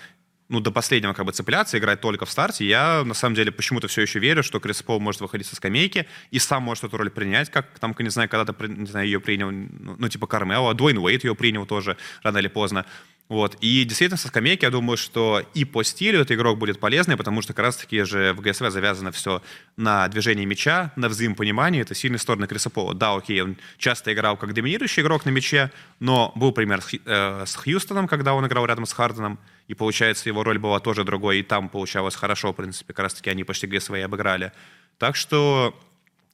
ну, 0.51 0.59
до 0.59 0.69
последнего 0.71 1.13
как 1.13 1.25
бы 1.25 1.31
цепляться, 1.31 1.77
играть 1.77 2.01
только 2.01 2.25
в 2.25 2.29
старте. 2.29 2.65
Я, 2.65 3.03
на 3.05 3.13
самом 3.13 3.35
деле, 3.35 3.51
почему-то 3.51 3.87
все 3.87 4.01
еще 4.01 4.19
верю, 4.19 4.43
что 4.43 4.59
Крис 4.59 4.83
Пол 4.83 4.99
может 4.99 5.21
выходить 5.21 5.47
со 5.47 5.55
скамейки 5.55 6.05
и 6.29 6.39
сам 6.39 6.63
может 6.63 6.83
эту 6.83 6.97
роль 6.97 7.09
принять, 7.09 7.49
как 7.49 7.79
там, 7.79 7.95
не 7.97 8.09
знаю, 8.09 8.27
когда-то, 8.27 8.67
не 8.67 8.85
знаю, 8.85 9.05
ее 9.05 9.21
принял, 9.21 9.49
ну, 9.49 9.95
ну 9.97 10.09
типа 10.09 10.27
Кармела, 10.27 10.73
Дуэйн 10.73 10.97
Уэйт 10.97 11.23
ее 11.23 11.35
принял 11.35 11.65
тоже 11.65 11.95
рано 12.21 12.39
или 12.39 12.49
поздно. 12.49 12.85
Вот. 13.31 13.55
И 13.61 13.85
действительно, 13.85 14.17
со 14.17 14.27
скамейки, 14.27 14.65
я 14.65 14.71
думаю, 14.71 14.97
что 14.97 15.41
и 15.53 15.63
по 15.63 15.83
стилю 15.83 16.19
этот 16.19 16.33
игрок 16.33 16.59
будет 16.59 16.81
полезный, 16.81 17.15
потому 17.15 17.41
что 17.41 17.53
как 17.53 17.63
раз-таки 17.63 18.03
же 18.03 18.33
в 18.33 18.41
ГСВ 18.41 18.69
завязано 18.69 19.13
все 19.13 19.41
на 19.77 20.05
движении 20.09 20.43
мяча, 20.43 20.91
на 20.97 21.07
взаимопонимании. 21.07 21.79
Это 21.79 21.95
сильные 21.95 22.19
стороны 22.19 22.45
Криса 22.45 22.69
Пола. 22.69 22.93
Да, 22.93 23.15
окей, 23.15 23.41
он 23.41 23.55
часто 23.77 24.11
играл 24.11 24.35
как 24.35 24.53
доминирующий 24.53 25.01
игрок 25.01 25.23
на 25.23 25.29
мяче, 25.29 25.71
но 26.01 26.33
был 26.35 26.51
пример 26.51 26.81
с, 26.81 26.93
э, 26.93 27.45
с 27.45 27.55
Хьюстоном, 27.55 28.09
когда 28.09 28.33
он 28.33 28.45
играл 28.47 28.65
рядом 28.65 28.85
с 28.85 28.91
Харденом, 28.91 29.39
и, 29.71 29.73
получается, 29.73 30.27
его 30.27 30.43
роль 30.43 30.59
была 30.59 30.81
тоже 30.81 31.05
другой, 31.05 31.39
и 31.39 31.43
там 31.43 31.69
получалось 31.69 32.13
хорошо, 32.13 32.51
в 32.51 32.57
принципе, 32.57 32.91
как 32.91 33.03
раз-таки 33.03 33.29
они 33.29 33.45
почти 33.45 33.67
ГСВ 33.67 33.93
и 33.93 34.01
обыграли. 34.01 34.51
Так 34.97 35.15
что 35.15 35.73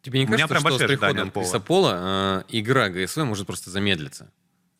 Тебе 0.01 0.21
не 0.21 0.25
кажется, 0.25 0.47
прям 0.47 0.61
что 0.61 0.79
с 0.79 0.87
приходом 0.87 1.29
Криса 1.29 1.59
Пола 1.59 2.43
э, 2.49 2.57
игра 2.57 2.89
ГСВ 2.89 3.17
может 3.17 3.45
просто 3.45 3.69
замедлиться? 3.69 4.31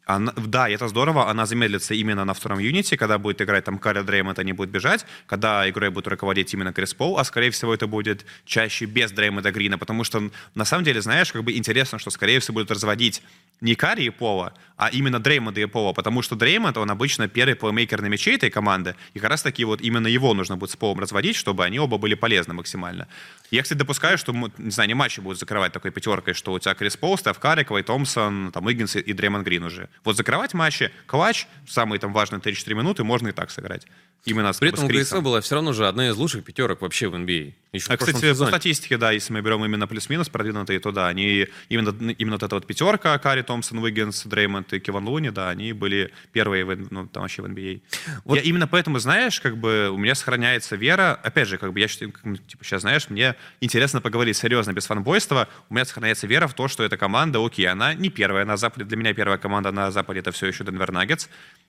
Она, 0.08 0.32
да, 0.38 0.70
это 0.70 0.88
здорово, 0.88 1.30
она 1.30 1.46
замедлится 1.46 1.94
именно 1.94 2.24
на 2.24 2.34
втором 2.34 2.60
юните, 2.60 2.96
когда 2.96 3.18
будет 3.18 3.42
играть 3.42 3.66
там 3.66 3.78
Карри 3.78 4.04
Дреймонд, 4.04 4.40
они 4.40 4.54
будут 4.54 4.72
бежать, 4.72 5.06
когда 5.26 5.70
игрой 5.70 5.90
будет 5.90 6.08
руководить 6.08 6.54
именно 6.54 6.72
Крис 6.72 6.94
Пол, 6.94 7.20
а 7.20 7.26
скорее 7.26 7.52
всего 7.52 7.74
это 7.74 7.88
будет 7.88 8.26
чаще 8.46 8.86
без 8.86 9.12
Дреймонда 9.12 9.52
Грина, 9.52 9.78
потому 9.78 10.06
что 10.06 10.32
на 10.56 10.64
самом 10.64 10.86
деле, 10.86 11.02
знаешь, 11.02 11.34
как 11.34 11.44
бы 11.44 11.52
интересно, 11.52 12.00
что 12.00 12.10
скорее 12.10 12.40
всего 12.40 12.54
будут 12.54 12.72
разводить 12.72 13.22
не 13.60 13.76
Карри 13.76 14.04
и 14.04 14.10
Пола, 14.10 14.54
а 14.78 14.90
именно 14.90 15.20
Дреймонда 15.20 15.60
и 15.60 15.66
Пола, 15.66 15.92
потому 15.92 16.22
что 16.22 16.36
Дреймонд, 16.36 16.78
он 16.78 16.90
обычно 16.90 17.28
первый 17.28 17.56
плеймейкер 17.56 18.02
на 18.02 18.06
мяче 18.06 18.36
этой 18.36 18.50
команды, 18.50 18.96
и 19.14 19.20
как 19.20 19.32
раз 19.32 19.42
таки 19.42 19.66
вот 19.66 19.82
именно 19.82 20.08
его 20.08 20.34
нужно 20.34 20.56
будет 20.56 20.72
с 20.72 20.76
Полом 20.78 21.00
разводить, 21.00 21.36
чтобы 21.36 21.66
они 21.66 21.80
оба 21.80 21.98
были 21.98 22.14
полезны 22.14 22.54
максимально. 22.54 23.08
Я, 23.50 23.64
кстати, 23.64 23.80
допускаю, 23.80 24.18
что, 24.18 24.34
не 24.58 24.72
знаю, 24.72 24.88
не 24.88 24.94
матчи 24.94 25.20
будут 25.20 25.40
закрывать 25.40 25.74
такой 25.74 25.92
пятеркой, 25.92 26.34
что 26.34 26.54
у 26.54 26.60
тебя 26.60 26.76
Крис 26.76 26.96
Пол, 26.98 27.18
Стеф 27.18 27.40
Карри, 27.40 27.64
Клей 27.64 27.84
Томпсон, 27.84 28.52
там, 28.52 28.72
Иггинс 28.72 28.98
и 28.98 29.14
Дреймонд 29.14 29.46
Грин 29.46 29.64
уже. 29.64 29.90
Вот 30.04 30.18
закрывать 30.18 30.54
матчи, 30.54 30.92
клатч, 31.06 31.48
самые 31.68 32.00
там 32.00 32.14
важные 32.14 32.40
3-4 32.40 32.74
минуты, 32.74 33.04
можно 33.04 33.30
и 33.30 33.32
так 33.32 33.52
сыграть. 33.52 33.88
Именно 34.26 34.52
При 34.60 34.70
этом 34.70 34.86
у 34.86 34.88
ГСВ 34.88 35.22
была 35.22 35.40
все 35.42 35.56
равно 35.56 35.74
же 35.74 35.88
одна 35.88 36.10
из 36.10 36.16
лучших 36.18 36.44
пятерок 36.44 36.82
вообще 36.82 37.08
в 37.08 37.16
NBA. 37.16 37.54
А. 37.54 37.68
Еще 37.76 37.94
а, 37.94 37.98
кстати, 37.98 38.18
сезоне. 38.18 38.52
по 38.52 38.58
статистике, 38.58 38.98
да, 38.98 39.12
если 39.12 39.34
мы 39.34 39.42
берем 39.42 39.64
именно 39.64 39.88
плюс-минус 39.88 40.30
продвинутые, 40.30 40.80
то 40.80 40.92
да, 40.92 41.08
они 41.08 41.48
именно, 41.70 41.90
именно 42.14 42.36
вот 42.36 42.44
эта 42.44 42.56
вот 42.56 42.66
пятерка, 42.66 43.18
Карри, 43.20 43.42
Томпсон, 43.42 43.80
Уиггинс, 43.80 44.24
Дреймонд 44.26 44.74
и 44.74 44.80
Кеван 44.80 45.08
Луни, 45.08 45.30
да, 45.30 45.50
они 45.50 45.74
были 45.74 46.14
первые 46.32 46.66
в, 46.66 46.92
ну, 46.92 47.08
там 47.08 47.24
вообще 47.24 47.42
в 47.42 47.46
NBA. 47.46 47.82
Вот. 48.26 48.36
Я 48.36 48.42
именно 48.42 48.68
поэтому, 48.68 49.00
знаешь, 49.00 49.40
как 49.40 49.58
бы 49.58 49.90
у 49.90 49.98
меня 49.98 50.16
сохраняется 50.16 50.76
вера, 50.76 51.20
опять 51.22 51.48
же, 51.48 51.58
как 51.58 51.74
бы 51.74 51.80
я 51.80 51.88
типа, 51.88 52.64
сейчас, 52.64 52.82
знаешь, 52.82 53.10
мне 53.10 53.36
интересно 53.62 54.02
поговорить 54.02 54.38
серьезно, 54.38 54.72
без 54.72 54.86
фанбойства, 54.86 55.48
у 55.70 55.74
меня 55.74 55.86
сохраняется 55.86 56.26
вера 56.28 56.48
в 56.48 56.54
то, 56.54 56.68
что 56.68 56.84
эта 56.84 56.98
команда, 56.98 57.46
окей, 57.46 57.68
она 57.68 57.94
не 57.94 58.10
первая 58.10 58.46
на 58.46 58.58
Западе, 58.58 58.86
для 58.86 58.98
меня 58.98 59.14
первая 59.14 59.38
команда 59.38 59.72
на 59.72 59.92
Западе 59.92 60.20
это 60.20 60.32
все 60.32 60.48
еще 60.48 60.64
Денвер 60.64 60.92
Наггетс, 60.92 61.28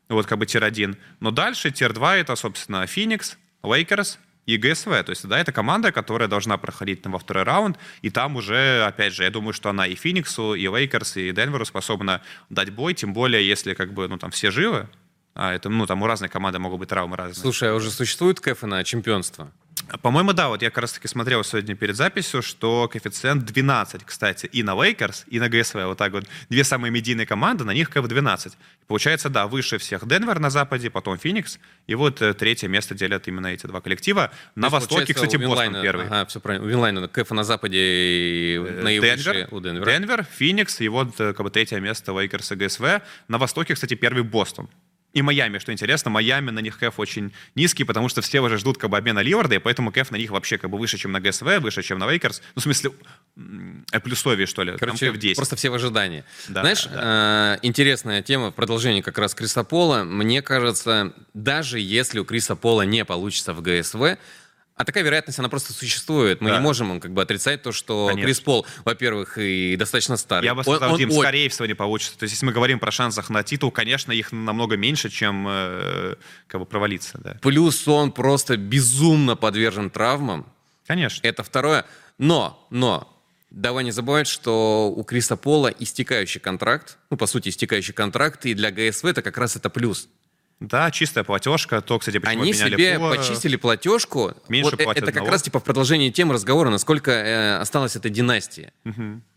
вот 0.09 0.27
как 0.27 0.39
бы 0.39 0.47
tier-1. 0.47 0.97
Но 1.21 1.31
дальше 1.31 1.71
tier-2 1.71 2.17
это, 2.17 2.37
собственно, 2.39 2.87
Феникс, 2.87 3.37
Лейкерс 3.63 4.19
и 4.47 4.57
ГСВ. 4.57 4.91
То 5.05 5.11
есть, 5.11 5.29
да, 5.29 5.39
это 5.39 5.53
команда, 5.53 5.93
которая 5.93 6.29
должна 6.29 6.57
проходить 6.57 7.05
во 7.07 7.19
второй 7.19 7.45
раунд, 7.45 7.79
и 8.01 8.09
там 8.09 8.37
уже, 8.37 8.83
опять 8.85 9.13
же, 9.13 9.25
я 9.25 9.31
думаю, 9.31 9.53
что 9.53 9.69
она 9.69 9.87
и 9.87 9.95
Фениксу, 9.95 10.55
и 10.55 10.67
Лейкерс, 10.67 11.19
и 11.19 11.33
Денверу 11.33 11.67
способна 11.67 12.23
дать 12.49 12.71
бой, 12.71 12.95
тем 12.95 13.13
более, 13.13 13.47
если 13.47 13.75
как 13.75 13.93
бы, 13.93 14.09
ну, 14.09 14.17
там 14.17 14.31
все 14.31 14.51
живы, 14.51 14.89
а 15.35 15.53
это, 15.53 15.69
ну, 15.69 15.87
там 15.87 16.03
у 16.03 16.07
разной 16.07 16.29
команды 16.29 16.59
могут 16.59 16.81
быть 16.81 16.89
травмы 16.89 17.17
разные. 17.17 17.41
Слушай, 17.41 17.71
а 17.71 17.75
уже 17.75 17.91
существует 17.91 18.41
кэфы 18.41 18.67
на 18.67 18.83
чемпионство? 18.85 19.53
По-моему, 20.03 20.33
да, 20.33 20.49
вот 20.49 20.63
я 20.63 20.71
как 20.71 20.79
раз 20.79 20.93
таки 20.93 21.09
смотрел 21.09 21.43
сегодня 21.45 21.75
перед 21.75 21.97
записью, 21.97 22.43
что 22.43 22.89
коэффициент 22.89 23.45
12, 23.45 24.05
кстати, 24.05 24.47
и 24.47 24.63
на 24.63 24.75
Лейкерс, 24.75 25.25
и 25.29 25.41
на 25.41 25.49
ГСВ. 25.49 25.75
Вот 25.75 25.99
так 25.99 26.13
вот. 26.13 26.25
Две 26.49 26.65
самые 26.65 26.91
медийные 26.91 27.27
команды, 27.27 27.65
на 27.65 27.73
них 27.73 27.91
кэф 27.91 28.07
12. 28.07 28.53
Получается, 28.87 29.29
да, 29.29 29.47
выше 29.47 29.79
всех 29.79 30.07
Денвер 30.07 30.39
на 30.39 30.51
западе, 30.51 30.91
потом 30.91 31.19
Феникс, 31.19 31.59
и 31.87 31.95
вот 31.95 32.23
э, 32.23 32.35
третье 32.35 32.69
место 32.69 32.95
делят 32.95 33.29
именно 33.29 33.49
эти 33.49 33.67
два 33.67 33.81
коллектива. 33.81 34.31
На 34.55 34.69
востоке, 34.69 35.15
кстати, 35.15 35.37
Бостон 35.37 35.81
первый. 35.83 36.07
Ага, 36.07 36.27
все 36.27 36.41
правильно. 36.41 36.67
У 36.67 36.69
Винлайна 36.69 37.09
кэф 37.09 37.31
на 37.31 37.45
западе 37.45 37.79
и 37.79 38.57
э, 38.57 38.83
наивысшее 38.83 39.49
у 39.51 39.61
Денвера. 39.61 39.91
Денвер, 39.91 40.25
Феникс, 40.25 40.81
и 40.81 40.89
вот 40.89 41.21
э, 41.21 41.33
как 41.33 41.45
бы 41.45 41.51
третье 41.51 41.81
место 41.81 42.13
Лейкерс 42.13 42.53
и 42.53 42.55
ГСВ. 42.57 43.03
На 43.29 43.39
востоке, 43.39 43.75
кстати, 43.75 43.95
первый 43.95 44.23
Бостон. 44.23 44.69
И 45.15 45.23
Майами, 45.23 45.59
что 45.59 45.73
интересно, 45.73 46.11
Майами 46.11 46.51
на 46.51 46.59
них 46.59 46.79
кэф 46.79 46.99
очень 46.99 47.33
низкий, 47.55 47.85
потому 47.85 48.09
что 48.09 48.21
все 48.21 48.41
уже 48.41 48.59
ждут 48.59 48.77
как 48.77 48.91
бы 48.91 48.99
обмена 48.99 49.21
Лилларда, 49.21 49.55
и 49.55 49.59
поэтому 49.59 49.91
кэф 49.91 50.11
на 50.11 50.17
них 50.17 50.31
вообще 50.31 50.59
как 50.59 50.71
бы 50.71 50.79
выше, 50.79 50.99
чем 50.99 51.13
на 51.13 51.21
ГСВ, 51.21 51.61
выше, 51.61 51.83
чем 51.83 51.99
на 51.99 52.07
Лейкерс. 52.07 52.43
Ну, 52.55 52.61
в 52.61 52.63
смысле, 52.63 52.93
плюсовее, 54.05 54.47
что 54.47 54.63
ли. 54.63 54.77
Короче, 54.79 55.07
Там 55.11 55.19
10. 55.19 55.37
просто 55.37 55.57
все 55.57 55.71
в 55.71 55.75
ожидании. 55.75 56.25
Да, 56.49 56.61
Знаешь, 56.61 56.85
да. 56.85 57.57
Э, 57.57 57.67
интересная 57.67 58.23
тема 58.23 58.51
в 58.51 58.55
продолжении 58.55 59.01
как 59.01 59.19
раз 59.19 59.35
Криса 59.35 59.65
Пола. 59.65 60.05
Мне 60.05 60.43
кажется, 60.43 61.13
даже 61.35 61.81
если 61.81 62.19
у 62.19 62.25
Криса 62.25 62.55
Пола 62.57 62.83
не 62.83 63.05
получится 63.05 63.55
в 63.55 63.63
ГСВ, 63.63 64.19
А 64.79 64.85
такая 64.85 65.03
вероятность, 65.03 65.39
она 65.41 65.49
просто 65.49 65.73
существует. 65.73 66.41
Мы 66.41 66.51
Да. 66.51 66.57
не 66.57 66.63
можем 66.63 67.01
как 67.01 67.13
бы 67.13 67.21
отрицать 67.21 67.63
то, 67.63 67.73
что 67.73 68.07
Конечно. 68.07 68.25
Крис 68.27 68.41
Пол, 68.41 68.65
во-первых, 68.85 69.37
и 69.37 69.75
достаточно 69.77 70.17
старый. 70.17 70.47
Я 70.47 70.55
бы 70.55 70.61
Он- 70.65 70.77
сказал, 70.77 70.93
он 70.93 70.99
Дим, 70.99 71.11
очень- 71.11 71.21
скорее 71.21 71.49
всего 71.49 71.67
не 71.67 71.75
получится. 71.75 72.17
То 72.17 72.23
есть, 72.23 72.35
если 72.35 72.47
мы 72.47 72.53
говорим 72.53 72.79
про 72.79 72.91
шансах 72.93 73.29
на 73.29 73.43
титул, 73.43 73.71
конечно, 73.73 74.13
их 74.13 74.31
намного 74.33 74.77
меньше, 74.77 75.11
чем 75.11 75.47
э, 75.49 76.15
как 76.47 76.61
бы 76.61 76.65
провалиться, 76.67 77.19
да. 77.19 77.37
Плюс 77.43 77.87
он 77.89 78.13
просто 78.13 78.57
безумно 78.57 79.35
подвержен 79.37 79.91
травмам. 79.91 80.47
Конечно. 80.87 81.27
Это 81.27 81.43
второе. 81.43 81.85
Но, 82.17 82.65
но, 82.71 83.13
давай 83.51 83.83
не 83.85 83.91
забывать, 83.91 84.29
что 84.29 84.93
у 84.97 85.03
Криса 85.03 85.37
Пола 85.37 85.69
истекающий 85.69 86.41
контракт, 86.41 86.99
ну, 87.11 87.17
по 87.17 87.27
сути, 87.27 87.49
истекающий 87.49 87.95
контракт, 87.95 88.47
и 88.47 88.55
для 88.55 88.71
ГСВ 88.71 89.07
это 89.07 89.23
как 89.23 89.39
раз 89.39 89.57
это 89.57 89.71
плюс. 89.71 90.09
Да, 90.61 90.91
чистая 90.91 91.23
платежка. 91.23 91.81
То, 91.81 91.99
кстати, 92.01 92.19
почему 92.19 92.43
Они 92.43 92.53
себе 92.53 92.99
Пола. 92.99 93.15
почистили 93.15 93.55
платежку. 93.57 94.33
Меньше 94.49 94.71
Вот 94.73 94.81
э- 94.81 94.85
это 94.91 95.07
как 95.07 95.15
налог. 95.17 95.31
раз 95.31 95.43
типа 95.43 95.61
в 95.61 95.65
продолжении 95.65 96.11
темы 96.11 96.35
разговора, 96.35 96.69
насколько 96.71 97.13
э, 97.13 97.59
осталась 97.59 97.95
эта 97.95 98.09
династия. 98.11 98.73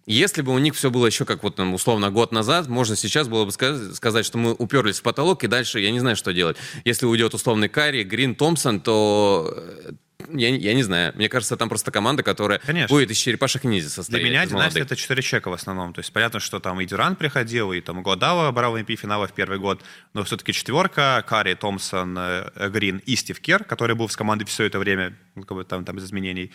Если 0.07 0.41
бы 0.41 0.51
у 0.51 0.57
них 0.57 0.73
все 0.75 0.89
было 0.89 1.05
еще 1.05 1.25
как 1.25 1.43
вот 1.43 1.55
там, 1.57 1.75
условно 1.75 2.09
год 2.09 2.31
назад, 2.31 2.67
можно 2.67 2.95
сейчас 2.95 3.27
было 3.27 3.45
бы 3.45 3.51
сказ- 3.51 3.93
сказать, 3.95 4.25
что 4.25 4.39
мы 4.39 4.53
уперлись 4.53 4.99
в 4.99 5.03
потолок 5.03 5.43
и 5.43 5.47
дальше 5.47 5.79
я 5.79 5.91
не 5.91 5.99
знаю, 5.99 6.15
что 6.15 6.33
делать. 6.33 6.57
Если 6.85 7.05
уйдет 7.05 7.35
условный 7.35 7.69
Карри, 7.69 8.01
Грин, 8.03 8.33
Томпсон, 8.33 8.79
то 8.81 9.53
э, 9.55 9.91
я, 10.29 10.49
я 10.49 10.73
не 10.73 10.83
знаю. 10.83 11.13
Мне 11.15 11.29
кажется, 11.29 11.57
там 11.57 11.69
просто 11.69 11.91
команда, 11.91 12.23
которая 12.23 12.59
Конечно. 12.59 12.93
будет 12.93 13.11
из 13.11 13.17
черепашек 13.17 13.63
ниндзя 13.63 13.89
состоять. 13.89 14.21
Для 14.21 14.29
меня 14.29 14.43
из 14.43 14.49
династия 14.49 14.81
это 14.81 14.95
четыре 14.95 15.21
чека 15.21 15.49
в 15.49 15.53
основном. 15.53 15.93
То 15.93 15.99
есть 15.99 16.11
понятно, 16.11 16.39
что 16.39 16.59
там 16.59 16.79
и 16.81 16.85
Дюран 16.85 17.15
приходил, 17.15 17.73
и 17.73 17.81
там 17.81 18.03
Гладава 18.03 18.51
брал 18.51 18.77
MVP 18.77 18.95
финала 18.95 19.27
в 19.27 19.33
первый 19.33 19.59
год, 19.59 19.83
но 20.13 20.23
все-таки 20.23 20.53
четверка, 20.53 21.23
Карри, 21.27 21.53
Томпсон, 21.53 22.17
э, 22.17 22.69
Грин 22.69 23.01
и 23.05 23.15
Стив 23.15 23.39
Кер, 23.39 23.63
который 23.63 23.95
был 23.95 24.09
с 24.09 24.15
командой 24.15 24.45
все 24.45 24.65
это 24.65 24.79
время, 24.79 25.17
ну, 25.35 25.43
как 25.43 25.57
бы 25.57 25.63
там, 25.63 25.85
там 25.85 25.95
без 25.95 26.05
изменений. 26.05 26.51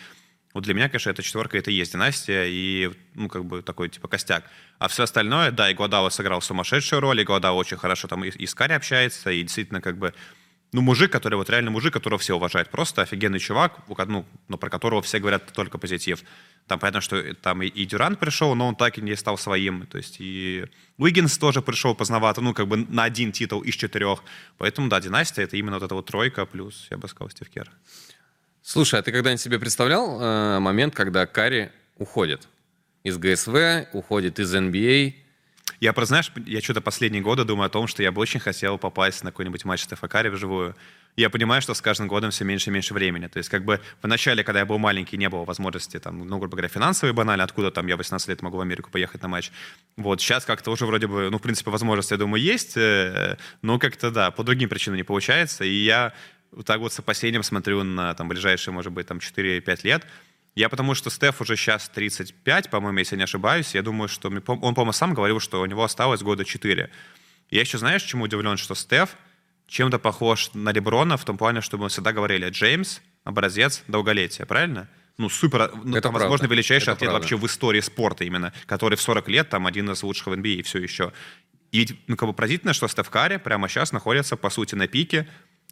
Вот 0.53 0.63
для 0.63 0.73
меня, 0.73 0.89
конечно, 0.89 1.09
эта 1.09 1.21
четверка 1.21 1.57
это 1.57 1.69
и 1.69 1.75
есть 1.75 1.91
династия 1.91 2.45
и, 2.47 2.91
ну, 3.13 3.27
как 3.27 3.45
бы 3.45 3.61
такой, 3.61 3.89
типа, 3.89 4.07
костяк. 4.07 4.43
А 4.79 4.87
все 4.87 5.03
остальное, 5.03 5.51
да, 5.51 5.69
и 5.69 5.73
Гладава 5.73 6.09
сыграл 6.09 6.41
сумасшедшую 6.41 6.99
роль, 6.99 7.21
и 7.21 7.23
Гладава 7.23 7.55
очень 7.55 7.77
хорошо 7.77 8.07
там 8.07 8.23
и, 8.23 8.29
и 8.29 8.47
с 8.47 8.55
Карри 8.55 8.73
общается, 8.73 9.29
и 9.29 9.43
действительно, 9.43 9.81
как 9.81 9.97
бы, 9.97 10.13
ну, 10.73 10.81
мужик, 10.81 11.11
который 11.11 11.35
вот 11.35 11.49
реально 11.49 11.71
мужик, 11.71 11.93
которого 11.93 12.19
все 12.19 12.35
уважают. 12.35 12.69
Просто 12.69 13.01
офигенный 13.01 13.39
чувак, 13.39 13.79
ну, 14.07 14.25
но 14.49 14.57
про 14.57 14.69
которого 14.69 15.01
все 15.01 15.19
говорят 15.19 15.53
только 15.53 15.77
позитив. 15.77 16.23
Там 16.67 16.79
понятно, 16.79 16.99
что 16.99 17.33
там 17.35 17.63
и, 17.63 17.67
и 17.67 17.85
Дюран 17.85 18.17
пришел, 18.17 18.53
но 18.53 18.67
он 18.67 18.75
так 18.75 18.97
и 18.97 19.01
не 19.01 19.15
стал 19.15 19.37
своим. 19.37 19.85
То 19.85 19.97
есть 19.97 20.17
и 20.19 20.65
Уиггинс 20.97 21.37
тоже 21.37 21.61
пришел 21.61 21.95
поздновато, 21.95 22.41
ну, 22.41 22.53
как 22.53 22.67
бы 22.67 22.77
на 22.77 23.05
один 23.05 23.31
титул 23.31 23.61
из 23.61 23.75
четырех. 23.75 24.23
Поэтому, 24.57 24.89
да, 24.89 24.99
династия— 24.99 25.43
это 25.43 25.55
именно 25.55 25.77
вот 25.77 25.83
эта 25.83 25.95
вот 25.95 26.05
тройка, 26.05 26.45
плюс, 26.45 26.87
я 26.91 26.97
бы 26.97 27.07
сказал, 27.07 27.29
Стив 27.29 27.49
Кер. 27.49 27.71
Слушай, 28.61 28.99
а 28.99 29.03
ты 29.03 29.13
когда-нибудь 29.13 29.41
себе 29.41 29.59
представлял 29.59 30.21
э, 30.21 30.59
момент, 30.59 30.93
когда 30.93 31.25
Карри 31.25 31.71
уходит 31.95 32.49
из 33.03 33.17
ГСВ, 33.17 33.87
уходит 33.93 34.39
из 34.39 34.53
NBA? 34.53 35.26
Я, 35.79 35.93
просто, 35.93 36.09
знаешь, 36.09 36.31
я 36.45 36.61
что-то 36.61 36.81
последние 36.81 37.21
годы 37.21 37.43
думаю 37.43 37.67
о 37.67 37.69
том, 37.69 37.87
что 37.87 38.01
я 38.01 38.11
бы 38.11 38.19
очень 38.21 38.39
хотел 38.39 38.77
попасть 38.77 39.23
на 39.23 39.31
какой-нибудь 39.31 39.63
матч 39.65 39.81
Стефа 39.81 40.07
Карри 40.07 40.29
вживую. 40.29 40.75
Я 41.15 41.29
понимаю, 41.29 41.61
что 41.61 41.73
с 41.73 41.81
каждым 41.81 42.07
годом 42.07 42.31
все 42.31 42.45
меньше 42.45 42.69
и 42.69 42.73
меньше 42.73 42.93
времени. 42.93 43.27
То 43.27 43.37
есть, 43.37 43.49
как 43.49 43.63
бы, 43.63 43.79
в 44.01 44.07
начале, 44.07 44.43
когда 44.43 44.59
я 44.59 44.65
был 44.65 44.77
маленький, 44.77 45.17
не 45.17 45.29
было 45.29 45.45
возможности, 45.45 45.99
там, 45.99 46.27
ну, 46.27 46.37
грубо 46.39 46.57
говоря, 46.57 46.67
финансовые 46.67 47.13
банально, 47.13 47.43
откуда 47.43 47.71
там 47.71 47.87
я 47.87 47.97
18 47.97 48.27
лет 48.27 48.41
могу 48.41 48.57
в 48.57 48.61
Америку 48.61 48.89
поехать 48.91 49.21
на 49.21 49.27
матч. 49.27 49.51
Вот, 49.97 50.21
сейчас 50.21 50.45
как-то 50.45 50.71
уже 50.71 50.85
вроде 50.85 51.07
бы, 51.07 51.29
ну, 51.29 51.37
в 51.37 51.41
принципе, 51.41 51.69
возможность, 51.69 52.11
я 52.11 52.17
думаю, 52.17 52.41
есть, 52.41 52.77
э, 52.77 53.37
но 53.61 53.79
как-то, 53.79 54.11
да, 54.11 54.31
по 54.31 54.43
другим 54.43 54.69
причинам 54.69 54.97
не 54.97 55.03
получается. 55.03 55.63
И 55.63 55.73
я 55.73 56.13
вот 56.51 56.65
так 56.65 56.79
вот 56.79 56.93
с 56.93 56.99
опасением 56.99 57.43
смотрю 57.43 57.83
на, 57.83 58.13
там, 58.13 58.27
ближайшие, 58.29 58.73
может 58.73 58.91
быть, 58.91 59.07
там, 59.07 59.19
4-5 59.19 59.83
лет. 59.83 60.05
Я 60.57 60.69
потому 60.69 60.95
что 60.95 61.11
Стеф 61.11 61.39
уже 61.39 61.55
сейчас 61.55 61.87
35, 61.89 62.71
по-моему, 62.71 62.97
если 62.97 63.13
я 63.15 63.19
не 63.19 63.23
ошибаюсь. 63.25 63.75
Я 63.75 63.83
думаю, 63.83 64.07
что... 64.07 64.29
Он, 64.29 64.41
по-моему, 64.41 64.91
сам 64.91 65.13
говорил, 65.13 65.39
что 65.39 65.61
у 65.61 65.65
него 65.67 65.83
осталось 65.83 66.23
года 66.23 66.45
4. 66.45 66.89
Я 67.51 67.61
еще, 67.61 67.77
знаешь, 67.77 68.01
чему 68.01 68.23
удивлен, 68.23 68.57
что 68.57 68.73
Стеф 68.73 69.17
чем-то 69.67 69.99
похож 69.99 70.49
на 70.55 70.71
Леброна 70.71 71.15
в 71.15 71.25
том 71.25 71.37
плане, 71.37 71.61
что 71.61 71.77
мы 71.77 71.89
всегда 71.89 72.11
говорили, 72.11 72.49
Джеймс— 72.49 73.01
образец 73.23 73.83
долголетия, 73.87 74.47
правильно? 74.47 74.89
Ну, 75.19 75.29
супер, 75.29 75.71
ну, 75.83 75.95
Это 75.95 76.09
возможно, 76.09 76.39
правда. 76.39 76.55
величайший 76.55 76.85
Это 76.85 76.93
атлет 76.93 77.09
правда. 77.11 77.19
вообще 77.19 77.35
в 77.37 77.45
истории 77.45 77.81
спорта 77.81 78.23
именно, 78.23 78.51
который 78.65 78.95
в 78.95 79.01
40 79.01 79.29
лет 79.29 79.49
там 79.49 79.67
один 79.67 79.91
из 79.91 80.01
лучших 80.01 80.25
в 80.25 80.31
NBA 80.31 80.53
и 80.55 80.61
все 80.63 80.79
еще. 80.79 81.13
И, 81.71 81.87
ну, 82.07 82.15
как 82.15 82.29
бы 82.29 82.33
поразительно, 82.33 82.73
что 82.73 82.87
Стеф 82.87 83.11
Карри 83.11 83.37
прямо 83.37 83.69
сейчас 83.69 83.91
находится, 83.91 84.35
по 84.35 84.49
сути, 84.49 84.73
на 84.73 84.87
пике. 84.87 85.27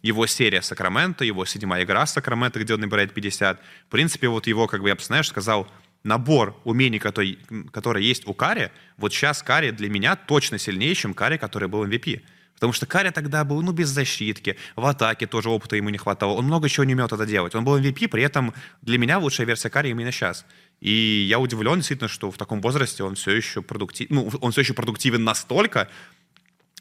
Его 0.06 0.28
серия 0.28 0.62
Сакраменто, 0.62 1.26
его 1.26 1.46
седьмая 1.46 1.84
игра 1.84 2.06
Сакраменто, 2.06 2.60
где 2.60 2.76
он 2.76 2.82
набирает 2.82 3.12
50. 3.12 3.60
В 3.88 3.89
принципе, 3.89 4.28
вот 4.28 4.46
его, 4.46 4.68
как 4.68 4.84
бы 4.84 4.89
я 4.89 4.96
бы, 4.96 5.02
знаешь, 5.02 5.28
сказал, 5.28 5.68
набор 6.04 6.56
умений, 6.63 7.00
который, 7.00 7.39
который 7.72 8.06
есть 8.06 8.28
у 8.28 8.36
Карри, 8.36 8.70
вот 8.98 9.12
сейчас 9.12 9.41
Карри 9.41 9.72
для 9.72 9.89
меня 9.89 10.15
точно 10.15 10.60
сильнее, 10.60 10.94
чем 10.94 11.15
Карри, 11.15 11.38
который 11.38 11.68
был 11.68 11.84
MVP. 11.84 12.22
Потому 12.54 12.72
что 12.72 12.86
Карри 12.86 13.10
тогда 13.10 13.44
был, 13.44 13.63
ну, 13.63 13.72
без 13.72 13.89
защитки, 13.89 14.58
в 14.76 14.86
атаке 14.86 15.26
тоже 15.26 15.50
опыта 15.50 15.76
ему 15.76 15.89
не 15.89 15.98
хватало. 15.98 16.34
Он 16.34 16.46
много 16.46 16.70
чего 16.70 16.84
не 16.84 16.94
умел 16.94 17.08
тогда 17.08 17.26
делать. 17.26 17.56
Он 17.56 17.65
был 17.65 17.76
MVP, 17.80 18.08
при 18.08 18.22
этом 18.22 18.54
для 18.84 19.00
меня 19.00 19.18
лучшая 19.18 19.48
версия 19.48 19.72
Карри 19.72 19.89
именно 19.89 20.12
сейчас. 20.12 20.46
И 20.82 21.26
я 21.28 21.39
удивлен, 21.39 21.78
действительно, 21.78 22.10
что 22.10 22.30
в 22.30 22.38
таком 22.38 22.62
возрасте 22.62 23.04
он 23.04 23.15
все 23.15 23.32
еще 23.32 23.63
продуктив... 23.63 24.08
ну, 24.12 24.30
он 24.39 24.52
все 24.52 24.62
еще 24.62 24.76
продуктивен 24.76 25.24
настолько, 25.24 25.89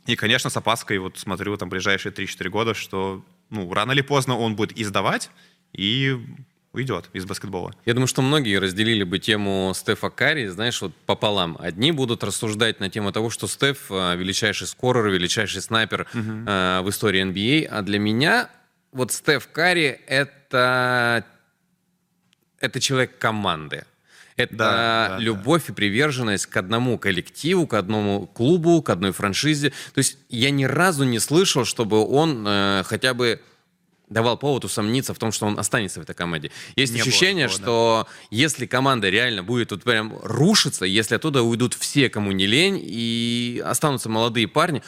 и, 0.06 0.16
конечно, 0.16 0.50
с 0.50 0.56
опаской 0.56 0.98
вот 0.98 1.18
смотрю 1.18 1.56
там 1.56 1.68
ближайшие 1.68 2.12
3-4 2.12 2.48
года, 2.48 2.74
что 2.74 3.24
ну, 3.50 3.72
рано 3.72 3.92
или 3.92 4.02
поздно 4.02 4.36
он 4.38 4.56
будет 4.56 4.78
издавать 4.78 5.30
и 5.72 6.18
уйдет 6.72 7.08
из 7.12 7.24
баскетбола. 7.24 7.72
Я 7.86 7.94
думаю, 7.94 8.08
что 8.08 8.20
многие 8.20 8.58
разделили 8.58 9.04
бы 9.04 9.18
тему 9.18 9.72
Стефа 9.74 10.10
Карри, 10.10 10.48
знаешь, 10.48 10.82
вот 10.82 10.94
пополам. 11.06 11.56
Одни 11.60 11.92
будут 11.92 12.24
рассуждать 12.24 12.80
на 12.80 12.90
тему 12.90 13.12
того, 13.12 13.30
что 13.30 13.46
Стеф 13.46 13.90
э, 13.90 14.16
величайший 14.16 14.66
скорер, 14.66 15.06
величайший 15.08 15.62
снайпер 15.62 16.06
э, 16.12 16.80
в 16.82 16.90
истории 16.90 17.24
NBA, 17.24 17.66
а 17.66 17.82
для 17.82 17.98
меня 17.98 18.50
вот 18.92 19.12
Стеф 19.12 19.48
Карри 19.52 20.00
это 20.06 21.24
это 22.58 22.80
человек 22.80 23.18
команды. 23.18 23.84
Это 24.36 24.56
Да, 24.56 25.08
да, 25.10 25.18
любовь 25.18 25.68
и 25.68 25.72
приверженность 25.72 26.46
к 26.46 26.56
одному 26.56 26.98
коллективу, 26.98 27.66
к 27.66 27.74
одному 27.74 28.26
клубу, 28.26 28.82
к 28.82 28.90
одной 28.90 29.12
франшизе. 29.12 29.70
То 29.70 29.98
есть 29.98 30.18
я 30.28 30.50
ни 30.50 30.64
разу 30.64 31.04
не 31.04 31.20
слышал, 31.20 31.64
чтобы 31.64 32.04
он 32.04 32.44
э, 32.46 32.82
хотя 32.84 33.14
бы 33.14 33.40
давал 34.08 34.36
повод 34.36 34.64
усомниться 34.64 35.14
в 35.14 35.18
том, 35.18 35.32
что 35.32 35.46
он 35.46 35.58
останется 35.58 36.00
в 36.00 36.02
этой 36.02 36.14
команде. 36.14 36.50
Есть 36.76 36.94
Не 36.94 37.00
ощущение, 37.00 37.48
такого, 37.48 37.58
да. 37.58 37.64
что 37.64 38.08
если 38.30 38.66
команда 38.66 39.08
реально 39.08 39.42
будет 39.42 39.70
тут 39.70 39.82
прям 39.82 40.18
рушиться, 40.22 40.84
если 40.84 41.14
оттуда 41.14 41.42
уйдут 41.42 41.74
все, 41.74 42.10
кому 42.10 42.32
не 42.32 42.46
лень, 42.46 42.80
и 42.82 43.62
останутся 43.64 44.08
молодые 44.08 44.46
парни, 44.46 44.82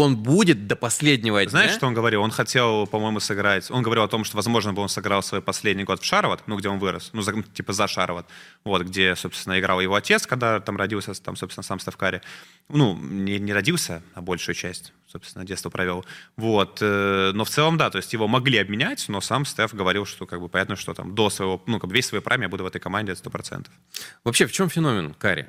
он 0.00 0.16
будет 0.16 0.66
до 0.66 0.76
последнего 0.76 1.40
дня. 1.42 1.50
Знаешь, 1.50 1.72
что 1.72 1.86
он 1.86 1.94
говорил? 1.94 2.22
Он 2.22 2.30
хотел, 2.30 2.86
по-моему, 2.86 3.20
сыграть... 3.20 3.70
Он 3.70 3.82
говорил 3.82 4.04
о 4.04 4.08
том, 4.08 4.24
что, 4.24 4.36
возможно, 4.36 4.72
бы 4.72 4.82
он 4.82 4.88
сыграл 4.88 5.22
свой 5.22 5.40
последний 5.42 5.84
год 5.84 6.00
в 6.00 6.04
Шароват, 6.04 6.42
ну, 6.46 6.56
где 6.56 6.68
он 6.68 6.78
вырос, 6.78 7.10
ну, 7.12 7.22
за- 7.22 7.42
типа 7.42 7.72
за 7.72 7.86
Шароват, 7.88 8.26
вот, 8.64 8.82
где, 8.82 9.14
собственно, 9.16 9.58
играл 9.58 9.80
его 9.80 9.94
отец, 9.94 10.26
когда 10.26 10.60
там 10.60 10.76
родился, 10.76 11.14
там, 11.22 11.36
собственно, 11.36 11.62
сам 11.64 11.78
Стеф 11.80 11.96
Карри. 11.96 12.20
Ну, 12.68 12.96
не, 12.96 13.38
не 13.38 13.52
родился, 13.52 14.02
а 14.14 14.20
большую 14.22 14.54
часть, 14.54 14.92
собственно, 15.06 15.44
детство 15.44 15.70
провел. 15.70 16.04
Вот. 16.36 16.78
э, 16.80 17.32
Но 17.34 17.44
в 17.44 17.50
целом, 17.50 17.76
да, 17.76 17.90
то 17.90 17.98
есть 17.98 18.12
его 18.12 18.28
могли 18.28 18.58
обменять, 18.58 19.04
но 19.08 19.20
сам 19.20 19.44
Стеф 19.44 19.74
говорил, 19.74 20.06
что, 20.06 20.26
как 20.26 20.40
бы, 20.40 20.48
понятно, 20.48 20.76
что 20.76 20.94
там 20.94 21.14
до 21.14 21.30
своего, 21.30 21.62
ну, 21.66 21.78
как 21.78 21.88
бы 21.90 21.96
весь 21.96 22.06
свой 22.06 22.20
прайм 22.20 22.42
я 22.42 22.48
буду 22.48 22.64
в 22.64 22.66
этой 22.66 22.80
команде 22.80 23.12
100%. 23.12 23.66
Вообще, 24.24 24.46
в 24.46 24.52
чем 24.52 24.68
феномен 24.68 25.14
Карри? 25.14 25.48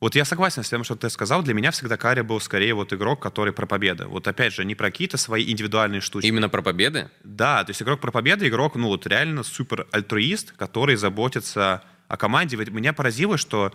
Вот 0.00 0.14
я 0.14 0.24
согласен 0.24 0.62
с 0.62 0.68
тем, 0.68 0.84
что 0.84 0.94
ты 0.94 1.10
сказал. 1.10 1.42
Для 1.42 1.54
меня 1.54 1.72
всегда 1.72 1.96
Карри 1.96 2.20
был 2.20 2.40
скорее 2.40 2.74
вот 2.74 2.92
игрок, 2.92 3.20
который 3.20 3.52
про 3.52 3.66
победы. 3.66 4.06
Вот 4.06 4.28
опять 4.28 4.52
же, 4.52 4.64
не 4.64 4.76
про 4.76 4.90
какие-то 4.90 5.16
свои 5.16 5.50
индивидуальные 5.50 6.00
штучки. 6.00 6.26
Именно 6.26 6.48
про 6.48 6.62
победы? 6.62 7.10
Да, 7.24 7.64
то 7.64 7.70
есть 7.70 7.82
игрок 7.82 8.00
про 8.00 8.12
победы, 8.12 8.46
игрок, 8.46 8.76
ну 8.76 8.88
вот 8.88 9.06
реально 9.06 9.42
супер 9.42 9.88
альтруист, 9.90 10.52
который 10.52 10.94
заботится 10.94 11.82
о 12.06 12.16
команде. 12.16 12.56
Ведь 12.56 12.70
меня 12.70 12.92
поразило, 12.92 13.36
что, 13.36 13.72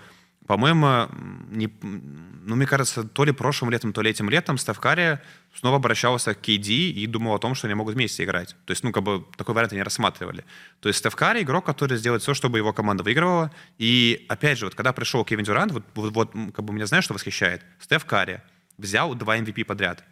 по-моему, 0.47 1.07
не, 1.51 1.69
ну, 1.81 2.55
мне 2.55 2.65
кажется, 2.65 3.03
то 3.03 3.23
ли 3.23 3.31
прошлым 3.31 3.71
летом, 3.71 3.93
то 3.93 4.01
ли 4.01 4.09
этим 4.09 4.29
летом 4.29 4.57
Стеф 4.57 4.79
Карри 4.79 5.19
снова 5.55 5.77
обращался 5.77 6.33
к 6.33 6.41
KD 6.41 6.91
и 6.91 7.07
думал 7.07 7.35
о 7.35 7.39
том, 7.39 7.55
что 7.55 7.67
они 7.67 7.75
могут 7.75 7.95
вместе 7.95 8.23
играть. 8.23 8.55
То 8.65 8.71
есть, 8.71 8.83
ну, 8.83 8.91
как 8.91 9.03
бы 9.03 9.25
такой 9.37 9.55
вариант 9.55 9.73
они 9.73 9.83
рассматривали. 9.83 10.43
То 10.81 10.89
есть 10.89 10.99
Стеф 10.99 11.15
Карри 11.15 11.43
игрок, 11.43 11.65
который 11.65 11.97
сделает 11.97 12.21
все, 12.21 12.33
чтобы 12.33 12.57
его 12.57 12.73
команда 12.73 13.03
выигрывала. 13.03 13.51
И, 13.77 14.25
опять 14.27 14.57
же, 14.57 14.65
вот 14.65 14.75
когда 14.75 14.91
пришел 14.91 15.23
Кевин 15.23 15.45
Дюрант, 15.45 15.71
вот, 15.71 15.85
вот, 15.95 16.13
вот, 16.13 16.31
как 16.53 16.65
бы 16.65 16.73
меня 16.73 16.85
знаешь, 16.85 17.05
что 17.05 17.13
восхищает? 17.13 17.61
Стеф 17.79 18.05
взял 18.77 19.15
два 19.15 19.37
MVP 19.37 19.63
подряд. 19.63 20.03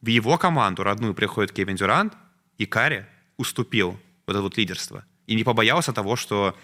В 0.00 0.06
его 0.06 0.38
команду 0.38 0.82
родную 0.82 1.14
приходит 1.14 1.52
Кевин 1.52 1.76
Дюрант, 1.76 2.14
и 2.58 2.66
Карри 2.66 3.06
уступил 3.36 4.00
вот 4.26 4.32
это 4.32 4.42
вот 4.42 4.56
лидерство. 4.56 5.04
И 5.26 5.34
не 5.36 5.44
побоялся 5.44 5.92
того, 5.92 6.16
что 6.16 6.56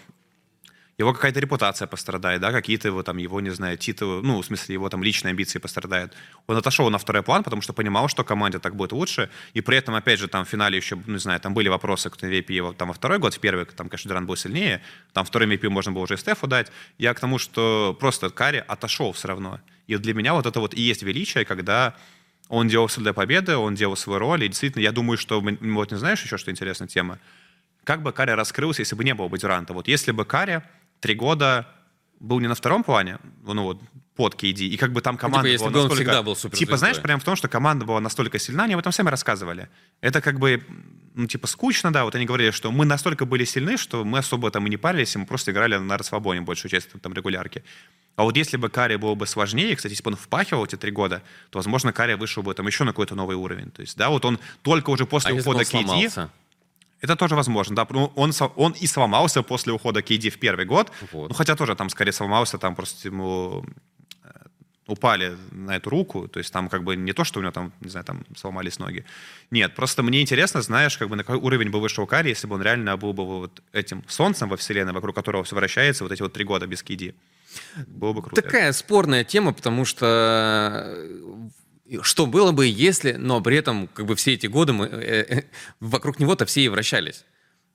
его 0.97 1.13
какая-то 1.13 1.39
репутация 1.39 1.87
пострадает, 1.87 2.41
да, 2.41 2.51
какие-то 2.51 2.87
его 2.87 3.03
там, 3.03 3.17
его, 3.17 3.39
не 3.39 3.51
знаю, 3.51 3.77
титулы, 3.77 4.23
ну, 4.23 4.41
в 4.41 4.45
смысле, 4.45 4.73
его 4.73 4.89
там 4.89 5.03
личные 5.03 5.31
амбиции 5.31 5.59
пострадают. 5.59 6.13
Он 6.47 6.57
отошел 6.57 6.89
на 6.89 6.97
второй 6.97 7.21
план, 7.21 7.43
потому 7.43 7.61
что 7.61 7.73
понимал, 7.73 8.07
что 8.07 8.23
команде 8.23 8.57
так 8.57 8.75
будет 8.75 8.91
лучше, 8.91 9.29
и 9.53 9.61
при 9.61 9.77
этом, 9.77 9.93
опять 9.93 10.19
же, 10.19 10.27
там 10.27 10.43
в 10.43 10.49
финале 10.49 10.77
еще, 10.77 10.97
не 11.05 11.19
знаю, 11.19 11.39
там 11.39 11.53
были 11.53 11.69
вопросы 11.69 12.09
к 12.09 12.17
MVP 12.17 12.51
его 12.51 12.73
там 12.73 12.87
во 12.87 12.95
второй 12.95 13.19
год, 13.19 13.35
в 13.35 13.39
первый, 13.39 13.65
там, 13.65 13.89
конечно, 13.89 14.09
Дюран 14.09 14.25
был 14.25 14.35
сильнее, 14.35 14.81
там 15.13 15.23
второй 15.23 15.47
MVP 15.47 15.69
можно 15.69 15.91
было 15.91 16.03
уже 16.03 16.17
Стефу 16.17 16.47
дать. 16.47 16.71
Я 16.97 17.13
к 17.13 17.19
тому, 17.19 17.37
что 17.37 17.95
просто 17.99 18.31
Карри 18.31 18.63
отошел 18.67 19.11
все 19.11 19.27
равно. 19.27 19.59
И 19.85 19.95
для 19.97 20.15
меня 20.15 20.33
вот 20.33 20.47
это 20.47 20.59
вот 20.59 20.73
и 20.73 20.81
есть 20.81 21.03
величие, 21.03 21.45
когда 21.45 21.95
он 22.49 22.67
делал 22.67 22.87
все 22.87 23.01
для 23.01 23.13
победы, 23.13 23.55
он 23.55 23.75
делал 23.75 23.95
свою 23.95 24.19
роль, 24.19 24.43
и 24.43 24.47
действительно, 24.47 24.81
я 24.81 24.91
думаю, 24.91 25.17
что, 25.17 25.41
вот 25.41 25.91
не 25.91 25.97
знаешь 25.97 26.23
еще, 26.23 26.37
что 26.37 26.49
интересная 26.49 26.87
тема, 26.87 27.19
как 27.83 28.01
бы 28.01 28.11
Карри 28.11 28.31
раскрылся, 28.31 28.81
если 28.81 28.95
бы 28.95 29.03
не 29.03 29.13
было 29.13 29.29
бы 29.29 29.37
Дюранта? 29.37 29.73
Вот 29.73 29.87
если 29.87 30.11
бы 30.11 30.25
Карри 30.25 30.61
три 30.99 31.15
года 31.15 31.67
был 32.19 32.39
не 32.39 32.47
на 32.47 32.55
втором 32.55 32.83
плане, 32.83 33.19
ну 33.43 33.63
вот, 33.63 33.81
под 34.17 34.33
KD, 34.33 34.65
и 34.65 34.77
как 34.77 34.91
бы 34.91 35.01
там 35.01 35.15
команда 35.15 35.47
ну, 35.47 35.53
типа, 35.53 35.65
была 35.65 35.69
если 35.69 35.83
настолько... 35.83 35.95
всегда 35.95 36.23
был 36.23 36.35
супер 36.35 36.57
Типа, 36.57 36.77
знаешь, 36.77 36.99
прям 36.99 37.19
в 37.19 37.23
том, 37.23 37.35
что 37.35 37.47
команда 37.47 37.85
была 37.85 37.99
настолько 37.99 38.39
сильна, 38.39 38.63
они 38.63 38.73
об 38.73 38.79
этом 38.79 38.91
сами 38.91 39.09
рассказывали. 39.09 39.69
Это 40.01 40.21
как 40.21 40.39
бы, 40.39 40.65
ну, 41.13 41.27
типа, 41.27 41.45
скучно, 41.45 41.93
да, 41.93 42.03
вот 42.03 42.15
они 42.15 42.25
говорили, 42.25 42.49
что 42.49 42.71
мы 42.71 42.85
настолько 42.85 43.25
были 43.25 43.45
сильны, 43.45 43.77
что 43.77 44.03
мы 44.03 44.17
особо 44.17 44.49
там 44.49 44.65
и 44.65 44.69
не 44.71 44.77
парились, 44.77 45.15
и 45.15 45.19
мы 45.19 45.27
просто 45.27 45.51
играли 45.51 45.77
на 45.77 45.97
расслабоне 45.97 46.41
большую 46.41 46.71
часть 46.71 46.89
там 46.99 47.13
регулярки. 47.13 47.63
А 48.15 48.23
вот 48.23 48.35
если 48.35 48.57
бы 48.57 48.69
Карри 48.69 48.95
был 48.95 49.15
бы 49.15 49.27
сложнее, 49.27 49.75
кстати, 49.75 49.93
если 49.93 50.03
бы 50.03 50.09
он 50.09 50.17
впахивал 50.17 50.65
эти 50.65 50.75
три 50.75 50.91
года, 50.91 51.21
то, 51.51 51.59
возможно, 51.59 51.93
Карри 51.93 52.15
вышел 52.15 52.41
бы 52.41 52.55
там 52.55 52.65
еще 52.65 52.83
на 52.83 52.91
какой-то 52.91 53.13
новый 53.13 53.35
уровень. 53.35 53.69
То 53.69 53.81
есть, 53.81 53.95
да, 53.95 54.09
вот 54.09 54.25
он 54.25 54.39
только 54.63 54.89
уже 54.89 55.05
после 55.05 55.33
а 55.33 55.35
ухода 55.35 55.59
бы 55.59 55.63
KD... 55.63 55.69
сломался? 55.69 56.31
Это 57.01 57.15
тоже 57.15 57.35
возможно, 57.35 57.75
да. 57.75 57.87
Ну, 57.89 58.11
он, 58.15 58.31
он 58.55 58.71
и 58.71 58.87
сломался 58.87 59.43
после 59.43 59.71
ухода 59.71 59.99
KD 59.99 60.29
в 60.29 60.39
первый 60.39 60.65
год. 60.65 60.91
Вот. 61.11 61.29
Ну, 61.29 61.35
хотя 61.35 61.55
тоже 61.55 61.75
там 61.75 61.89
скорее 61.89 62.11
сломался, 62.11 62.57
там 62.57 62.75
просто 62.75 63.07
ему 63.07 63.65
э, 64.23 64.29
упали 64.87 65.37
на 65.51 65.75
эту 65.75 65.89
руку, 65.91 66.27
то 66.27 66.39
есть 66.39 66.51
там 66.51 66.69
как 66.69 66.83
бы 66.83 66.95
не 66.95 67.13
то, 67.13 67.23
что 67.23 67.39
у 67.39 67.43
него 67.43 67.51
там, 67.51 67.71
не 67.81 67.89
знаю, 67.89 68.05
там 68.05 68.25
сломались 68.35 68.79
ноги. 68.79 69.05
Нет, 69.51 69.75
просто 69.75 70.01
мне 70.01 70.21
интересно, 70.21 70.61
знаешь, 70.61 70.97
как 70.97 71.09
бы 71.09 71.15
на 71.15 71.23
какой 71.23 71.39
уровень 71.39 71.69
бы 71.69 71.79
вышел 71.79 72.07
Карри, 72.07 72.29
если 72.29 72.47
бы 72.47 72.55
он 72.55 72.63
реально 72.63 72.97
был 72.97 73.13
бы 73.13 73.25
вот 73.25 73.61
этим 73.73 74.03
солнцем 74.07 74.49
во 74.49 74.57
вселенной, 74.57 74.93
вокруг 74.93 75.15
которого 75.15 75.43
все 75.43 75.55
вращается, 75.55 76.03
вот 76.03 76.11
эти 76.11 76.23
вот 76.23 76.33
три 76.33 76.45
года 76.45 76.65
без 76.65 76.83
KD. 76.83 77.13
Было 77.87 78.13
бы 78.13 78.21
круто. 78.21 78.41
Такая 78.41 78.71
спорная 78.73 79.23
тема, 79.23 79.53
потому 79.53 79.85
что 79.85 80.83
э, 80.85 81.49
что 82.01 82.25
было 82.25 82.51
бы, 82.51 82.65
если, 82.67 83.13
но 83.13 83.41
при 83.41 83.57
этом 83.57 83.87
как 83.87 84.05
бы 84.05 84.15
все 84.15 84.33
эти 84.33 84.47
годы 84.47 84.73
мы 84.73 84.85
э, 84.87 85.25
э, 85.29 85.43
вокруг 85.79 86.19
него-то 86.19 86.45
все 86.45 86.61
и 86.61 86.69
вращались. 86.69 87.23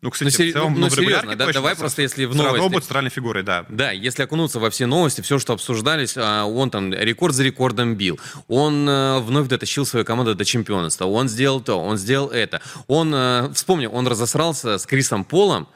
Ну, 0.02 0.10
кстати, 0.10 0.26
Ну, 0.26 0.30
сери- 0.36 0.50
в 0.50 0.54
целом, 0.54 0.74
ну, 0.74 0.80
ну, 0.80 0.90
серьезно, 0.90 1.36
да, 1.36 1.52
давай 1.52 1.76
просто 1.76 2.02
если 2.02 2.24
в 2.24 2.34
новости- 2.34 2.68
будет 2.68 2.82
центральной 2.82 3.10
фигурой, 3.10 3.44
да. 3.44 3.66
Да, 3.68 3.92
если 3.92 4.24
окунуться 4.24 4.58
во 4.58 4.68
все 4.68 4.86
новости, 4.86 5.20
все, 5.20 5.38
что 5.38 5.52
обсуждались, 5.52 6.14
а, 6.16 6.44
он 6.44 6.70
там 6.70 6.92
рекорд 6.92 7.36
за 7.36 7.44
рекордом 7.44 7.94
бил. 7.94 8.18
Он 8.48 8.88
э, 8.88 9.20
вновь 9.20 9.46
дотащил 9.46 9.86
свою 9.86 10.04
команду 10.04 10.34
до 10.34 10.44
чемпионства. 10.44 11.04
Он 11.04 11.28
сделал 11.28 11.60
то, 11.60 11.76
он 11.80 11.98
сделал 11.98 12.30
это. 12.30 12.60
Он, 12.88 13.14
э, 13.14 13.52
вспомни, 13.54 13.86
он 13.86 14.08
разосрался 14.08 14.78
с 14.78 14.86
Крисом 14.86 15.22
Полом. 15.24 15.68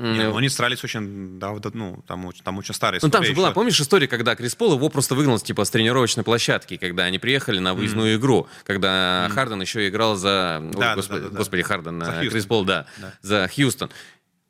Не, 0.00 0.24
ну, 0.28 0.36
они 0.36 0.48
старались 0.48 0.82
очень, 0.84 1.38
да, 1.38 1.50
вот, 1.50 1.74
ну, 1.74 2.02
там, 2.06 2.24
очень- 2.26 2.42
там 2.42 2.58
очень 2.58 2.74
старые 2.74 3.00
Ну, 3.02 3.08
там 3.10 3.24
же 3.24 3.32
была, 3.34 3.48
еще. 3.48 3.54
помнишь, 3.54 3.80
история, 3.80 4.08
когда 4.08 4.34
Крис 4.34 4.54
Пол 4.54 4.74
его 4.74 4.88
просто 4.88 5.14
выгнал 5.14 5.38
типа 5.38 5.64
с 5.64 5.70
тренировочной 5.70 6.24
площадки, 6.24 6.76
когда 6.76 7.04
они 7.04 7.18
приехали 7.18 7.58
на 7.58 7.74
выездную 7.74 8.16
игру, 8.16 8.48
когда 8.64 9.28
Харден 9.34 9.60
еще 9.60 9.88
играл 9.88 10.16
за... 10.16 10.60
Ой, 10.62 10.70
Да, 10.72 10.78
да, 10.78 10.94
господи, 10.96 11.20
да, 11.20 11.26
да, 11.26 11.32
да. 11.32 11.38
господи, 11.38 11.62
Харден, 11.62 12.00
За 12.04 12.10
э, 12.10 12.14
Хьюстон. 12.14 12.30
Крис 12.30 12.46
Пол, 12.46 12.64
да, 12.64 12.86
Да. 12.98 13.12
за 13.22 13.48
Хьюстон. 13.54 13.90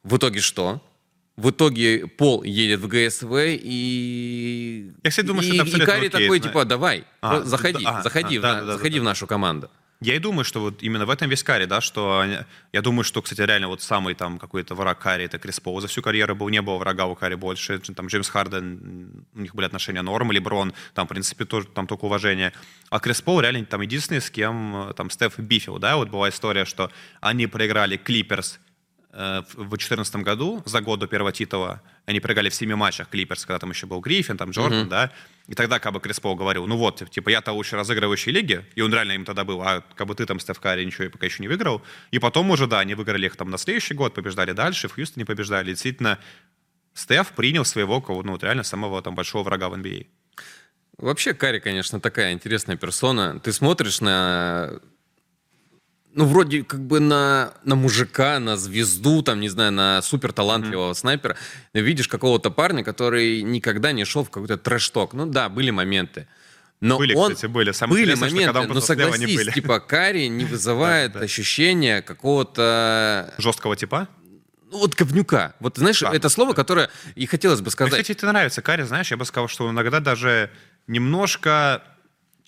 В 0.05 0.17
итоге 0.17 0.41
что? 0.41 0.81
В 1.37 1.51
итоге 1.51 2.07
Пол 2.07 2.43
едет 2.43 2.81
в 2.81 2.87
ГСВ 2.89 3.33
и... 3.35 4.93
Я, 5.03 5.11
кстати, 5.11 5.27
думаю, 5.27 5.47
и, 5.47 5.53
что 5.55 5.63
это 5.67 5.77
и 5.77 5.81
Карри 5.87 5.99
окей, 6.07 6.11
такой, 6.11 6.27
знаешь. 6.39 6.43
типа, 6.43 6.65
давай, 6.65 7.05
А, 7.23 7.41
заходи, 7.43 7.85
да, 7.85 7.99
а, 7.99 8.03
заходи, 8.03 8.37
а, 8.37 8.41
в, 8.41 8.43
да, 8.43 8.61
да, 8.63 8.73
заходи 8.75 8.97
да. 8.97 9.01
в 9.01 9.05
нашу 9.05 9.27
команду. 9.27 9.71
Я 10.03 10.17
и 10.17 10.19
думаю, 10.19 10.45
что 10.45 10.61
вот 10.61 10.83
именно 10.83 11.05
в 11.05 11.11
этом 11.11 11.29
весь 11.29 11.43
Карри, 11.43 11.67
да, 11.67 11.83
что 11.83 12.25
я 12.73 12.81
думаю, 12.81 13.05
что, 13.05 13.21
кстати, 13.21 13.43
реально 13.43 13.69
вот 13.69 13.83
самый 13.83 14.15
там 14.15 14.39
какой-то 14.39 14.75
враг 14.75 14.99
Карри 14.99 15.25
это 15.25 15.39
Крис 15.39 15.61
Пол. 15.61 15.79
За 15.83 15.89
всю 15.89 16.01
карьеру 16.01 16.35
был, 16.35 16.49
не 16.49 16.63
было 16.63 16.79
врага 16.79 17.05
у 17.05 17.15
Карри 17.15 17.35
больше. 17.35 17.79
Там 17.81 18.07
Джеймс 18.07 18.31
Харден, 18.31 19.27
у 19.35 19.41
них 19.41 19.55
были 19.55 19.67
отношения 19.67 20.01
норм, 20.01 20.33
Леброн, 20.33 20.73
там, 20.95 21.05
в 21.05 21.11
принципе, 21.11 21.45
тоже 21.45 21.67
там 21.67 21.87
только 21.87 22.07
уважение. 22.07 22.55
А 22.89 22.99
Крис 22.99 23.21
Пол 23.21 23.41
реально 23.41 23.67
там 23.67 23.83
единственный, 23.83 24.23
с 24.23 24.31
кем 24.31 24.89
э, 24.89 24.95
там 24.95 25.11
Стеф 25.11 25.39
бифил, 25.39 25.79
да, 25.79 25.97
вот 25.97 26.09
была 26.09 26.31
история, 26.31 26.65
что 26.65 26.91
они 27.21 27.47
проиграли 27.47 27.99
Клиперс 27.99 28.59
в 29.13 29.69
2014 29.69 30.17
году, 30.17 30.63
за 30.67 30.81
год 30.81 31.01
до 31.01 31.07
первого 31.09 31.33
титула, 31.33 31.83
они 32.07 32.21
проиграли 32.21 32.49
в 32.49 32.55
семи 32.55 32.75
матчах 32.75 33.09
Клиперс, 33.09 33.45
когда 33.45 33.59
там 33.59 33.71
еще 33.71 33.87
был 33.87 34.01
Гриффин, 34.01 34.37
там 34.37 34.51
Джордан, 34.51 34.89
да, 34.89 35.13
и 35.49 35.55
тогда 35.55 35.81
как 35.81 35.93
бы 35.93 36.01
Крис 36.01 36.21
Пол 36.21 36.37
говорил, 36.37 36.67
ну 36.67 36.77
вот, 36.77 37.11
типа, 37.11 37.29
я-то 37.31 37.53
лучше 37.53 37.77
разыгрывающий 37.77 38.31
лиги, 38.31 38.65
и 38.77 38.83
он 38.83 38.93
реально 38.93 39.13
им 39.13 39.25
тогда 39.25 39.45
был, 39.45 39.61
а 39.63 39.83
как 39.97 40.07
бы 40.07 40.15
ты 40.15 40.27
там, 40.27 40.39
Стеф 40.39 40.61
Карри, 40.61 40.85
ничего 40.85 41.05
и 41.05 41.09
пока 41.09 41.27
еще 41.27 41.43
не 41.43 41.49
выиграл, 41.49 41.83
и 42.13 42.21
потом 42.21 42.51
уже, 42.51 42.69
да, 42.69 42.79
они 42.79 42.95
выиграли 42.95 43.27
их 43.27 43.35
там 43.35 43.51
на 43.51 43.59
следующий 43.59 43.95
год, 43.95 44.15
побеждали 44.15 44.53
дальше, 44.53 44.87
в 44.87 44.95
Хьюстоне 44.95 45.27
побеждали, 45.27 45.71
и 45.71 45.73
действительно, 45.73 46.19
Стеф 46.95 47.33
принял 47.33 47.65
своего, 47.65 48.05
ну, 48.09 48.33
вот 48.33 48.45
реально 48.45 48.63
самого 48.63 49.03
там 49.03 49.15
большого 49.15 49.43
врага 49.43 49.69
в 49.69 49.75
NBA. 49.75 50.07
Вообще, 50.99 51.33
Карри, 51.35 51.61
конечно, 51.61 51.99
такая 51.99 52.33
интересная 52.33 52.77
персона. 52.77 53.41
Ты 53.41 53.53
смотришь 53.53 54.01
на... 54.01 54.81
Ну, 56.21 56.27
вроде 56.27 56.63
как 56.65 56.81
бы 56.81 57.01
на, 57.01 57.53
на 57.65 57.77
мужика, 57.77 58.39
на 58.39 58.57
звезду, 58.57 59.23
там, 59.23 59.41
не 59.41 59.49
знаю, 59.49 59.73
на 59.73 60.03
супер 60.03 60.33
талантливого 60.33 60.93
снайпера. 60.93 61.35
Видишь 61.73 62.09
какого-то 62.09 62.51
парня, 62.51 62.85
который 62.85 63.41
никогда 63.43 63.93
не 63.93 64.05
шел 64.05 64.23
в 64.25 64.31
какой-то 64.31 64.59
трэш-ток. 64.59 65.15
Ну 65.15 65.25
да, 65.27 65.49
были 65.49 65.71
моменты. 65.71 66.27
Но 66.83 66.99
Были, 66.99 67.15
он... 67.15 67.35
кстати, 67.35 67.51
были. 67.51 67.73
Самое 67.73 68.03
были 68.05 68.15
моменты, 68.15 68.45
когда 68.47 68.61
он 68.61 68.69
но 68.69 68.73
просто 68.75 68.95
слева 68.95 69.09
не 69.09 69.15
согласись, 69.17 69.37
были. 69.37 69.51
типа 69.51 69.81
Карри 69.81 70.27
не 70.29 70.45
вызывает 70.53 71.13
Да, 71.13 71.19
да. 71.21 71.25
ощущения 71.25 72.03
какого-то 72.03 73.35
Жесткого 73.39 73.77
типа? 73.77 74.09
ну, 74.71 74.79
вот 74.79 74.95
говнюка. 74.95 75.55
Вот 75.61 75.77
знаешь, 75.79 76.01
Да, 76.01 76.11
это 76.15 76.29
слово, 76.29 76.53
да. 76.53 76.57
которое 76.57 76.91
и 77.17 77.27
хотелось 77.27 77.61
бы 77.61 77.65
Мне, 77.65 77.71
сказать. 77.73 77.93
кстати, 77.93 78.13
это 78.13 78.27
нравится 78.27 78.63
Карри, 78.63 78.83
знаешь, 78.83 79.11
я 79.11 79.17
бы 79.17 79.25
сказал, 79.25 79.49
что 79.49 79.65
он 79.67 79.75
иногда 79.75 80.01
даже 80.01 80.51
немножко 80.87 81.83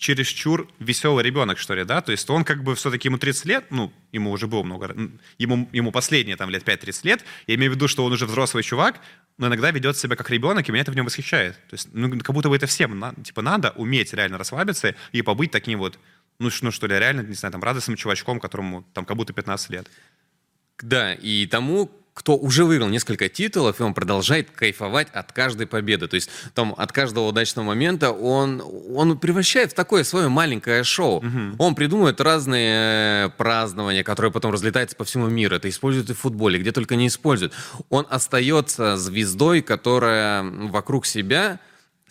чересчур 0.03 0.67
веселый 0.79 1.23
ребенок, 1.23 1.57
что 1.57 1.73
ли, 1.73 1.85
да, 1.85 2.01
то 2.01 2.11
есть 2.11 2.29
он 2.29 2.43
как 2.43 2.61
бы 2.61 2.75
все-таки 2.75 3.07
ему 3.07 3.17
30 3.17 3.45
лет, 3.45 3.65
ну, 3.69 3.93
ему 4.11 4.31
уже 4.31 4.47
было 4.47 4.61
много, 4.61 4.93
ему, 5.37 5.69
ему 5.71 5.91
последние 5.93 6.35
там 6.35 6.49
лет 6.49 6.67
5-30 6.67 6.99
лет, 7.03 7.25
я 7.47 7.55
имею 7.55 7.71
в 7.71 7.75
виду, 7.75 7.87
что 7.87 8.03
он 8.03 8.11
уже 8.11 8.25
взрослый 8.25 8.63
чувак, 8.63 8.99
но 9.37 9.47
иногда 9.47 9.71
ведет 9.71 9.95
себя 9.97 10.17
как 10.17 10.29
ребенок, 10.29 10.67
и 10.67 10.71
меня 10.73 10.81
это 10.81 10.91
в 10.91 10.95
нем 10.95 11.05
восхищает. 11.05 11.55
То 11.69 11.75
есть, 11.75 11.87
ну, 11.93 12.09
как 12.19 12.35
будто 12.35 12.49
бы 12.49 12.55
это 12.57 12.67
всем, 12.67 12.99
на- 12.99 13.13
типа, 13.15 13.41
надо 13.41 13.71
уметь 13.77 14.13
реально 14.13 14.37
расслабиться 14.37 14.93
и 15.13 15.21
побыть 15.21 15.51
таким 15.51 15.79
вот, 15.79 15.97
ну, 16.37 16.49
ну, 16.61 16.71
что 16.71 16.87
ли, 16.87 16.99
реально, 16.99 17.21
не 17.21 17.35
знаю, 17.35 17.53
там, 17.53 17.63
радостным 17.63 17.95
чувачком, 17.95 18.41
которому 18.41 18.83
там 18.93 19.05
как 19.05 19.15
будто 19.15 19.31
15 19.31 19.69
лет. 19.69 19.89
Да, 20.81 21.13
и 21.13 21.47
тому, 21.47 21.89
кто 22.13 22.37
уже 22.37 22.63
выиграл 22.63 22.89
несколько 22.89 23.27
титулов, 23.27 23.79
и 23.79 23.83
он 23.83 23.93
продолжает 23.93 24.51
кайфовать 24.51 25.07
от 25.13 25.31
каждой 25.31 25.65
победы. 25.65 26.07
То 26.07 26.15
есть 26.15 26.29
там 26.53 26.75
от 26.77 26.91
каждого 26.91 27.27
удачного 27.27 27.65
момента 27.65 28.11
он, 28.11 28.61
он 28.93 29.17
превращает 29.17 29.71
в 29.71 29.75
такое 29.75 30.03
свое 30.03 30.29
маленькое 30.29 30.83
шоу. 30.83 31.23
Он 31.57 31.75
придумывает 31.75 32.21
разные 32.21 33.25
э, 33.25 33.29
празднования, 33.37 34.03
которые 34.03 34.31
потом 34.31 34.51
разлетаются 34.51 34.95
по 34.95 35.03
всему 35.03 35.27
миру. 35.27 35.55
Это 35.55 35.69
используют 35.69 36.09
и 36.09 36.13
в 36.13 36.19
футболе, 36.19 36.59
где 36.59 36.71
только 36.71 36.95
не 36.95 37.07
используют. 37.07 37.53
Он 37.89 38.05
остается 38.09 38.97
звездой, 38.97 39.61
которая 39.61 40.43
вокруг 40.43 41.05
себя 41.05 41.59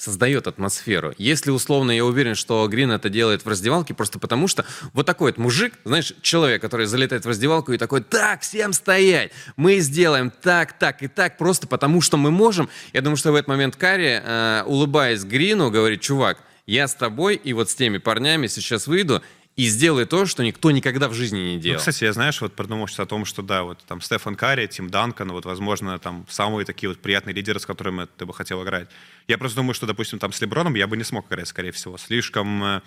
создает 0.03 0.49
атмосферу. 0.49 1.15
Если 1.17 1.53
условно 1.53 1.93
я 1.93 2.05
уверен, 2.05 2.35
что 2.35 2.67
Грин 2.67 2.91
это 2.91 3.09
делает 3.09 3.45
в 3.45 3.49
раздевалке, 3.49 3.95
просто 3.95 4.19
потому 4.19 4.49
что 4.49 4.65
вот 4.95 5.07
такой 5.07 5.31
вот 5.31 5.39
мужик, 5.39 5.75
знаешь, 5.85 6.13
человек, 6.23 6.61
который 6.61 6.87
залетает 6.87 7.25
в 7.25 7.29
раздевалку 7.29 7.73
и 7.73 7.79
такой, 7.79 8.03
так, 8.03 8.41
всем 8.41 8.73
стоять, 8.73 9.31
мы 9.57 9.79
сделаем 9.79 10.33
так, 10.33 10.77
так 10.77 11.05
и 11.05 11.07
так, 11.07 11.39
просто 11.39 11.69
потому 11.69 12.01
что 12.01 12.17
мы 12.17 12.33
можем. 12.33 12.69
Я 12.93 13.01
думаю, 13.01 13.17
что 13.17 13.31
в 13.31 13.37
этот 13.37 13.47
момент 13.47 13.77
Карри, 13.77 14.21
э, 14.21 14.65
улыбаясь 14.67 15.23
Грину, 15.23 15.71
говорит, 15.71 16.01
чувак, 16.01 16.39
я 16.67 16.89
с 16.89 16.95
тобой 16.95 17.37
и 17.37 17.53
вот 17.53 17.71
с 17.71 17.75
теми 17.77 17.99
парнями 17.99 18.49
сейчас 18.49 18.89
выйду 18.89 19.23
и 19.63 19.69
сделаю 19.69 20.07
то, 20.07 20.27
что 20.27 20.43
никто 20.43 20.71
никогда 20.71 21.09
в 21.09 21.15
жизни 21.15 21.39
не 21.39 21.55
Ну, 21.57 21.61
делал. 21.61 21.79
кстати, 21.79 22.05
я, 22.05 22.13
знаешь, 22.13 22.41
вот 22.41 22.55
продумал 22.55 22.89
сейчас 22.89 23.01
о 23.01 23.07
том, 23.07 23.25
что 23.25 23.43
да, 23.43 23.63
вот 23.63 23.79
там 23.87 24.01
Стефан 24.01 24.35
Карри, 24.35 24.67
Тим 24.67 24.91
Данкан, 24.91 25.31
вот, 25.33 25.45
возможно, 25.45 25.99
там 25.99 26.27
самые 26.29 26.65
такие 26.65 26.89
вот 26.89 26.99
приятные 26.99 27.35
лидеры, 27.35 27.61
с 27.61 27.67
которыми 27.67 28.07
ты 28.17 28.27
бы 28.27 28.35
хотел 28.35 28.63
играть. 28.65 28.89
Я 29.29 29.39
просто 29.39 29.57
думаю, 29.57 29.75
что, 29.75 29.87
допустим, 29.87 30.19
там 30.19 30.33
с 30.33 30.41
Леброном 30.41 30.75
я 30.75 30.87
бы 30.87 30.97
не 30.97 31.05
смог 31.05 31.27
играть, 31.31 31.49
скорее 31.49 31.71
всего. 31.73 31.97
Слишком... 31.99 32.63
э, 32.65 32.81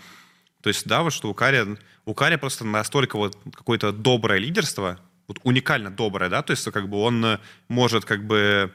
То 0.61 0.69
есть, 0.69 0.85
да, 0.88 1.01
вот 1.03 1.13
что 1.13 1.29
у 1.29 1.33
Карри... 1.33 1.77
У 2.05 2.13
Карри 2.13 2.35
просто 2.35 2.65
настолько 2.65 3.17
вот 3.17 3.38
какое-то 3.53 3.91
доброе 3.91 4.39
лидерство, 4.39 4.99
вот 5.27 5.39
уникально 5.43 5.89
доброе, 5.91 6.29
да, 6.29 6.41
то 6.43 6.51
есть 6.51 6.69
как 6.71 6.88
бы 6.89 6.97
он 6.97 7.23
э, 7.25 7.39
может 7.67 8.05
как 8.05 8.25
бы 8.27 8.71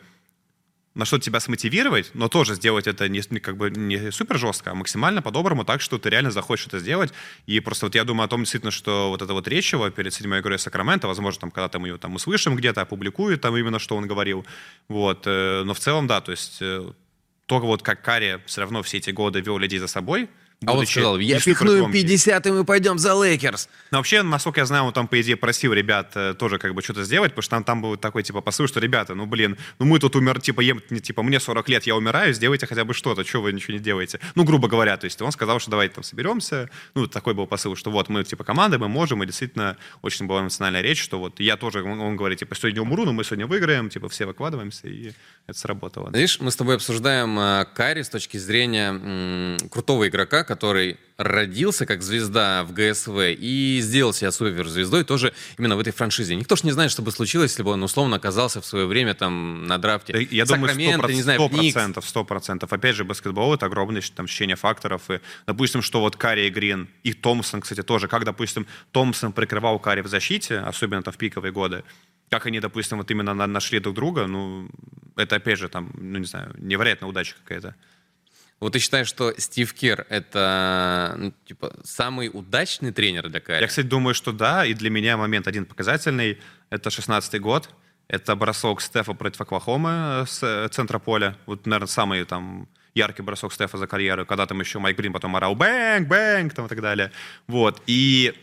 на 0.94 1.04
что 1.04 1.18
тебя 1.18 1.38
смотивировать, 1.38 2.10
но 2.14 2.28
тоже 2.28 2.54
сделать 2.54 2.86
это 2.86 3.08
не, 3.08 3.22
как 3.22 3.56
бы 3.56 3.70
не 3.70 4.10
супер 4.10 4.38
жестко, 4.38 4.72
а 4.72 4.74
максимально 4.74 5.22
по-доброму, 5.22 5.64
так, 5.64 5.80
что 5.80 5.98
ты 5.98 6.10
реально 6.10 6.30
захочешь 6.30 6.66
это 6.66 6.80
сделать. 6.80 7.12
И 7.46 7.60
просто 7.60 7.86
вот 7.86 7.94
я 7.94 8.04
думаю 8.04 8.26
о 8.26 8.28
том, 8.28 8.40
действительно, 8.40 8.72
что 8.72 9.10
вот 9.10 9.22
это 9.22 9.32
вот 9.32 9.46
речь 9.46 9.72
его 9.72 9.88
перед 9.90 10.12
седьмой 10.12 10.40
игрой 10.40 10.58
Сакраменто, 10.58 11.06
возможно, 11.06 11.42
там, 11.42 11.50
когда-то 11.50 11.78
мы 11.78 11.88
ее 11.88 11.98
там 11.98 12.14
услышим 12.16 12.56
где-то, 12.56 12.80
опубликуют 12.80 13.40
там 13.40 13.56
именно, 13.56 13.78
что 13.78 13.96
он 13.96 14.08
говорил. 14.08 14.44
Вот. 14.88 15.22
Э, 15.26 15.62
но 15.64 15.74
в 15.74 15.78
целом, 15.78 16.08
да, 16.08 16.20
то 16.20 16.32
есть 16.32 16.58
э, 16.60 16.92
то, 17.46 17.58
вот 17.60 17.82
как 17.82 18.02
Карри 18.02 18.40
все 18.46 18.60
равно 18.60 18.82
все 18.82 18.98
эти 18.98 19.10
годы 19.10 19.40
вел 19.40 19.58
людей 19.58 19.78
за 19.78 19.86
собой, 19.86 20.28
а 20.66 20.74
он 20.74 20.86
сказал, 20.86 21.18
я 21.18 21.40
пихну 21.40 21.90
50 21.90 22.46
и 22.46 22.50
мы 22.50 22.64
пойдем 22.64 22.98
за 22.98 23.14
Лейкерс. 23.14 23.70
Но 23.90 23.98
вообще, 23.98 24.22
насколько 24.22 24.60
я 24.60 24.66
знаю, 24.66 24.84
он 24.84 24.92
там, 24.92 25.08
по 25.08 25.18
идее, 25.18 25.36
просил 25.36 25.72
ребят 25.72 26.12
э, 26.14 26.34
тоже 26.34 26.58
как 26.58 26.74
бы 26.74 26.82
что-то 26.82 27.02
сделать, 27.02 27.32
потому 27.32 27.42
что 27.42 27.50
там, 27.50 27.64
там 27.64 27.80
был 27.80 27.96
такой, 27.96 28.22
типа, 28.22 28.42
посыл, 28.42 28.68
что, 28.68 28.78
ребята, 28.78 29.14
ну, 29.14 29.24
блин, 29.24 29.56
ну 29.78 29.86
мы 29.86 29.98
тут 29.98 30.16
умер, 30.16 30.38
типа, 30.42 30.60
ем, 30.60 30.80
типа, 30.80 31.22
мне 31.22 31.40
40 31.40 31.66
лет, 31.70 31.84
я 31.84 31.96
умираю, 31.96 32.34
сделайте 32.34 32.66
хотя 32.66 32.84
бы 32.84 32.92
что-то, 32.92 33.24
что 33.24 33.40
вы 33.40 33.54
ничего 33.54 33.72
не 33.72 33.78
делаете. 33.78 34.20
Ну, 34.34 34.44
грубо 34.44 34.68
говоря, 34.68 34.98
то 34.98 35.06
есть 35.06 35.22
он 35.22 35.32
сказал, 35.32 35.60
что 35.60 35.70
давайте 35.70 35.94
там 35.94 36.04
соберемся. 36.04 36.68
Ну, 36.94 37.06
такой 37.06 37.32
был 37.32 37.46
посыл, 37.46 37.74
что 37.74 37.90
вот 37.90 38.10
мы, 38.10 38.22
типа, 38.24 38.44
команда, 38.44 38.78
мы 38.78 38.88
можем, 38.88 39.22
и 39.22 39.26
действительно 39.26 39.78
очень 40.02 40.26
была 40.26 40.42
эмоциональная 40.42 40.82
речь, 40.82 41.02
что 41.02 41.18
вот 41.18 41.40
я 41.40 41.56
тоже, 41.56 41.82
он, 41.82 41.98
он 42.00 42.16
говорит, 42.16 42.40
типа, 42.40 42.54
сегодня 42.54 42.82
умру, 42.82 43.06
но 43.06 43.14
мы 43.14 43.24
сегодня 43.24 43.46
выиграем, 43.46 43.88
типа, 43.88 44.10
все 44.10 44.26
выкладываемся, 44.26 44.88
и 44.88 45.12
это 45.46 45.58
сработало. 45.58 46.10
Видишь, 46.12 46.38
мы 46.38 46.50
с 46.50 46.56
тобой 46.56 46.76
обсуждаем 46.76 47.38
э, 47.38 47.64
Карри 47.74 48.02
с 48.02 48.10
точки 48.10 48.36
зрения 48.36 49.56
крутого 49.70 50.06
игрока, 50.06 50.44
который 50.50 50.96
родился 51.16 51.86
как 51.86 52.02
звезда 52.02 52.64
в 52.64 52.72
ГСВ 52.72 53.36
и 53.38 53.78
сделал 53.80 54.12
себя 54.12 54.32
суперзвездой 54.32 55.04
тоже 55.04 55.32
именно 55.58 55.76
в 55.76 55.78
этой 55.78 55.92
франшизе. 55.92 56.34
Никто 56.34 56.56
ж 56.56 56.64
не 56.64 56.72
знает, 56.72 56.90
что 56.90 57.02
бы 57.02 57.12
случилось, 57.12 57.52
если 57.52 57.62
бы 57.62 57.70
он 57.70 57.82
условно 57.84 58.16
оказался 58.16 58.60
в 58.60 58.66
свое 58.66 58.86
время 58.86 59.14
там 59.14 59.64
на 59.68 59.78
драфте. 59.78 60.12
Да, 60.12 60.18
я 60.18 60.44
думаю, 60.46 60.74
100%, 60.74 61.12
не 61.12 61.22
знаю, 61.22 61.40
100%, 61.40 62.02
100%. 62.02 62.66
Опять 62.68 62.96
же, 62.96 63.04
баскетбол— 63.04 63.54
это 63.54 63.66
огромное 63.66 64.02
там 64.16 64.26
течение 64.26 64.56
факторов. 64.56 65.08
И, 65.08 65.20
допустим, 65.46 65.82
что 65.82 66.00
вот 66.00 66.16
Карри 66.16 66.48
и 66.48 66.50
Грин, 66.50 66.88
и 67.04 67.12
Томпсон, 67.12 67.60
кстати, 67.60 67.84
тоже. 67.84 68.08
Как, 68.08 68.24
допустим, 68.24 68.66
Томпсон 68.90 69.32
прикрывал 69.32 69.78
Карри 69.78 70.00
в 70.00 70.08
защите, 70.08 70.58
особенно 70.58 71.02
там 71.04 71.14
в 71.14 71.16
пиковые 71.16 71.52
годы, 71.52 71.84
как 72.28 72.46
они, 72.46 72.58
допустим, 72.58 72.98
вот 72.98 73.08
именно 73.12 73.34
нашли 73.34 73.78
друг 73.78 73.94
друга, 73.94 74.26
ну, 74.26 74.68
это, 75.14 75.36
опять 75.36 75.60
же, 75.60 75.68
там, 75.68 75.92
ну, 75.94 76.18
не 76.18 76.26
знаю, 76.26 76.52
невероятная 76.58 77.08
удача 77.08 77.36
какая-то. 77.44 77.76
Вот 78.60 78.74
ты 78.74 78.78
считаешь, 78.78 79.08
что 79.08 79.32
Стив 79.38 79.72
Кер 79.72 80.06
это 80.10 81.14
ну, 81.16 81.32
типа 81.46 81.72
самый 81.82 82.30
удачный 82.32 82.92
тренер 82.92 83.30
для 83.30 83.40
Карри? 83.40 83.62
Я, 83.62 83.66
кстати, 83.66 83.86
думаю, 83.86 84.14
что 84.14 84.32
да. 84.32 84.66
И 84.66 84.74
для 84.74 84.90
меня 84.90 85.16
момент 85.16 85.48
один 85.48 85.64
показательный. 85.64 86.38
Это 86.68 86.90
16-й 86.90 87.38
год. 87.38 87.70
Это 88.06 88.36
бросок 88.36 88.82
Стефа 88.82 89.14
против 89.14 89.40
Оклахомы 89.40 90.24
с 90.26 90.42
э, 90.42 90.68
центра 90.70 90.98
поля. 90.98 91.36
Вот, 91.46 91.64
наверное, 91.64 91.86
самый 91.86 92.24
там 92.24 92.68
яркий 92.94 93.22
бросок 93.22 93.52
Стефа 93.52 93.78
за 93.78 93.86
карьеру, 93.86 94.26
когда 94.26 94.46
там 94.46 94.60
еще 94.60 94.78
Майк 94.78 94.98
Грин 94.98 95.12
потом 95.12 95.36
орал 95.36 95.54
«bang, 95.54 96.08
bang» 96.08 96.52
там 96.52 96.66
и 96.66 96.68
так 96.68 96.82
далее. 96.82 97.12
Вот. 97.46 97.80
И 97.86 98.34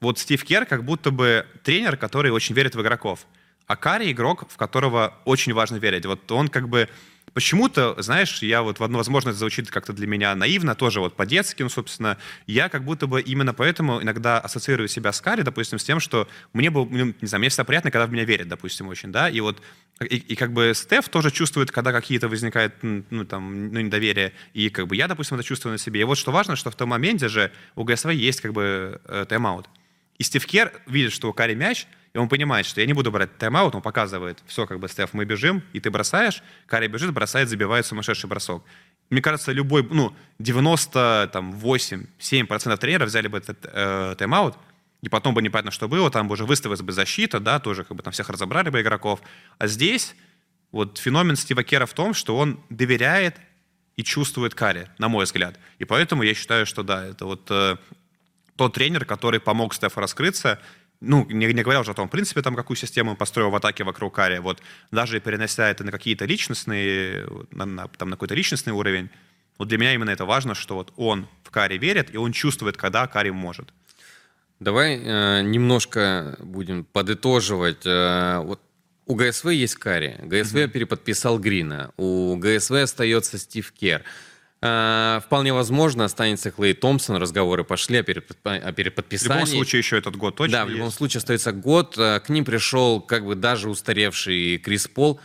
вот 0.00 0.18
Стив 0.18 0.42
Кер 0.42 0.66
как 0.66 0.84
будто 0.84 1.10
бы 1.10 1.46
тренер, 1.62 1.96
который 1.96 2.32
очень 2.32 2.54
верит 2.56 2.74
в 2.74 2.80
игроков. 2.80 3.26
А 3.66 3.76
Карри 3.76 4.10
игрок, 4.10 4.50
в 4.50 4.56
которого 4.56 5.14
очень 5.24 5.52
важно 5.52 5.76
верить. 5.76 6.06
Вот 6.06 6.32
он 6.32 6.48
как 6.48 6.68
бы 6.68 6.88
почему-то, 7.34 8.00
знаешь, 8.02 8.42
я 8.42 8.62
вот, 8.62 8.78
возможно, 8.78 9.30
это 9.30 9.38
звучит 9.38 9.70
как-то 9.70 9.92
для 9.92 10.06
меня 10.06 10.34
наивно, 10.34 10.74
тоже 10.74 11.00
вот 11.00 11.16
по-детски, 11.16 11.62
ну, 11.62 11.68
собственно, 11.68 12.18
я 12.46 12.68
как 12.68 12.84
будто 12.84 13.06
бы 13.06 13.20
именно 13.20 13.54
поэтому 13.54 14.02
иногда 14.02 14.38
ассоциирую 14.38 14.88
себя 14.88 15.12
с 15.12 15.20
Карри, 15.20 15.42
допустим, 15.42 15.78
с 15.78 15.84
тем, 15.84 16.00
что 16.00 16.28
мне 16.52 16.70
было, 16.70 16.86
ну, 16.90 17.14
не 17.20 17.28
знаю, 17.28 17.40
мне 17.40 17.48
всегда 17.48 17.64
приятно, 17.64 17.90
когда 17.90 18.06
в 18.06 18.12
меня 18.12 18.24
верят, 18.24 18.48
допустим, 18.48 18.88
очень, 18.88 19.12
да, 19.12 19.28
и 19.28 19.40
вот, 19.40 19.62
и, 20.00 20.16
и 20.16 20.34
как 20.36 20.52
бы 20.52 20.72
Стеф 20.74 21.08
тоже 21.08 21.30
чувствует, 21.30 21.70
когда 21.70 21.92
какие-то 21.92 22.28
возникают, 22.28 22.74
ну, 22.82 23.24
там, 23.24 23.72
ну, 23.72 23.80
недоверие, 23.80 24.32
и 24.54 24.70
как 24.70 24.86
бы 24.86 24.96
я, 24.96 25.08
допустим, 25.08 25.36
это 25.36 25.44
чувствую 25.44 25.72
на 25.72 25.78
себе. 25.78 26.00
И 26.00 26.04
вот 26.04 26.18
что 26.18 26.32
важно, 26.32 26.56
что 26.56 26.70
в 26.70 26.76
том 26.76 26.88
моменте 26.90 27.28
же 27.28 27.52
у 27.76 27.84
ГСВ 27.84 28.10
есть 28.10 28.40
как 28.40 28.52
бы 28.52 29.00
э, 29.04 29.26
тайм-аут. 29.28 29.68
И 30.20 30.22
Стив 30.22 30.46
Кер 30.46 30.80
видит, 30.86 31.12
что 31.12 31.28
у 31.28 31.32
Карри 31.32 31.54
мяч— 31.54 31.88
и 32.12 32.18
он 32.18 32.28
понимает, 32.28 32.66
что 32.66 32.80
я 32.80 32.86
не 32.86 32.92
буду 32.92 33.12
брать 33.12 33.38
тайм-аут, 33.38 33.76
он 33.76 33.82
показывает, 33.82 34.42
все, 34.46 34.66
как 34.66 34.80
бы, 34.80 34.88
Стеф, 34.88 35.10
мы 35.12 35.24
бежим, 35.24 35.62
и 35.72 35.78
ты 35.80 35.90
бросаешь, 35.90 36.42
Карри 36.66 36.88
бежит, 36.88 37.12
бросает, 37.12 37.48
забивает 37.48 37.86
сумасшедший 37.86 38.28
бросок. 38.28 38.64
Мне 39.10 39.22
кажется, 39.22 39.52
любой, 39.52 39.86
ну, 39.88 40.12
98-7% 40.40 42.76
тренеров 42.78 43.06
взяли 43.08 43.28
бы 43.28 43.38
этот 43.38 43.64
э, 43.64 44.16
тайм-аут, 44.18 44.56
и 45.02 45.08
потом 45.08 45.34
бы 45.34 45.42
непонятно, 45.42 45.70
что 45.70 45.86
было, 45.88 46.10
там 46.10 46.26
бы 46.26 46.32
уже 46.32 46.46
выставилась 46.46 46.82
бы 46.82 46.90
защита, 46.92 47.38
да, 47.38 47.60
тоже 47.60 47.84
как 47.84 47.96
бы 47.96 48.02
там 48.02 48.12
всех 48.12 48.28
разобрали 48.28 48.70
бы 48.70 48.80
игроков. 48.80 49.20
А 49.58 49.68
здесь 49.68 50.16
вот 50.72 50.98
феномен 50.98 51.36
Стива 51.36 51.62
Кера 51.62 51.86
в 51.86 51.94
том, 51.94 52.12
что 52.12 52.36
он 52.36 52.60
доверяет 52.70 53.36
и 53.96 54.02
чувствует 54.02 54.54
Карри, 54.54 54.88
на 54.98 55.08
мой 55.08 55.24
взгляд. 55.24 55.60
И 55.78 55.84
поэтому 55.84 56.24
я 56.24 56.34
считаю, 56.34 56.66
что 56.66 56.82
да, 56.82 57.06
это 57.06 57.24
вот 57.24 57.48
э, 57.50 57.76
тот 58.60 58.74
тренер, 58.74 59.06
который 59.06 59.40
помог 59.40 59.72
Стефу 59.72 60.00
раскрыться, 60.00 60.58
ну, 61.00 61.26
не, 61.30 61.46
не 61.46 61.62
говоря 61.62 61.80
уже 61.80 61.92
о 61.92 61.94
том, 61.94 62.08
в 62.08 62.10
принципе, 62.10 62.42
там, 62.42 62.54
какую 62.54 62.76
систему 62.76 63.12
он 63.12 63.16
построил 63.16 63.48
в 63.48 63.54
атаке 63.54 63.84
вокруг 63.84 64.14
Карри, 64.14 64.38
вот, 64.38 64.60
даже 64.90 65.18
перенося 65.18 65.70
это 65.70 65.82
на 65.82 65.90
какие-то 65.90 66.26
личностные, 66.26 67.26
на, 67.52 67.64
на, 67.64 67.88
там, 67.88 68.10
на 68.10 68.16
какой-то 68.16 68.34
личностный 68.34 68.74
уровень, 68.74 69.08
вот 69.56 69.68
для 69.68 69.78
меня 69.78 69.94
именно 69.94 70.10
это 70.10 70.26
важно, 70.26 70.54
что 70.54 70.74
вот 70.74 70.92
он 70.98 71.26
в 71.42 71.50
Карри 71.50 71.78
верит, 71.78 72.14
и 72.14 72.18
он 72.18 72.32
чувствует, 72.32 72.76
когда 72.76 73.06
Карри 73.06 73.30
может. 73.30 73.72
Давай 74.58 74.98
э, 74.98 75.40
немножко 75.40 76.36
будем 76.40 76.84
подытоживать. 76.84 77.86
Э, 77.86 78.40
вот 78.44 78.60
у 79.06 79.14
ГСВ 79.14 79.48
есть 79.52 79.76
Карри, 79.76 80.18
ГСВ 80.22 80.54
mm-hmm. 80.54 80.68
переподписал 80.68 81.38
Грина, 81.38 81.92
у 81.96 82.36
ГСВ 82.36 82.72
остается 82.72 83.38
Стив 83.38 83.72
Кер. 83.72 84.04
А, 84.62 85.20
вполне 85.24 85.54
возможно, 85.54 86.04
останется 86.04 86.50
Клей 86.50 86.74
Томпсон, 86.74 87.16
разговоры 87.16 87.64
пошли 87.64 87.98
о, 87.98 88.02
перепод... 88.02 88.36
о 88.44 88.72
переподписании. 88.72 89.32
В 89.32 89.36
любом 89.36 89.46
случае 89.46 89.78
еще 89.78 89.96
этот 89.98 90.16
год 90.16 90.36
точно 90.36 90.58
Да, 90.58 90.64
в 90.66 90.68
любом 90.68 90.90
случае 90.90 91.18
остается 91.18 91.52
год. 91.52 91.94
А, 91.96 92.20
к 92.20 92.28
ним 92.28 92.44
пришел 92.44 93.00
как 93.00 93.24
бы 93.24 93.36
даже 93.36 93.70
устаревший 93.70 94.58
Крис 94.58 94.86
Пол. 94.86 95.18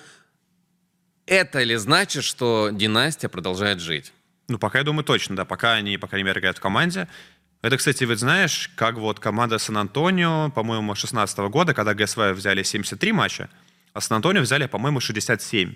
Это 1.25 1.63
ли 1.63 1.75
значит, 1.75 2.23
что 2.23 2.69
династия 2.71 3.27
продолжает 3.27 3.81
жить? 3.81 4.13
Ну, 4.47 4.57
пока 4.57 4.79
я 4.79 4.85
думаю 4.85 5.03
точно, 5.03 5.35
да. 5.35 5.43
Пока 5.43 5.73
они, 5.73 5.97
по 5.97 6.07
крайней 6.07 6.25
мере, 6.25 6.39
играют 6.39 6.57
в 6.57 6.61
команде. 6.61 7.09
Это, 7.61 7.77
кстати, 7.77 8.03
ведь 8.03 8.19
знаешь, 8.19 8.69
как 8.75 8.95
вот 8.95 9.19
команда 9.19 9.57
Сан-Антонио, 9.57 10.51
по-моему, 10.51 10.93
16 10.93 11.37
года, 11.49 11.73
когда 11.73 11.93
ГСВ 11.93 12.31
взяли 12.33 12.61
73 12.61 13.11
матча, 13.11 13.49
а 13.91 14.01
Сан-Антонио 14.01 14.41
взяли, 14.41 14.67
по-моему, 14.67 14.99
67. 14.99 15.73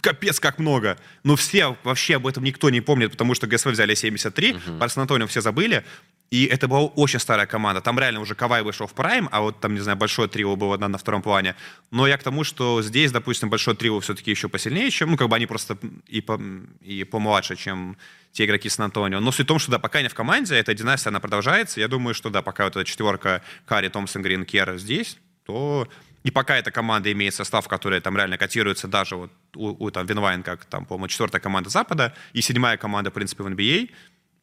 Капец, 0.00 0.40
как 0.40 0.58
много. 0.58 0.98
Но 1.22 1.36
все, 1.36 1.76
вообще 1.84 2.16
об 2.16 2.26
этом 2.26 2.42
никто 2.42 2.70
не 2.70 2.80
помнит, 2.80 3.12
потому 3.12 3.34
что 3.34 3.46
ГСВ 3.46 3.66
взяли 3.66 3.94
73, 3.94 4.52
uh-huh. 4.52 4.78
про 4.78 4.88
Сан-Антонио 4.88 5.26
все 5.26 5.40
забыли. 5.40 5.84
И 6.32 6.46
это 6.46 6.66
была 6.66 6.80
очень 6.80 7.20
старая 7.20 7.46
команда. 7.46 7.82
Там 7.82 7.98
реально 7.98 8.20
уже 8.20 8.34
Кавай 8.34 8.62
вышел 8.62 8.86
в 8.86 8.94
прайм, 8.94 9.28
а 9.30 9.42
вот 9.42 9.60
там, 9.60 9.74
не 9.74 9.80
знаю, 9.80 9.98
большое 9.98 10.28
трио 10.28 10.56
было 10.56 10.78
на, 10.78 10.88
на 10.88 10.96
втором 10.96 11.20
плане. 11.20 11.54
Но 11.90 12.06
я 12.06 12.16
к 12.16 12.22
тому, 12.22 12.42
что 12.42 12.80
здесь, 12.80 13.12
допустим, 13.12 13.50
большое 13.50 13.76
трио 13.76 14.00
все-таки 14.00 14.30
еще 14.30 14.48
посильнее, 14.48 14.90
чем, 14.90 15.10
ну, 15.10 15.18
как 15.18 15.28
бы 15.28 15.36
они 15.36 15.46
просто 15.46 15.76
и, 16.08 16.22
по, 16.22 16.40
и 16.80 17.04
помладше, 17.04 17.54
чем 17.54 17.98
те 18.32 18.46
игроки 18.46 18.70
Сан-Антонио. 18.70 19.20
Но 19.20 19.30
суть 19.30 19.44
в 19.44 19.48
том, 19.48 19.58
что, 19.58 19.72
да, 19.72 19.78
пока 19.78 19.98
они 19.98 20.08
в 20.08 20.14
команде, 20.14 20.54
эта 20.54 20.72
династия, 20.72 21.10
она 21.10 21.20
продолжается. 21.20 21.80
Я 21.80 21.88
думаю, 21.88 22.14
что, 22.14 22.30
да, 22.30 22.40
пока 22.40 22.64
вот 22.64 22.76
эта 22.76 22.84
четверка 22.86 23.42
Карри, 23.66 23.88
Томпсон, 23.88 24.22
Грин, 24.22 24.46
Кер 24.46 24.78
здесь, 24.78 25.18
то 25.44 25.86
и 26.22 26.30
пока 26.30 26.56
эта 26.56 26.70
команда 26.70 27.10
имеет 27.12 27.34
состав, 27.34 27.66
который 27.68 28.00
там 28.00 28.16
реально 28.16 28.38
котируется 28.38 28.88
даже 28.88 29.16
вот 29.16 29.32
у, 29.56 29.86
у 29.86 29.90
там 29.90 30.06
Винвайн, 30.06 30.42
как 30.42 30.64
там, 30.64 30.86
по-моему, 30.86 31.08
четвертая 31.08 31.40
команда 31.40 31.70
Запада 31.70 32.14
и 32.32 32.40
седьмая 32.42 32.76
команда, 32.76 33.10
в 33.10 33.14
принципе, 33.14 33.42
в 33.42 33.48
NBA, 33.48 33.90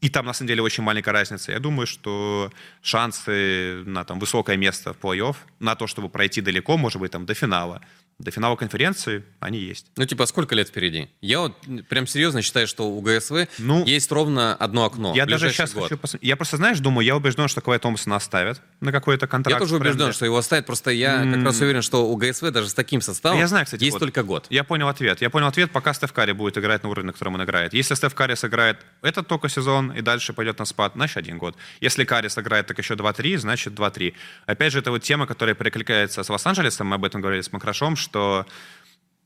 и 0.02 0.10
там, 0.10 0.26
на 0.26 0.34
самом 0.34 0.48
деле, 0.48 0.62
очень 0.62 0.84
маленькая 0.84 1.12
разница. 1.12 1.52
Я 1.52 1.60
думаю, 1.60 1.86
что 1.86 2.52
шансы 2.82 3.84
на 3.86 4.06
там, 4.06 4.20
высокое 4.20 4.56
место 4.56 4.94
в 4.94 4.98
плей-офф, 4.98 5.36
на 5.60 5.76
то, 5.76 5.88
чтобы 5.88 6.10
пройти 6.10 6.42
далеко, 6.42 6.78
может 6.78 7.02
быть, 7.02 7.12
там, 7.12 7.26
до 7.26 7.34
финала, 7.34 7.82
до 8.20 8.32
финала 8.32 8.56
конференции 8.56 9.24
они 9.40 9.60
есть. 9.60 9.88
Ну, 9.96 10.06
типа, 10.06 10.26
сколько 10.26 10.54
лет 10.54 10.68
впереди? 10.68 11.10
Я 11.22 11.40
вот 11.40 11.56
прям 11.88 12.06
серьезно 12.06 12.42
считаю, 12.42 12.68
что 12.68 12.90
у 12.90 13.02
ГСВ 13.02 13.48
ну, 13.58 13.86
есть 13.86 14.12
ровно 14.12 14.54
одно 14.56 14.86
окно. 14.86 15.14
Я 15.16 15.26
даже 15.26 15.50
сейчас 15.52 15.74
год. 15.74 15.84
хочу 15.84 15.98
посмотреть. 15.98 16.28
Я 16.28 16.36
просто, 16.36 16.58
знаешь, 16.58 16.80
думаю, 16.80 17.06
я 17.06 17.16
убежден, 17.16 17.48
что 17.48 17.62
Клай 17.62 17.80
Томпсона 17.80 18.18
оставят 18.18 18.62
на 18.82 18.92
какой-то 18.92 19.28
контракт. 19.28 19.56
Я 19.56 19.60
тоже 19.60 19.78
убежден, 19.78 20.12
что 20.14 20.26
его 20.26 20.38
оставят, 20.38 20.66
просто 20.66 20.92
я 20.92 21.24
mm. 21.24 21.34
как 21.36 21.46
раз 21.46 21.62
уверен, 21.62 21.82
что 21.82 22.10
у 22.10 22.16
ГСВ 22.18 22.52
даже 22.52 22.70
с 22.70 22.74
таким 22.74 23.02
составом 23.02 23.40
я 23.40 23.48
знаю, 23.48 23.66
кстати, 23.66 23.84
есть 23.84 23.94
вот. 23.94 24.00
только 24.00 24.24
год. 24.24 24.48
Я 24.50 24.64
понял 24.64 24.90
ответ. 24.90 25.22
Я 25.22 25.30
понял 25.30 25.48
ответ, 25.48 25.72
пока 25.72 25.94
Стеф 25.94 26.12
Карри 26.12 26.34
будет 26.34 26.58
играть 26.58 26.84
на 26.84 26.90
уровне, 26.90 27.08
на 27.08 27.14
котором 27.14 27.36
он 27.36 27.44
играет. 27.44 27.74
Если 27.74 27.96
Стеф 27.96 28.14
Карри 28.14 28.36
сыграет 28.36 28.78
этот 29.02 29.28
только 29.28 29.48
сезон 29.48 29.92
и 29.92 30.02
дальше 30.02 30.34
пойдет 30.34 30.60
на 30.60 30.66
спад, 30.66 30.94
значит, 30.96 31.18
один 31.18 31.38
год. 31.38 31.56
Если 31.80 32.04
Карри 32.04 32.28
сыграет 32.28 32.68
так 32.68 32.78
еще 32.78 32.96
2-3, 32.96 33.38
значит, 33.38 33.74
2-3. 33.74 34.14
Опять 34.46 34.74
же, 34.74 34.80
это 34.80 34.92
вот 34.92 35.04
тема, 35.04 35.26
которая 35.26 35.56
перекликается 35.56 36.24
с 36.24 36.30
Лос-Анджелесом, 36.30 36.88
мы 36.88 36.96
об 36.96 37.06
этом 37.06 37.22
говорили 37.22 37.42
с 37.42 37.52
Макрашом, 37.54 37.96
что 37.96 38.09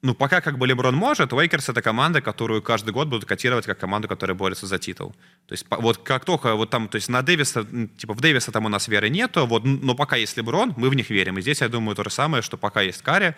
ну, 0.04 0.14
пока 0.14 0.42
как 0.42 0.58
бы 0.58 0.68
Леброн 0.68 0.96
может, 0.96 1.32
Лейкерс 1.32 1.70
это 1.70 1.82
команда, 1.82 2.22
которую 2.22 2.62
каждый 2.62 2.92
год 2.92 3.08
будут 3.08 3.24
котировать 3.24 3.66
как 3.66 3.80
команду, 3.80 4.10
которая 4.10 4.36
борется 4.36 4.68
за 4.68 4.78
титул. 4.78 5.16
То 5.48 5.54
есть 5.54 5.66
вот 5.70 5.98
как 6.00 6.26
только 6.26 6.56
вот 6.56 6.70
там, 6.70 6.90
то 6.90 6.98
есть 6.98 7.08
на 7.08 7.22
Дэвиса, 7.22 7.66
типа 7.98 8.14
в 8.14 8.20
Дэвиса 8.20 8.52
там 8.52 8.66
у 8.66 8.70
нас 8.70 8.90
веры 8.90 9.10
нету, 9.10 9.46
вот, 9.46 9.64
но 9.64 9.96
пока 9.96 10.18
есть 10.18 10.36
Леброн, 10.36 10.74
мы 10.76 10.90
в 10.90 10.94
них 10.94 11.10
верим. 11.10 11.38
И 11.38 11.42
здесь 11.42 11.62
я 11.62 11.70
думаю 11.70 11.96
то 11.96 12.04
же 12.04 12.10
самое, 12.10 12.44
что 12.44 12.58
пока 12.58 12.82
есть 12.82 13.02
Карри, 13.02 13.34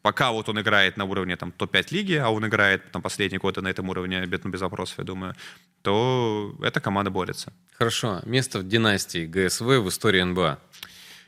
пока 0.00 0.32
вот 0.32 0.48
он 0.48 0.58
играет 0.58 0.96
на 0.96 1.04
уровне 1.04 1.36
там 1.36 1.52
топ-5 1.52 1.86
лиги, 1.90 2.14
а 2.14 2.30
он 2.30 2.46
играет 2.46 2.90
там 2.92 3.02
последний 3.02 3.36
год 3.36 3.56
на 3.56 3.68
этом 3.68 3.90
уровне, 3.90 4.24
без, 4.24 4.40
без 4.40 4.60
вопросов, 4.62 4.98
я 4.98 5.04
думаю, 5.04 5.34
то 5.82 6.56
эта 6.62 6.80
команда 6.80 7.10
борется. 7.10 7.52
Хорошо. 7.74 8.22
Место 8.24 8.60
в 8.60 8.68
династии 8.68 9.26
ГСВ 9.26 9.62
в 9.62 9.88
истории 9.88 10.22
НБА. 10.22 10.60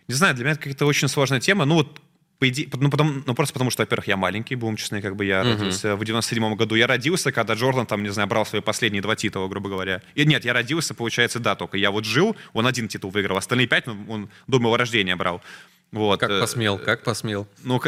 Не 0.09 0.15
знаю, 0.15 0.35
для 0.35 0.45
меня 0.45 0.53
это 0.53 0.63
какая-то 0.63 0.87
очень 0.87 1.09
сложная 1.09 1.41
тема. 1.41 1.67
Ну 1.67 1.75
вот 1.75 2.01
по 2.39 2.49
идее, 2.49 2.69
ну, 2.73 2.89
потом, 2.89 3.25
ну, 3.27 3.35
просто 3.35 3.53
потому 3.53 3.71
что, 3.71 3.83
во-первых, 3.83 4.07
я 4.07 4.17
маленький, 4.17 4.55
будем 4.55 4.77
честны, 4.77 5.03
как 5.03 5.17
бы 5.17 5.25
я 5.25 5.43
uh-huh. 5.43 5.55
родился 5.55 5.97
в 5.97 6.05
97 6.05 6.55
году. 6.55 6.77
Я 6.77 6.87
родился, 6.87 7.33
когда 7.33 7.55
Джордан, 7.55 7.87
там, 7.87 8.03
не 8.03 8.11
знаю, 8.11 8.29
брал 8.29 8.47
свои 8.47 8.61
последние 8.61 9.03
два 9.03 9.17
титула, 9.17 9.49
грубо 9.49 9.69
говоря. 9.69 10.03
И 10.15 10.25
нет, 10.25 10.45
я 10.45 10.53
родился, 10.53 10.95
получается, 10.95 11.41
да, 11.41 11.57
только 11.57 11.77
я 11.77 11.91
вот 11.91 12.05
жил, 12.05 12.37
он 12.53 12.67
один 12.67 12.87
титул 12.87 13.11
выиграл, 13.11 13.39
остальные 13.39 13.67
пять 13.67 13.87
ну, 13.87 13.97
он 14.09 14.31
до 14.47 14.61
моего 14.61 14.77
рождения 14.77 15.17
брал. 15.17 15.43
Вот. 15.91 16.21
Как 16.21 16.31
э, 16.31 16.41
посмел, 16.41 16.79
как 16.79 17.03
посмел. 17.03 17.49
Ну, 17.65 17.81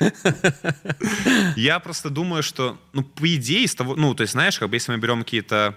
я 1.56 1.78
просто 1.80 2.08
думаю, 2.08 2.42
что, 2.42 2.78
ну, 2.92 3.02
по 3.02 3.34
идее, 3.34 3.64
из 3.64 3.74
того, 3.74 3.96
ну, 3.96 4.14
то 4.14 4.22
есть, 4.22 4.32
знаешь, 4.32 4.58
как 4.58 4.70
бы 4.70 4.76
если 4.76 4.92
мы 4.92 4.98
берем 4.98 5.24
какие-то 5.24 5.76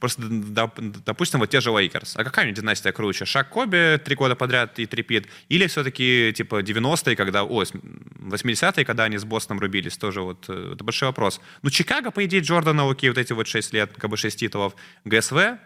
Просто, 0.00 0.22
допустим, 0.28 1.40
вот 1.40 1.50
те 1.50 1.60
же 1.60 1.70
Лейкерс. 1.70 2.16
А 2.16 2.24
какая 2.24 2.44
у 2.44 2.48
них 2.48 2.56
династия 2.56 2.92
круче? 2.92 3.24
Шак 3.24 3.48
Коби 3.48 4.00
три 4.04 4.14
года 4.14 4.36
подряд 4.36 4.78
и 4.78 4.86
three-peat? 4.86 5.26
Или 5.48 5.66
все-таки 5.66 6.32
типа 6.36 6.62
90-е, 6.62 7.16
когда, 7.16 7.44
о, 7.44 7.62
80-е, 7.62 8.84
когда 8.84 9.04
они 9.04 9.18
с 9.18 9.24
Бостоном 9.24 9.60
рубились? 9.60 9.96
Тоже 9.96 10.22
вот, 10.22 10.44
э, 10.48 10.72
это 10.74 10.84
большой 10.84 11.08
вопрос. 11.08 11.40
Ну, 11.62 11.70
Чикаго, 11.70 12.10
по 12.10 12.24
идее, 12.24 12.40
Джордана, 12.40 12.88
окей, 12.88 13.10
вот 13.10 13.18
эти 13.18 13.32
вот 13.32 13.48
6 13.48 13.72
лет, 13.72 13.92
как 13.96 14.10
бы 14.10 14.16
6 14.16 14.38
титулов. 14.38 14.74
ГСВ, 15.04 15.58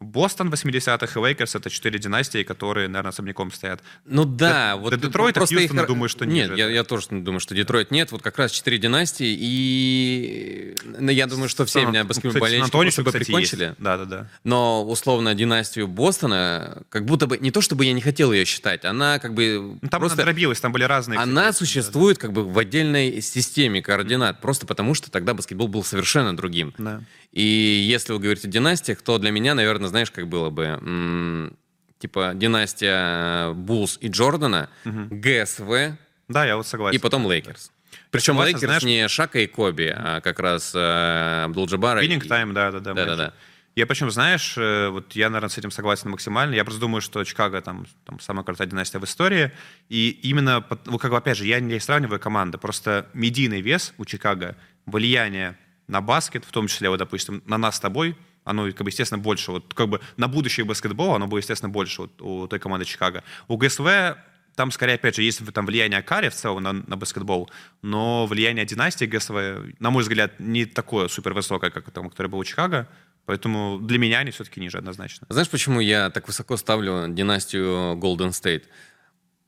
Бостон 0.00 0.50
80-х 0.50 1.18
и 1.18 1.22
Лейкерс— 1.22 1.54
это 1.56 1.70
четыре 1.70 1.98
династии, 1.98 2.42
которые, 2.42 2.86
наверное, 2.88 3.10
особняком 3.10 3.50
стоят. 3.50 3.82
Ну 4.04 4.24
да. 4.24 4.74
Д- 4.74 4.80
вот 4.80 5.00
Детройт 5.00 5.36
и 5.36 5.40
Хьюстон, 5.40 5.80
их... 5.80 5.86
думаю, 5.86 6.08
что 6.10 6.26
нет. 6.26 6.50
Нет, 6.50 6.58
я, 6.58 6.68
я 6.68 6.84
тоже 6.84 7.06
думаю, 7.10 7.40
что 7.40 7.54
Детройт 7.54 7.90
нет. 7.90 8.12
Вот 8.12 8.20
как 8.22 8.38
раз 8.38 8.50
четыре 8.50 8.76
династии, 8.78 9.36
и 9.38 10.76
ну, 10.84 11.10
я 11.10 11.26
думаю, 11.26 11.48
что 11.48 11.64
все 11.64 11.80
Сан... 11.80 11.90
меня 11.90 12.04
баскетбольные 12.04 12.62
бы 12.62 13.12
прикончили. 13.12 13.64
Есть. 13.64 13.76
Да, 13.78 13.96
да, 13.96 14.04
да. 14.04 14.30
Но, 14.44 14.84
условно, 14.84 15.34
династию 15.34 15.88
Бостона, 15.88 16.82
как 16.90 17.06
будто 17.06 17.26
бы, 17.26 17.38
не 17.38 17.50
то 17.50 17.62
чтобы 17.62 17.86
я 17.86 17.92
не 17.92 18.02
хотел 18.02 18.32
ее 18.32 18.44
считать, 18.44 18.84
она 18.84 19.18
как 19.18 19.32
бы... 19.32 19.78
Ну, 19.80 19.88
там 19.88 20.00
просто... 20.00 20.16
она 20.16 20.24
дробилась, 20.24 20.60
там 20.60 20.72
были 20.72 20.84
разные... 20.84 21.18
Она 21.18 21.52
существует 21.52 22.18
как 22.18 22.32
бы 22.32 22.44
в 22.44 22.58
отдельной 22.58 23.22
системе 23.22 23.80
координат, 23.80 24.40
просто 24.42 24.66
потому 24.66 24.94
что 24.94 25.10
тогда 25.10 25.32
баскетбол 25.32 25.68
был 25.68 25.84
совершенно 25.84 26.36
другим. 26.36 26.74
Да. 26.76 27.00
И 27.32 27.42
если 27.42 28.12
вы 28.12 28.18
говорите 28.18 28.48
о 28.48 28.50
династиях, 28.50 29.02
то 29.02 29.18
для 29.18 29.30
меня, 29.30 29.54
наверное, 29.54 29.88
знаешь, 29.88 30.10
как 30.10 30.28
было 30.28 30.50
бы? 30.50 30.64
М- 30.64 31.56
типа 31.98 32.32
династия 32.34 33.52
Булс 33.52 33.98
и 34.00 34.08
Джордана, 34.08 34.68
угу. 34.84 35.08
ГСВ. 35.10 35.96
Да, 36.28 36.44
я 36.44 36.56
вот 36.56 36.66
согласен. 36.66 36.96
И 36.96 37.00
потом 37.00 37.26
Лейкерс. 37.26 37.72
Причем 38.10 38.38
Лейкерс 38.38 38.60
знаешь... 38.60 38.82
не 38.82 39.08
Шака 39.08 39.40
и 39.40 39.46
Коби, 39.46 39.94
а 39.96 40.20
как 40.20 40.38
раз 40.40 40.72
э, 40.74 41.44
Абдул-Джабара. 41.44 42.00
Winning 42.00 42.24
и... 42.24 42.28
Time, 42.28 42.54
да, 42.54 42.70
да, 42.72 42.80
да. 42.80 42.94
Да, 42.94 43.04
да, 43.04 43.16
да. 43.16 43.32
Я 43.74 43.86
причем, 43.86 44.10
знаешь, 44.10 44.54
э, 44.56 44.88
вот 44.88 45.12
я, 45.14 45.28
наверное, 45.28 45.50
с 45.50 45.58
этим 45.58 45.70
согласен 45.70 46.10
максимально. 46.10 46.54
Я 46.54 46.64
просто 46.64 46.80
думаю, 46.80 47.02
что 47.02 47.22
Чикаго 47.24 47.60
там, 47.60 47.86
там 48.06 48.18
самая 48.20 48.42
крутая 48.42 48.66
династия 48.66 48.98
в 48.98 49.04
истории. 49.04 49.52
И 49.90 50.18
именно, 50.22 50.64
ну, 50.86 50.98
как 50.98 51.10
бы, 51.10 51.16
опять 51.18 51.36
же, 51.36 51.46
я 51.46 51.60
не 51.60 51.78
сравниваю 51.78 52.18
команды, 52.18 52.56
просто 52.56 53.06
медийный 53.12 53.60
вес 53.60 53.92
у 53.98 54.06
Чикаго, 54.06 54.56
влияние 54.86 55.58
на 55.88 56.00
баскет, 56.00 56.44
в 56.44 56.50
том 56.50 56.66
числе, 56.66 56.88
вот, 56.88 56.98
допустим, 56.98 57.42
на 57.46 57.58
нас 57.58 57.76
с 57.76 57.80
тобой, 57.80 58.16
оно, 58.44 58.66
как 58.72 58.82
бы, 58.82 58.90
естественно, 58.90 59.20
больше. 59.20 59.52
Вот, 59.52 59.74
как 59.74 59.88
бы 59.88 60.00
на 60.16 60.28
будущее 60.28 60.64
баскетбола 60.64 61.16
оно 61.16 61.26
будет, 61.26 61.42
естественно, 61.42 61.70
больше 61.70 62.02
вот, 62.02 62.22
у 62.22 62.46
той 62.46 62.58
команды 62.58 62.84
Чикаго. 62.84 63.24
У 63.48 63.56
ГСВ 63.56 64.16
там, 64.56 64.70
скорее, 64.70 64.94
опять 64.94 65.14
же, 65.14 65.22
есть 65.22 65.42
там 65.52 65.66
влияние 65.66 66.02
Кари 66.02 66.30
в 66.30 66.34
целом 66.34 66.62
на, 66.62 66.72
на 66.72 66.96
баскетбол, 66.96 67.50
но 67.82 68.26
влияние 68.26 68.64
династии 68.64 69.04
ГСВ, 69.04 69.74
на 69.78 69.90
мой 69.90 70.02
взгляд, 70.02 70.40
не 70.40 70.64
такое 70.64 71.08
супер 71.08 71.34
высокое, 71.34 71.70
как 71.70 71.90
там, 71.90 72.08
которое 72.08 72.30
было 72.30 72.40
у 72.40 72.44
Чикаго. 72.44 72.88
Поэтому 73.26 73.78
для 73.80 73.98
меня 73.98 74.20
они 74.20 74.30
все-таки 74.30 74.60
ниже 74.60 74.78
однозначно. 74.78 75.26
Знаешь, 75.28 75.50
почему 75.50 75.80
я 75.80 76.10
так 76.10 76.26
высоко 76.26 76.56
ставлю 76.56 77.06
династию 77.08 77.96
Golden 77.96 78.30
State? 78.30 78.64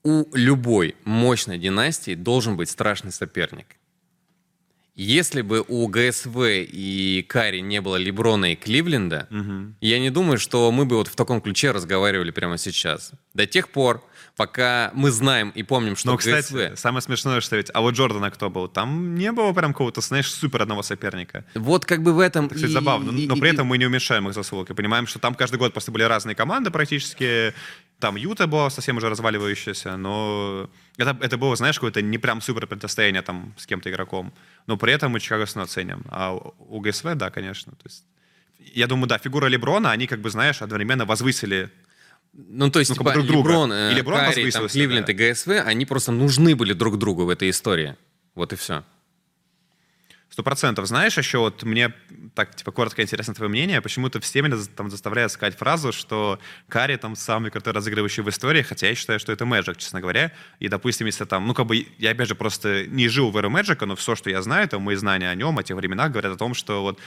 У 0.03 0.27
любой 0.35 0.95
мощной 1.05 1.59
династии 1.59 2.15
должен 2.15 2.57
быть 2.57 2.69
страшный 2.69 3.13
соперник. 3.13 3.78
Если 4.99 5.43
бы 5.43 5.65
у 5.69 5.87
ГСВ 5.87 6.37
и 6.45 7.25
Кари 7.29 7.61
не 7.61 7.81
было 7.81 7.95
Леброна 7.95 8.53
и 8.53 8.57
Кливленда, 8.57 9.29
угу. 9.31 9.73
я 9.81 10.01
не 10.01 10.11
думаю, 10.11 10.39
что 10.39 10.73
мы 10.73 10.87
бы 10.87 10.97
вот 10.97 11.07
в 11.07 11.15
таком 11.15 11.41
ключе 11.41 11.71
разговаривали 11.71 12.33
прямо 12.33 12.59
сейчас. 12.59 13.13
До 13.33 13.47
тех 13.47 13.69
пор, 13.69 14.03
пока 14.37 14.91
мы 14.95 15.13
знаем 15.13 15.51
и 15.51 15.63
помним, 15.63 15.95
что 15.95 16.11
Но, 16.11 16.17
кстати, 16.17 16.75
самое 16.75 17.01
смешное, 17.01 17.41
что 17.41 17.55
ведь, 17.55 17.71
а 17.73 17.81
вот 17.81 17.95
Джордана 17.95 18.33
кто 18.33 18.51
был? 18.51 18.67
Там 18.67 19.15
не 19.15 19.31
было 19.31 19.53
прям 19.53 19.73
какого-то, 19.73 20.01
знаешь, 20.01 20.33
супер 20.33 20.63
одного 20.63 20.83
соперника. 20.83 21.45
Вот 21.55 21.85
как 21.85 22.03
бы 22.03 22.13
в 22.13 22.19
этом... 22.19 22.49
Так, 22.49 22.57
кстати, 22.57 22.73
и, 22.73 22.75
забавно. 22.75 23.17
И, 23.17 23.29
но 23.29 23.37
и, 23.37 23.41
при 23.41 23.51
этом 23.51 23.69
мы 23.69 23.79
не 23.79 23.87
уменьшаем 23.87 24.29
их 24.29 24.35
заслуги. 24.35 24.73
Понимаем, 24.73 25.07
что 25.07 25.21
там 25.21 25.37
каждый 25.37 25.59
год 25.59 25.73
просто 25.73 25.93
были 25.93 26.03
разные 26.03 26.35
команды 26.35 26.73
практически. 26.73 27.55
Там 27.99 28.17
Юта 28.17 28.47
была 28.47 28.71
совсем 28.71 28.97
уже 28.97 29.09
разваливающаяся, 29.09 29.97
но 29.97 30.71
это, 30.97 31.17
это 31.21 31.37
было, 31.37 31.57
знаешь, 31.57 31.77
какое-то 31.77 32.01
не 32.01 32.19
прям 32.19 32.41
супер 32.41 32.67
противостояние 32.67 33.23
там 33.23 33.55
с 33.57 33.67
кем-то 33.67 33.91
игроком. 33.91 34.33
Но 34.67 34.77
при 34.77 34.93
этом 34.93 35.13
мы 35.13 35.21
Чикаго 35.21 35.45
оценим. 35.45 36.05
А 36.09 36.35
у 36.35 36.81
ГСВ, 36.81 37.15
да, 37.17 37.31
конечно. 37.31 37.73
То 37.73 37.87
есть, 37.87 38.05
я 38.75 38.87
думаю, 38.87 39.09
да, 39.09 39.19
фигура 39.19 39.47
Леброна, 39.47 39.91
они, 39.91 40.07
как 40.07 40.21
бы, 40.21 40.31
знаешь, 40.31 40.63
одновременно 40.63 41.07
возвысили 41.07 41.71
ну, 42.33 42.71
то 42.71 42.79
есть, 42.79 42.91
ну, 42.91 42.97
типа, 42.97 43.13
друг 43.15 43.27
друга. 43.27 43.49
Леброн, 43.49 43.73
э, 43.73 43.93
Леброн 43.95 44.19
Карри, 44.21 44.51
там, 44.51 44.69
Кливленд 44.69 45.07
да. 45.07 45.13
и 45.13 45.33
ГСВ, 45.33 45.49
они 45.65 45.87
просто 45.87 46.13
нужны 46.13 46.55
были 46.55 46.73
друг 46.73 46.99
другу 46.99 47.25
в 47.25 47.31
этой 47.31 47.51
истории. 47.51 47.97
Вот 48.35 48.53
и 48.53 48.57
все. 48.57 48.85
Сто 50.31 50.43
процентов. 50.43 50.87
Знаешь, 50.87 51.17
еще 51.17 51.39
вот 51.39 51.63
мне 51.63 51.93
так, 52.35 52.55
типа, 52.55 52.71
коротко 52.71 53.03
интересно 53.03 53.35
твое 53.35 53.49
мнение, 53.49 53.81
почему-то 53.81 54.21
все 54.21 54.43
меня 54.43 54.57
там 54.77 54.91
заставляют 54.91 55.33
сказать 55.33 55.57
фразу, 55.57 55.91
что 55.91 56.39
Карри 56.69 56.97
там 56.97 57.17
самый 57.17 57.51
крутой 57.51 57.73
разыгрывающий 57.73 58.23
в 58.23 58.29
истории, 58.29 58.63
хотя 58.63 58.89
я 58.89 58.95
считаю, 58.95 59.19
что 59.19 59.33
это 59.33 59.47
Мэджик, 59.47 59.79
честно 59.79 60.01
говоря. 60.01 60.33
И, 60.61 60.69
допустим, 60.69 61.07
если 61.07 61.25
там, 61.25 61.47
ну, 61.47 61.55
как 61.55 61.67
бы, 61.67 61.87
я, 61.99 62.11
опять 62.11 62.29
же, 62.29 62.35
просто 62.35 62.87
не 62.87 63.09
жил 63.09 63.31
в 63.31 63.37
эру 63.39 63.49
Мэджика, 63.51 63.87
но 63.87 63.97
все, 63.97 64.15
что 64.15 64.29
я 64.31 64.43
знаю, 64.43 64.69
там, 64.69 64.83
мои 64.83 64.97
знания 64.97 65.31
о 65.31 65.35
нем, 65.35 65.59
о 65.59 65.63
тех 65.63 65.77
временах, 65.77 66.13
говорят 66.13 66.35
о 66.35 66.37
том, 66.37 66.55
что 66.55 66.83
вот 66.83 67.01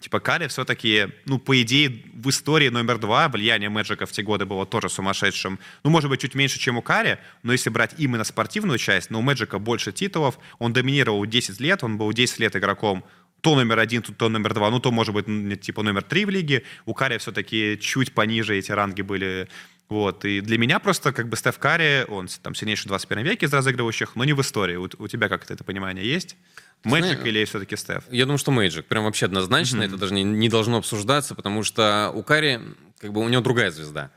Типа 0.00 0.20
Карри 0.20 0.46
все-таки, 0.48 1.08
ну, 1.24 1.38
по 1.38 1.60
идее, 1.62 2.02
в 2.12 2.28
истории 2.28 2.68
номер 2.68 2.98
два 2.98 3.28
влияние 3.28 3.70
Мэджика 3.70 4.04
в 4.04 4.12
те 4.12 4.22
годы 4.22 4.44
было 4.44 4.66
тоже 4.66 4.88
сумасшедшим. 4.90 5.58
Ну, 5.84 5.90
может 5.90 6.10
быть, 6.10 6.20
чуть 6.20 6.34
меньше, 6.34 6.58
чем 6.58 6.76
у 6.76 6.82
Карри, 6.82 7.18
но 7.42 7.52
если 7.52 7.70
брать 7.70 7.94
именно 7.96 8.24
спортивную 8.24 8.78
часть, 8.78 9.10
но 9.10 9.20
у 9.20 9.22
Мэджика 9.22 9.58
больше 9.58 9.92
титулов, 9.92 10.38
он 10.58 10.74
доминировал 10.74 11.24
10 11.24 11.60
лет, 11.60 11.82
он 11.82 11.96
был 11.96 12.12
10 12.12 12.38
лет 12.40 12.56
игроком 12.56 13.04
то 13.42 13.54
номер 13.54 13.78
один, 13.78 14.02
то, 14.02 14.12
то 14.12 14.28
номер 14.28 14.54
два, 14.54 14.70
ну, 14.70 14.80
то, 14.80 14.90
может 14.90 15.14
быть, 15.14 15.60
типа 15.60 15.84
номер 15.84 16.02
три 16.02 16.24
в 16.24 16.30
лиге. 16.30 16.64
У 16.84 16.94
Карри 16.94 17.18
все-таки 17.18 17.78
чуть 17.80 18.12
пониже 18.12 18.56
эти 18.56 18.72
ранги 18.72 19.02
были. 19.02 19.48
Вот, 19.88 20.24
и 20.24 20.40
для 20.40 20.58
меня 20.58 20.80
просто 20.80 21.12
как 21.12 21.28
бы 21.28 21.36
Стеф 21.36 21.58
Карри, 21.58 22.04
он 22.08 22.28
там 22.42 22.54
сильнейший 22.56 22.86
в 22.86 22.88
21 22.88 23.24
веке 23.24 23.46
из 23.46 23.52
разыгрывающих, 23.52 24.16
но 24.16 24.24
не 24.24 24.32
в 24.32 24.40
истории. 24.40 24.76
У, 24.76 24.88
у 24.98 25.08
тебя 25.08 25.28
как-то 25.28 25.54
это 25.54 25.62
понимание 25.62 26.04
есть? 26.04 26.36
Мэджик 26.82 27.24
или 27.24 27.44
все-таки 27.44 27.76
Стеф? 27.76 28.04
Я 28.10 28.24
думаю, 28.24 28.38
что 28.38 28.50
Мэджик. 28.50 28.86
Прям 28.86 29.04
вообще 29.04 29.26
однозначно. 29.26 29.82
Mm-hmm. 29.82 29.86
Это 29.86 29.96
даже 29.96 30.14
не, 30.14 30.24
не 30.24 30.48
должно 30.48 30.78
обсуждаться, 30.78 31.34
потому 31.34 31.62
что 31.62 32.10
у 32.14 32.22
Кари, 32.22 32.60
как 33.00 33.12
бы 33.12 33.20
у 33.20 33.28
него 33.28 33.42
другая 33.42 33.70
звезда. 33.70 34.10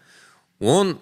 Он 0.60 1.00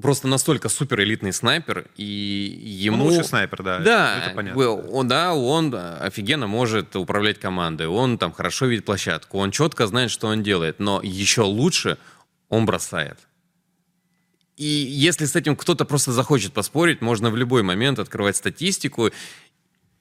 просто 0.00 0.28
настолько 0.28 0.68
супер 0.68 1.00
элитный 1.00 1.32
снайпер, 1.32 1.86
и 1.96 2.04
ему... 2.04 3.04
Он 3.04 3.10
лучший 3.10 3.24
снайпер, 3.24 3.62
да. 3.62 3.78
Да, 3.78 4.18
это 4.18 4.34
понятно. 4.34 4.68
Он, 4.68 5.08
да, 5.08 5.34
он 5.34 5.74
офигенно 5.74 6.46
может 6.46 6.94
управлять 6.96 7.40
командой, 7.40 7.86
он 7.86 8.18
там 8.18 8.32
хорошо 8.32 8.66
видит 8.66 8.84
площадку, 8.84 9.38
он 9.38 9.50
четко 9.50 9.86
знает, 9.86 10.10
что 10.10 10.28
он 10.28 10.42
делает, 10.42 10.78
но 10.80 11.00
еще 11.02 11.42
лучше 11.42 11.98
он 12.48 12.66
бросает. 12.66 13.18
И 14.56 14.64
если 14.64 15.26
с 15.26 15.36
этим 15.36 15.54
кто-то 15.54 15.84
просто 15.84 16.12
захочет 16.12 16.54
поспорить, 16.54 17.02
можно 17.02 17.30
в 17.30 17.36
любой 17.36 17.62
момент 17.62 17.98
открывать 17.98 18.36
статистику 18.36 19.10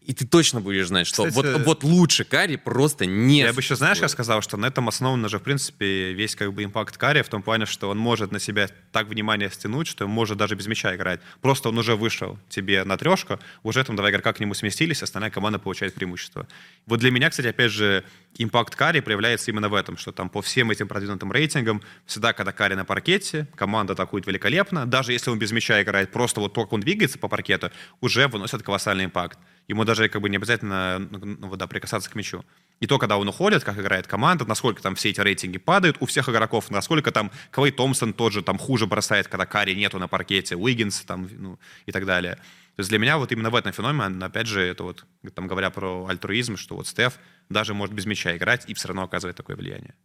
и 0.06 0.14
ты 0.14 0.28
точно 0.28 0.62
будешь 0.62 0.88
знать, 0.88 1.08
что 1.08 1.28
Кстати, 1.28 1.54
вот, 1.54 1.66
вот 1.66 1.84
лучше 1.84 2.24
карри 2.24 2.58
просто 2.58 3.06
не 3.06 3.40
Я 3.40 3.54
бы 3.54 3.62
еще, 3.62 3.76
знаешь, 3.76 3.98
я 3.98 4.08
сказал, 4.08 4.42
что 4.42 4.56
на 4.56 4.68
этом 4.68 4.88
основан 4.88 5.28
же, 5.28 5.40
в 5.40 5.42
принципе, 5.42 6.14
весь 6.14 6.36
как 6.36 6.54
бы 6.54 6.64
импакт 6.64 6.98
карри, 6.98 7.24
в 7.24 7.30
том 7.30 7.42
плане, 7.42 7.66
что 7.66 7.90
он 7.90 7.98
может 7.98 8.32
на 8.32 8.40
себя 8.40 8.70
так 8.92 9.08
внимание 9.08 9.50
стянуть, 9.50 9.88
что 9.88 10.06
он 10.06 10.12
может 10.12 10.38
даже 10.38 10.56
без 10.56 10.68
мяча 10.68 10.96
играть. 10.96 11.22
Просто 11.42 11.70
он 11.70 11.78
уже 11.78 11.96
вышел 11.96 12.38
тебе 12.50 12.84
на 12.84 12.98
трешку, 12.98 13.40
уже 13.64 13.84
там 13.84 13.96
два 13.96 14.12
игрока 14.12 14.34
к 14.34 14.40
нему 14.40 14.54
сместились, 14.54 15.02
остальная 15.02 15.32
команда 15.32 15.58
получает 15.58 15.96
преимущество. 15.96 16.48
Вот 16.86 17.00
для 17.00 17.10
меня, 17.10 17.30
кстати, 17.30 17.48
опять 17.48 17.72
же, 17.72 18.04
импакт 18.38 18.76
карри 18.76 19.00
проявляется 19.00 19.50
именно 19.50 19.70
в 19.70 19.74
этом, 19.74 19.98
что 19.98 20.12
там 20.12 20.30
по 20.30 20.42
всем 20.42 20.70
этим 20.70 20.88
продвинутым 20.88 21.32
рейтингам, 21.32 21.82
всегда, 22.06 22.34
когда 22.34 22.52
карри 22.52 22.76
на 22.76 22.86
паркете, 22.86 23.48
команда 23.56 23.94
атакует 23.94 24.28
великолепно, 24.28 24.86
даже 24.86 25.14
если 25.14 25.32
он 25.32 25.40
без 25.40 25.52
мяча 25.52 25.82
играет, 25.82 26.12
просто 26.12 26.42
вот 26.42 26.54
только 26.54 26.76
он 26.76 26.82
двигается 26.82 27.18
по 27.18 27.28
паркету, 27.28 27.72
уже 28.02 28.28
выносит 28.28 28.62
колоссальный 28.62 29.06
импакт. 29.06 29.40
Ему 29.68 29.84
даже 29.84 30.10
как 30.10 30.22
бы 30.22 30.30
не 30.30 30.38
обязательно 30.38 31.00
ну, 31.00 31.20
ну, 31.24 31.56
да, 31.56 31.68
прикасаться 31.68 32.10
к 32.10 32.16
мячу. 32.16 32.44
И 32.80 32.88
то, 32.88 33.00
когда 33.00 33.18
он 33.18 33.28
уходит, 33.28 33.64
как 33.64 33.80
играет 33.80 34.08
команда, 34.08 34.46
насколько 34.46 34.82
там 34.82 34.96
все 34.96 35.10
эти 35.10 35.22
рейтинги 35.22 35.58
падают 35.58 35.98
у 36.00 36.06
всех 36.06 36.30
игроков, 36.30 36.70
насколько 36.70 37.12
там 37.12 37.32
Клей 37.52 37.72
Томпсон 37.72 38.14
тот 38.14 38.34
же 38.34 38.42
там 38.42 38.58
хуже 38.58 38.86
бросает, 38.86 39.28
когда 39.28 39.46
Карри 39.46 39.74
нету 39.74 39.98
на 40.00 40.08
паркете, 40.08 40.56
Уиггинс 40.56 41.02
там, 41.02 41.30
ну, 41.32 41.60
и 41.86 41.92
так 41.92 42.06
далее. 42.06 42.36
То 42.76 42.82
есть 42.82 42.90
для 42.90 43.00
меня 43.00 43.18
вот 43.18 43.32
именно 43.32 43.50
в 43.50 43.56
этом 43.56 43.72
феномен, 43.72 44.22
опять 44.22 44.48
же, 44.48 44.62
это 44.62 44.84
вот, 44.84 45.06
там 45.34 45.48
говоря 45.48 45.70
про 45.70 46.08
альтруизм, 46.08 46.58
что 46.58 46.76
вот 46.76 46.88
Стеф 46.88 47.20
даже 47.48 47.74
может 47.74 47.96
без 47.96 48.06
мяча 48.06 48.36
играть 48.36 48.70
и 48.70 48.74
все 48.74 48.90
равно 48.90 49.04
оказывает 49.04 49.38
такое 49.38 49.56
влияние. 49.56 49.96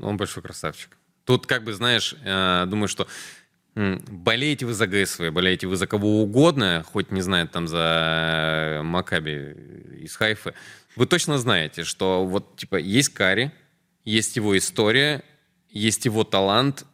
Он 0.00 0.16
большой 0.16 0.42
красавчик. 0.42 0.96
Тут 1.24 1.46
как 1.46 1.64
бы, 1.64 1.74
знаешь, 1.74 2.14
э, 2.24 2.64
думаю, 2.66 2.88
что 2.88 3.06
болеете 3.78 4.66
вы 4.66 4.74
за 4.74 4.86
ГСВ, 4.86 5.30
болеете 5.30 5.66
вы 5.66 5.76
за 5.76 5.86
кого 5.86 6.22
угодно, 6.22 6.84
хоть 6.86 7.12
не 7.12 7.20
знаю, 7.20 7.48
там 7.48 7.68
за 7.68 8.80
Макаби 8.82 9.54
из 10.00 10.16
Хайфы, 10.16 10.54
вы 10.96 11.06
точно 11.06 11.38
знаете, 11.38 11.84
что 11.84 12.26
вот 12.26 12.56
типа 12.56 12.76
есть 12.76 13.10
Кари, 13.10 13.52
есть 14.04 14.36
его 14.36 14.56
история, 14.58 15.22
есть 15.70 16.04
его 16.06 16.24
талант, 16.24 16.86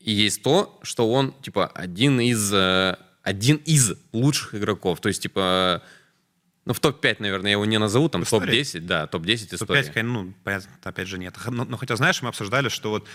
и 0.00 0.12
есть 0.12 0.42
то, 0.42 0.78
что 0.82 1.10
он 1.10 1.32
типа 1.40 1.66
один 1.66 2.20
из 2.20 2.52
э, 2.52 2.96
один 3.22 3.56
из 3.64 3.94
лучших 4.12 4.56
игроков. 4.56 5.00
То 5.00 5.08
есть 5.08 5.22
типа 5.22 5.82
ну, 6.64 6.72
в 6.72 6.80
топ-5, 6.80 7.16
наверное, 7.18 7.50
я 7.50 7.52
его 7.52 7.64
не 7.66 7.78
назову, 7.78 8.08
там 8.08 8.24
топ-10, 8.24 8.80
да, 8.80 9.06
топ-10 9.06 9.54
истории. 9.54 9.82
Топ-5, 9.82 10.02
ну, 10.02 10.34
понятно, 10.44 10.70
опять 10.82 11.08
же, 11.08 11.18
нет. 11.18 11.34
Но, 11.46 11.64
но 11.64 11.76
хотя, 11.76 11.96
знаешь, 11.96 12.22
мы 12.22 12.30
обсуждали, 12.30 12.70
что 12.70 12.88
вот 12.88 13.06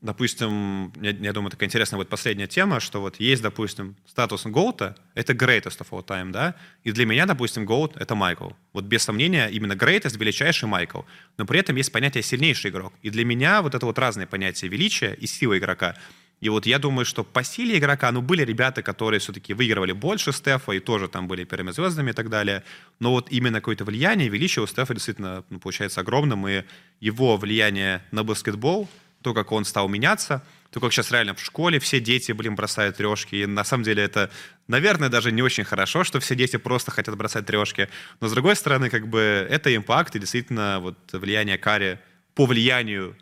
допустим, 0.00 0.92
я, 1.00 1.10
я 1.10 1.32
думаю, 1.32 1.50
такая 1.50 1.66
интересная 1.66 1.98
вот 1.98 2.08
последняя 2.08 2.46
тема, 2.46 2.80
что 2.80 3.00
вот 3.00 3.18
есть, 3.18 3.42
допустим, 3.42 3.96
статус 4.06 4.46
Гоута, 4.46 4.96
это 5.14 5.32
greatest 5.32 5.80
of 5.80 5.88
all 5.90 6.06
time, 6.06 6.30
да, 6.30 6.54
и 6.84 6.92
для 6.92 7.04
меня, 7.04 7.26
допустим, 7.26 7.64
Гоут— 7.64 7.96
это 7.96 8.14
Майкл. 8.14 8.50
Вот 8.72 8.84
без 8.84 9.02
сомнения, 9.02 9.48
именно 9.48 9.72
greatest— 9.72 10.18
величайший 10.18 10.68
Майкл. 10.68 11.00
Но 11.36 11.46
при 11.46 11.58
этом 11.58 11.76
есть 11.76 11.90
понятие 11.90 12.22
сильнейший 12.22 12.70
игрок. 12.70 12.92
И 13.02 13.10
для 13.10 13.24
меня 13.24 13.60
вот 13.62 13.74
это 13.74 13.86
вот 13.86 13.98
разные 13.98 14.26
понятия 14.26 14.68
величия 14.68 15.14
и 15.14 15.26
силы 15.26 15.58
игрока. 15.58 15.96
И 16.40 16.48
вот 16.48 16.66
я 16.66 16.78
думаю, 16.78 17.04
что 17.04 17.24
по 17.24 17.42
силе 17.42 17.78
игрока, 17.78 18.12
ну, 18.12 18.22
были 18.22 18.44
ребята, 18.44 18.80
которые 18.82 19.18
все-таки 19.18 19.54
выигрывали 19.54 19.90
больше 19.90 20.30
Стефа 20.30 20.70
и 20.70 20.78
тоже 20.78 21.08
там 21.08 21.26
были 21.26 21.42
первыми 21.42 21.72
звездами 21.72 22.10
и 22.10 22.12
так 22.12 22.30
далее. 22.30 22.62
Но 23.00 23.10
вот 23.10 23.32
именно 23.32 23.58
какое-то 23.58 23.84
влияние, 23.84 24.28
величие 24.28 24.62
у 24.62 24.68
Стефа 24.68 24.94
действительно, 24.94 25.42
ну, 25.50 25.58
получается 25.58 26.00
огромным. 26.00 26.46
И 26.46 26.62
его 27.00 27.36
влияние 27.36 28.04
на 28.12 28.22
баскетбол— 28.22 28.88
то, 29.22 29.34
как 29.34 29.52
он 29.52 29.64
стал 29.64 29.88
меняться, 29.88 30.42
то, 30.70 30.80
как 30.80 30.92
сейчас 30.92 31.10
реально 31.10 31.34
в 31.34 31.40
школе 31.40 31.78
все 31.78 32.00
дети, 32.00 32.32
блин, 32.32 32.54
бросают 32.54 32.96
трешки. 32.96 33.36
И 33.36 33.46
на 33.46 33.64
самом 33.64 33.84
деле 33.84 34.02
это, 34.02 34.30
наверное, 34.66 35.08
даже 35.08 35.32
не 35.32 35.42
очень 35.42 35.64
хорошо, 35.64 36.04
что 36.04 36.20
все 36.20 36.34
дети 36.34 36.56
просто 36.56 36.90
хотят 36.90 37.16
бросать 37.16 37.46
трешки. 37.46 37.88
Но, 38.20 38.28
с 38.28 38.32
другой 38.32 38.54
стороны, 38.54 38.90
как 38.90 39.08
бы 39.08 39.46
это 39.48 39.74
импакт 39.74 40.14
и 40.14 40.18
действительно 40.18 40.78
вот 40.80 40.98
влияние 41.12 41.58
Кари 41.58 41.98
по 42.34 42.46
влиянию 42.46 43.16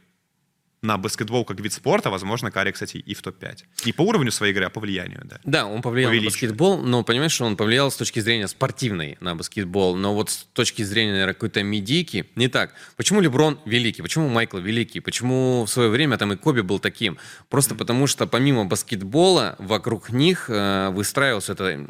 на 0.86 0.98
баскетбол 0.98 1.44
как 1.44 1.60
вид 1.60 1.72
спорта, 1.72 2.10
возможно, 2.10 2.50
Карри, 2.50 2.70
кстати, 2.70 2.98
и 2.98 3.14
в 3.14 3.22
топ-5. 3.22 3.64
Не 3.84 3.92
по 3.92 4.02
уровню 4.02 4.30
своей 4.30 4.52
игры, 4.52 4.64
а 4.66 4.70
по 4.70 4.80
влиянию, 4.80 5.22
да. 5.24 5.40
Да, 5.44 5.66
он 5.66 5.82
повлиял 5.82 6.10
по 6.10 6.16
на 6.16 6.22
баскетбол, 6.22 6.78
но 6.78 7.02
понимаешь, 7.02 7.32
что 7.32 7.44
он 7.44 7.56
повлиял 7.56 7.90
с 7.90 7.96
точки 7.96 8.20
зрения 8.20 8.48
спортивной 8.48 9.18
на 9.20 9.34
баскетбол, 9.34 9.96
но 9.96 10.14
вот 10.14 10.30
с 10.30 10.46
точки 10.52 10.82
зрения, 10.82 11.12
наверное, 11.12 11.34
какой-то 11.34 11.62
медийки, 11.62 12.26
не 12.36 12.48
так. 12.48 12.74
Почему 12.96 13.20
Леброн 13.20 13.58
великий? 13.64 14.02
Почему 14.02 14.28
Майкл 14.28 14.58
великий? 14.58 15.00
Почему 15.00 15.64
в 15.64 15.68
свое 15.68 15.90
время 15.90 16.16
там 16.16 16.32
и 16.32 16.36
Коби 16.36 16.60
был 16.60 16.78
таким? 16.78 17.18
Просто 17.48 17.74
mm-hmm. 17.74 17.78
потому, 17.78 18.06
что 18.06 18.26
помимо 18.26 18.64
баскетбола 18.64 19.56
вокруг 19.58 20.10
них 20.10 20.48
э, 20.48 20.90
выстраивался 20.90 21.52
это 21.52 21.86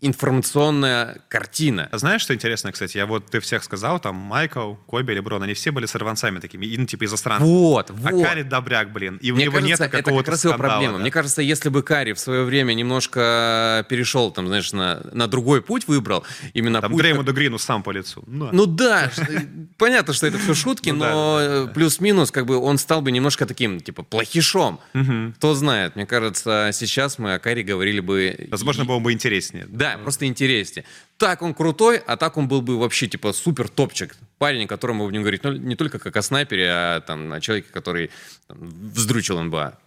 информационная 0.00 1.18
картина. 1.28 1.88
Знаешь, 1.92 2.22
что 2.22 2.32
интересно, 2.32 2.70
кстати? 2.70 2.96
Я 2.96 3.06
вот, 3.06 3.26
ты 3.26 3.40
всех 3.40 3.64
сказал, 3.64 3.98
там, 3.98 4.14
Майкл, 4.14 4.74
Коби, 4.86 5.12
Леброн, 5.12 5.42
они 5.42 5.54
все 5.54 5.72
были 5.72 5.86
сорванцами 5.86 6.38
такими, 6.38 6.66
и, 6.66 6.78
ну, 6.78 6.86
типа, 6.86 7.04
из 7.04 7.10
иностранцев. 7.10 7.48
Вот, 7.48 7.90
вот. 7.90 8.22
А 8.22 8.24
Карри 8.24 8.42
добряк, 8.42 8.92
блин, 8.92 9.16
и 9.20 9.32
Мне 9.32 9.42
у 9.42 9.50
него 9.50 9.56
кажется, 9.56 9.84
нет 9.84 9.90
какого-то 9.90 10.10
это 10.10 10.18
как 10.18 10.28
раз 10.28 10.44
его 10.44 10.54
скандала, 10.54 10.72
проблема. 10.72 10.98
Да. 10.98 11.02
Мне 11.02 11.10
кажется, 11.10 11.42
если 11.42 11.68
бы 11.68 11.82
Карри 11.82 12.12
в 12.12 12.20
свое 12.20 12.44
время 12.44 12.74
немножко 12.74 13.84
перешел, 13.88 14.30
там, 14.30 14.46
знаешь, 14.46 14.72
на, 14.72 15.00
на 15.12 15.26
другой 15.26 15.62
путь 15.62 15.88
выбрал, 15.88 16.24
именно 16.54 16.80
там 16.80 16.92
путь... 16.92 17.00
Дреймонду 17.00 17.32
Грину 17.32 17.58
сам 17.58 17.82
по 17.82 17.90
лицу. 17.90 18.22
Ну, 18.26 18.50
ну 18.52 18.66
да, 18.66 19.10
понятно, 19.78 20.14
что 20.14 20.28
это 20.28 20.38
все 20.38 20.54
шутки, 20.54 20.90
Ну 20.90 21.00
да, 21.00 21.10
но 21.10 21.38
да, 21.38 21.64
да. 21.64 21.72
плюс-минус, 21.72 22.30
как 22.30 22.46
бы, 22.46 22.56
он 22.58 22.78
стал 22.78 23.02
бы 23.02 23.10
немножко 23.10 23.46
таким, 23.46 23.80
типа, 23.80 24.04
плохишом. 24.04 24.78
Кто 25.36 25.54
знает, 25.54 25.96
мне 25.96 26.06
кажется, 26.06 26.70
сейчас 26.72 27.18
мы 27.18 27.34
о 27.34 27.38
Карри 27.40 27.62
говорили 27.62 28.00
бы... 28.00 28.48
Возможно, 28.50 28.84
было 28.84 29.00
бы 29.00 29.12
интереснее. 29.12 29.66
Да, 29.68 29.87
просто 29.96 30.26
интереснее. 30.26 30.84
Так 31.16 31.42
он 31.42 31.54
крутой, 31.54 31.98
а 31.98 32.16
так 32.16 32.36
он 32.36 32.48
был 32.48 32.62
бы 32.62 32.78
вообще 32.78 33.08
типа 33.08 33.32
супер 33.32 33.68
топчик. 33.68 34.16
Парень, 34.38 34.64
о 34.64 34.68
котором 34.68 34.96
мы 34.96 35.06
будем 35.06 35.22
говорить 35.22 35.42
ну, 35.44 35.52
не 35.52 35.76
только 35.76 35.98
как 35.98 36.16
о 36.16 36.22
снайпере, 36.22 36.68
а 36.70 37.00
там 37.00 37.32
о 37.32 37.40
человеке, 37.40 37.68
который 37.72 38.10
там, 38.46 38.58
вздручил 38.92 39.40
НБА. 39.40 39.78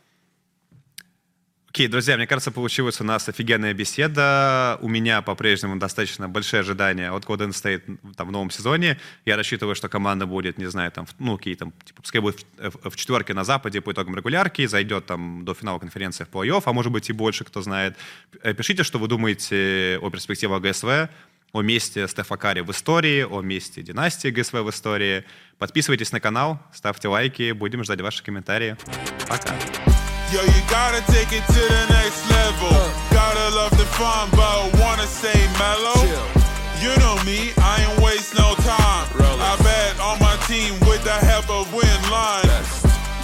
Окей, 1.74 1.88
друзья, 1.88 2.18
мне 2.18 2.28
кажется, 2.28 2.52
получилась 2.52 3.00
у 3.00 3.06
нас 3.06 3.30
офигенная 3.30 3.74
беседа. 3.74 4.78
У 4.82 4.90
меня 4.90 5.22
по-прежнему 5.22 5.78
достаточно 5.78 6.28
большие 6.28 6.60
ожидания 6.60 7.12
от 7.12 7.24
Golden 7.24 7.52
State 7.52 7.98
там, 8.18 8.28
в 8.28 8.32
новом 8.34 8.52
сезоне. 8.52 9.00
Я 9.26 9.38
рассчитываю, 9.38 9.74
что 9.74 9.88
команда 9.88 10.26
будет, 10.26 10.58
не 10.58 10.66
знаю, 10.66 10.92
там, 10.92 11.08
ну, 11.18 11.38
какие 11.38 11.56
там, 11.56 11.72
типа, 11.86 12.02
пускай 12.02 12.20
будет 12.20 12.46
в, 12.58 12.90
в 12.90 12.96
четверке 12.98 13.34
на 13.34 13.46
Западе 13.46 13.80
по 13.80 13.94
итогам 13.94 14.18
регулярки, 14.18 14.66
зайдет 14.66 15.06
там 15.06 15.46
до 15.46 15.54
финала 15.54 15.80
конференции 15.80 16.26
в 16.26 16.28
плей-офф, 16.28 16.64
а 16.66 16.74
может 16.74 16.92
быть 16.92 17.10
и 17.10 17.14
больше, 17.14 17.46
кто 17.46 17.62
знает. 17.62 17.96
Э, 18.44 18.54
Пишите, 18.54 18.84
что 18.84 19.00
вы 19.00 19.08
думаете 19.08 19.98
о 20.02 20.10
перспективах 20.10 20.62
ГСВ, 20.62 21.08
о 21.54 21.62
месте 21.62 22.06
Стефа 22.10 22.36
Карри 22.36 22.60
в 22.60 22.72
истории, 22.72 23.22
о 23.24 23.40
месте 23.40 23.82
династии 23.82 24.28
ГСВ 24.28 24.56
в 24.56 24.70
истории. 24.70 25.24
Подписывайтесь 25.58 26.12
на 26.12 26.20
канал, 26.20 26.60
ставьте 26.74 27.08
лайки, 27.08 27.54
будем 27.54 27.86
ждать 27.86 28.02
ваши 28.02 28.22
комментарии. 28.22 28.76
Пока. 29.30 29.56
Yo, 30.32 30.40
you 30.40 30.62
gotta 30.70 31.04
take 31.12 31.34
it 31.34 31.44
to 31.48 31.60
the 31.60 31.86
next 31.92 32.24
level. 32.32 32.72
Uh. 32.72 32.88
Gotta 33.12 33.54
love 33.54 33.72
the 33.72 33.84
fun, 34.00 34.30
but 34.32 34.80
wanna 34.80 35.06
stay 35.06 35.44
mellow. 35.60 36.08
You 36.80 36.96
know 37.04 37.20
me, 37.26 37.52
I 37.58 37.84
ain't 37.84 38.00
waste 38.00 38.34
no 38.36 38.56
time. 38.64 39.08
I 39.20 39.58
bet 39.62 40.00
on 40.00 40.20
my 40.20 40.38
team 40.48 40.80
with 40.88 41.04
the 41.04 41.18
help 41.28 41.50
of 41.50 41.74
Win 41.74 42.02
Line. 42.10 42.48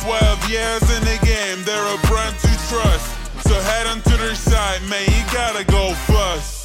12 0.03 0.49
years 0.51 0.83
in 0.97 1.03
the 1.07 1.17
game, 1.23 1.63
they're 1.63 1.95
a 1.95 1.97
brand 2.07 2.35
to 2.39 2.51
trust. 2.67 3.07
So 3.47 3.55
head 3.55 3.87
on 3.87 4.01
to 4.01 4.17
their 4.17 4.35
side, 4.35 4.81
man, 4.89 5.05
you 5.07 5.23
gotta 5.31 5.63
go 5.63 5.93
first. 6.11 6.56